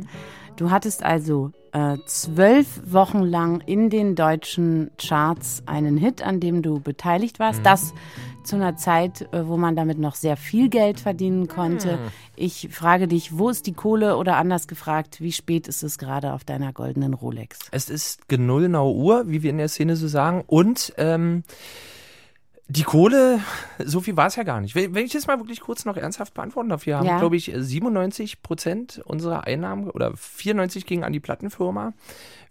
Du 0.58 0.70
hattest 0.70 1.04
also 1.04 1.52
äh, 1.72 1.98
zwölf 2.06 2.82
Wochen 2.86 3.22
lang 3.22 3.62
in 3.66 3.90
den 3.90 4.16
deutschen 4.16 4.92
Charts 4.98 5.64
einen 5.66 5.98
Hit, 5.98 6.22
an 6.22 6.40
dem 6.40 6.62
du 6.62 6.80
beteiligt 6.80 7.40
warst. 7.40 7.62
Mhm. 7.62 7.64
Das 7.64 7.94
zu 8.44 8.56
einer 8.56 8.76
Zeit, 8.76 9.32
äh, 9.34 9.48
wo 9.48 9.58
man 9.58 9.76
damit 9.76 10.00
noch 10.00 10.16
sehr 10.16 10.38
viel 10.38 10.70
Geld 10.70 11.00
verdienen 11.00 11.48
konnte. 11.48 11.98
Mhm. 11.98 12.12
Ich 12.36 12.70
frage 12.72 13.08
dich, 13.08 13.38
wo 13.38 13.50
ist 13.50 13.68
die 13.68 13.74
Kohle 13.74 14.18
oder 14.18 14.38
anders 14.38 14.68
gefragt, 14.68 15.22
wie 15.22 15.32
spät 15.32 15.68
ist 15.68 15.84
es 15.84 15.98
gerade 15.98 16.34
auf 16.34 16.44
deiner 16.44 16.74
goldenen 16.74 17.14
Rolex? 17.14 17.60
Es 17.72 17.90
ist 17.90 18.28
genullnau 18.28 18.94
Uhr, 18.94 19.24
wie 19.28 19.44
wir 19.44 19.50
in 19.50 19.58
der 19.58 19.70
Szene 19.70 19.96
so 19.96 20.08
sagen. 20.08 20.44
Und 20.48 20.94
ähm, 20.98 21.44
die 22.72 22.84
Kohle, 22.84 23.42
so 23.80 24.00
viel 24.00 24.16
war 24.16 24.28
es 24.28 24.38
ja 24.38 24.44
gar 24.44 24.62
nicht. 24.62 24.76
Wenn 24.76 24.96
ich 24.96 25.12
das 25.12 25.28
mal 25.28 25.38
wirklich 25.40 25.60
kurz 25.60 25.84
noch 25.84 25.98
ernsthaft 25.98 26.34
beantworten 26.34 26.70
darf, 26.70 26.86
wir 26.86 26.98
haben, 26.98 27.06
ja. 27.06 27.20
glaube 27.20 27.36
ich, 27.36 27.52
97 27.54 28.42
Prozent 28.42 29.02
unserer 29.04 29.46
Einnahmen 29.46 29.90
oder 29.90 30.16
94 30.16 30.86
gingen 30.86 31.04
an 31.04 31.12
die 31.12 31.20
Plattenfirma. 31.20 31.94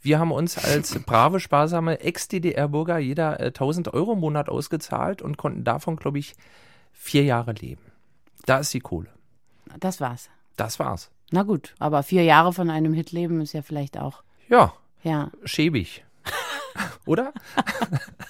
Wir 0.02 0.18
haben 0.18 0.32
uns 0.32 0.56
als 0.56 0.98
brave, 1.04 1.40
sparsame 1.40 2.00
Ex-DDR-Bürger 2.00 2.98
jeder 2.98 3.38
äh, 3.40 3.46
1000 3.46 3.92
Euro 3.92 4.14
im 4.14 4.20
Monat 4.20 4.48
ausgezahlt 4.48 5.20
und 5.20 5.36
konnten 5.36 5.62
davon, 5.62 5.96
glaube 5.96 6.18
ich, 6.18 6.34
vier 6.92 7.24
Jahre 7.24 7.52
leben. 7.52 7.82
Da 8.46 8.58
ist 8.58 8.72
die 8.72 8.80
Kohle. 8.80 9.08
Das 9.78 10.00
war's. 10.00 10.30
Das 10.56 10.78
war's. 10.78 11.10
Na 11.30 11.42
gut, 11.42 11.74
aber 11.78 12.02
vier 12.02 12.24
Jahre 12.24 12.52
von 12.52 12.70
einem 12.70 12.94
Hit 12.94 13.12
leben 13.12 13.40
ist 13.40 13.52
ja 13.52 13.62
vielleicht 13.62 13.98
auch. 13.98 14.22
Ja. 14.48 14.72
Ja. 15.02 15.30
Schäbig. 15.44 16.04
Oder? 17.06 17.32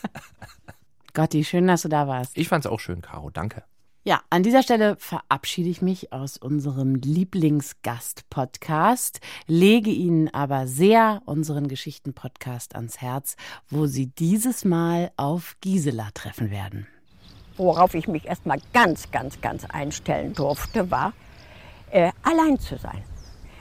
Gotti, 1.14 1.44
schön, 1.44 1.66
dass 1.66 1.82
du 1.82 1.88
da 1.88 2.06
warst. 2.06 2.36
Ich 2.36 2.48
fand's 2.48 2.66
auch 2.66 2.80
schön, 2.80 3.00
Caro. 3.00 3.30
Danke. 3.30 3.62
Ja, 4.02 4.22
an 4.30 4.42
dieser 4.42 4.62
Stelle 4.62 4.96
verabschiede 4.98 5.68
ich 5.68 5.82
mich 5.82 6.10
aus 6.10 6.38
unserem 6.38 6.94
Lieblingsgast-Podcast, 6.94 9.20
lege 9.46 9.90
Ihnen 9.90 10.32
aber 10.32 10.66
sehr 10.66 11.20
unseren 11.26 11.68
Geschichten-Podcast 11.68 12.76
ans 12.76 13.02
Herz, 13.02 13.36
wo 13.68 13.84
Sie 13.84 14.06
dieses 14.06 14.64
Mal 14.64 15.10
auf 15.18 15.54
Gisela 15.60 16.08
treffen 16.14 16.50
werden. 16.50 16.86
Worauf 17.58 17.92
ich 17.92 18.08
mich 18.08 18.24
erstmal 18.24 18.62
ganz, 18.72 19.10
ganz, 19.10 19.42
ganz 19.42 19.66
einstellen 19.66 20.32
durfte, 20.32 20.90
war, 20.90 21.12
äh, 21.90 22.10
allein 22.22 22.58
zu 22.58 22.78
sein. 22.78 23.04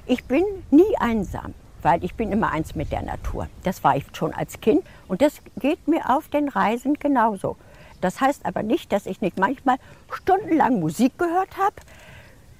Ich 0.06 0.24
bin 0.24 0.46
nie 0.72 0.96
einsam 1.00 1.54
weil 1.82 2.04
ich 2.04 2.16
bin 2.16 2.32
immer 2.32 2.52
eins 2.52 2.76
mit 2.76 2.92
der 2.92 3.02
Natur. 3.02 3.48
Das 3.64 3.84
war 3.84 3.96
ich 3.96 4.06
schon 4.14 4.34
als 4.34 4.60
Kind 4.62 4.84
und 5.08 5.22
das 5.22 5.42
geht 5.58 5.88
mir 5.88 6.10
auf 6.10 6.28
den 6.28 6.50
Reisen 6.50 6.96
genauso. 6.96 7.58
Das 8.02 8.22
heißt 8.22 8.46
aber 8.46 8.64
nicht, 8.64 8.92
dass 8.92 9.06
ich 9.06 9.22
nicht 9.22 9.38
manchmal 9.40 9.78
stundenlang 10.12 10.80
Musik 10.80 11.18
gehört 11.18 11.58
habe, 11.58 11.76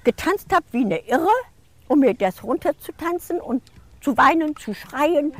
getanzt 0.04 0.52
habe 0.52 0.64
wie 0.72 0.84
eine 0.84 0.98
Irre, 1.06 1.28
um 1.88 2.00
mir 2.00 2.14
das 2.14 2.42
runterzutanzen 2.42 3.40
und 3.40 3.62
zu 4.00 4.16
weinen, 4.16 4.56
zu 4.56 4.74
schreien, 4.74 5.32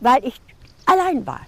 weil 0.00 0.24
ich 0.24 0.40
allein 0.86 1.26
war. 1.26 1.40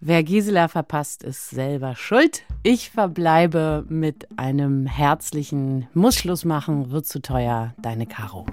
Wer 0.00 0.22
Gisela 0.22 0.68
verpasst, 0.68 1.24
ist 1.24 1.50
selber 1.50 1.96
schuld. 1.96 2.44
Ich 2.62 2.90
verbleibe 2.90 3.84
mit 3.88 4.28
einem 4.38 4.86
herzlichen 4.86 5.88
Muss 5.92 6.14
Schluss 6.14 6.44
machen, 6.44 6.92
wird 6.92 7.06
zu 7.06 7.20
teuer, 7.20 7.74
deine 7.82 8.06
Caro. 8.06 8.46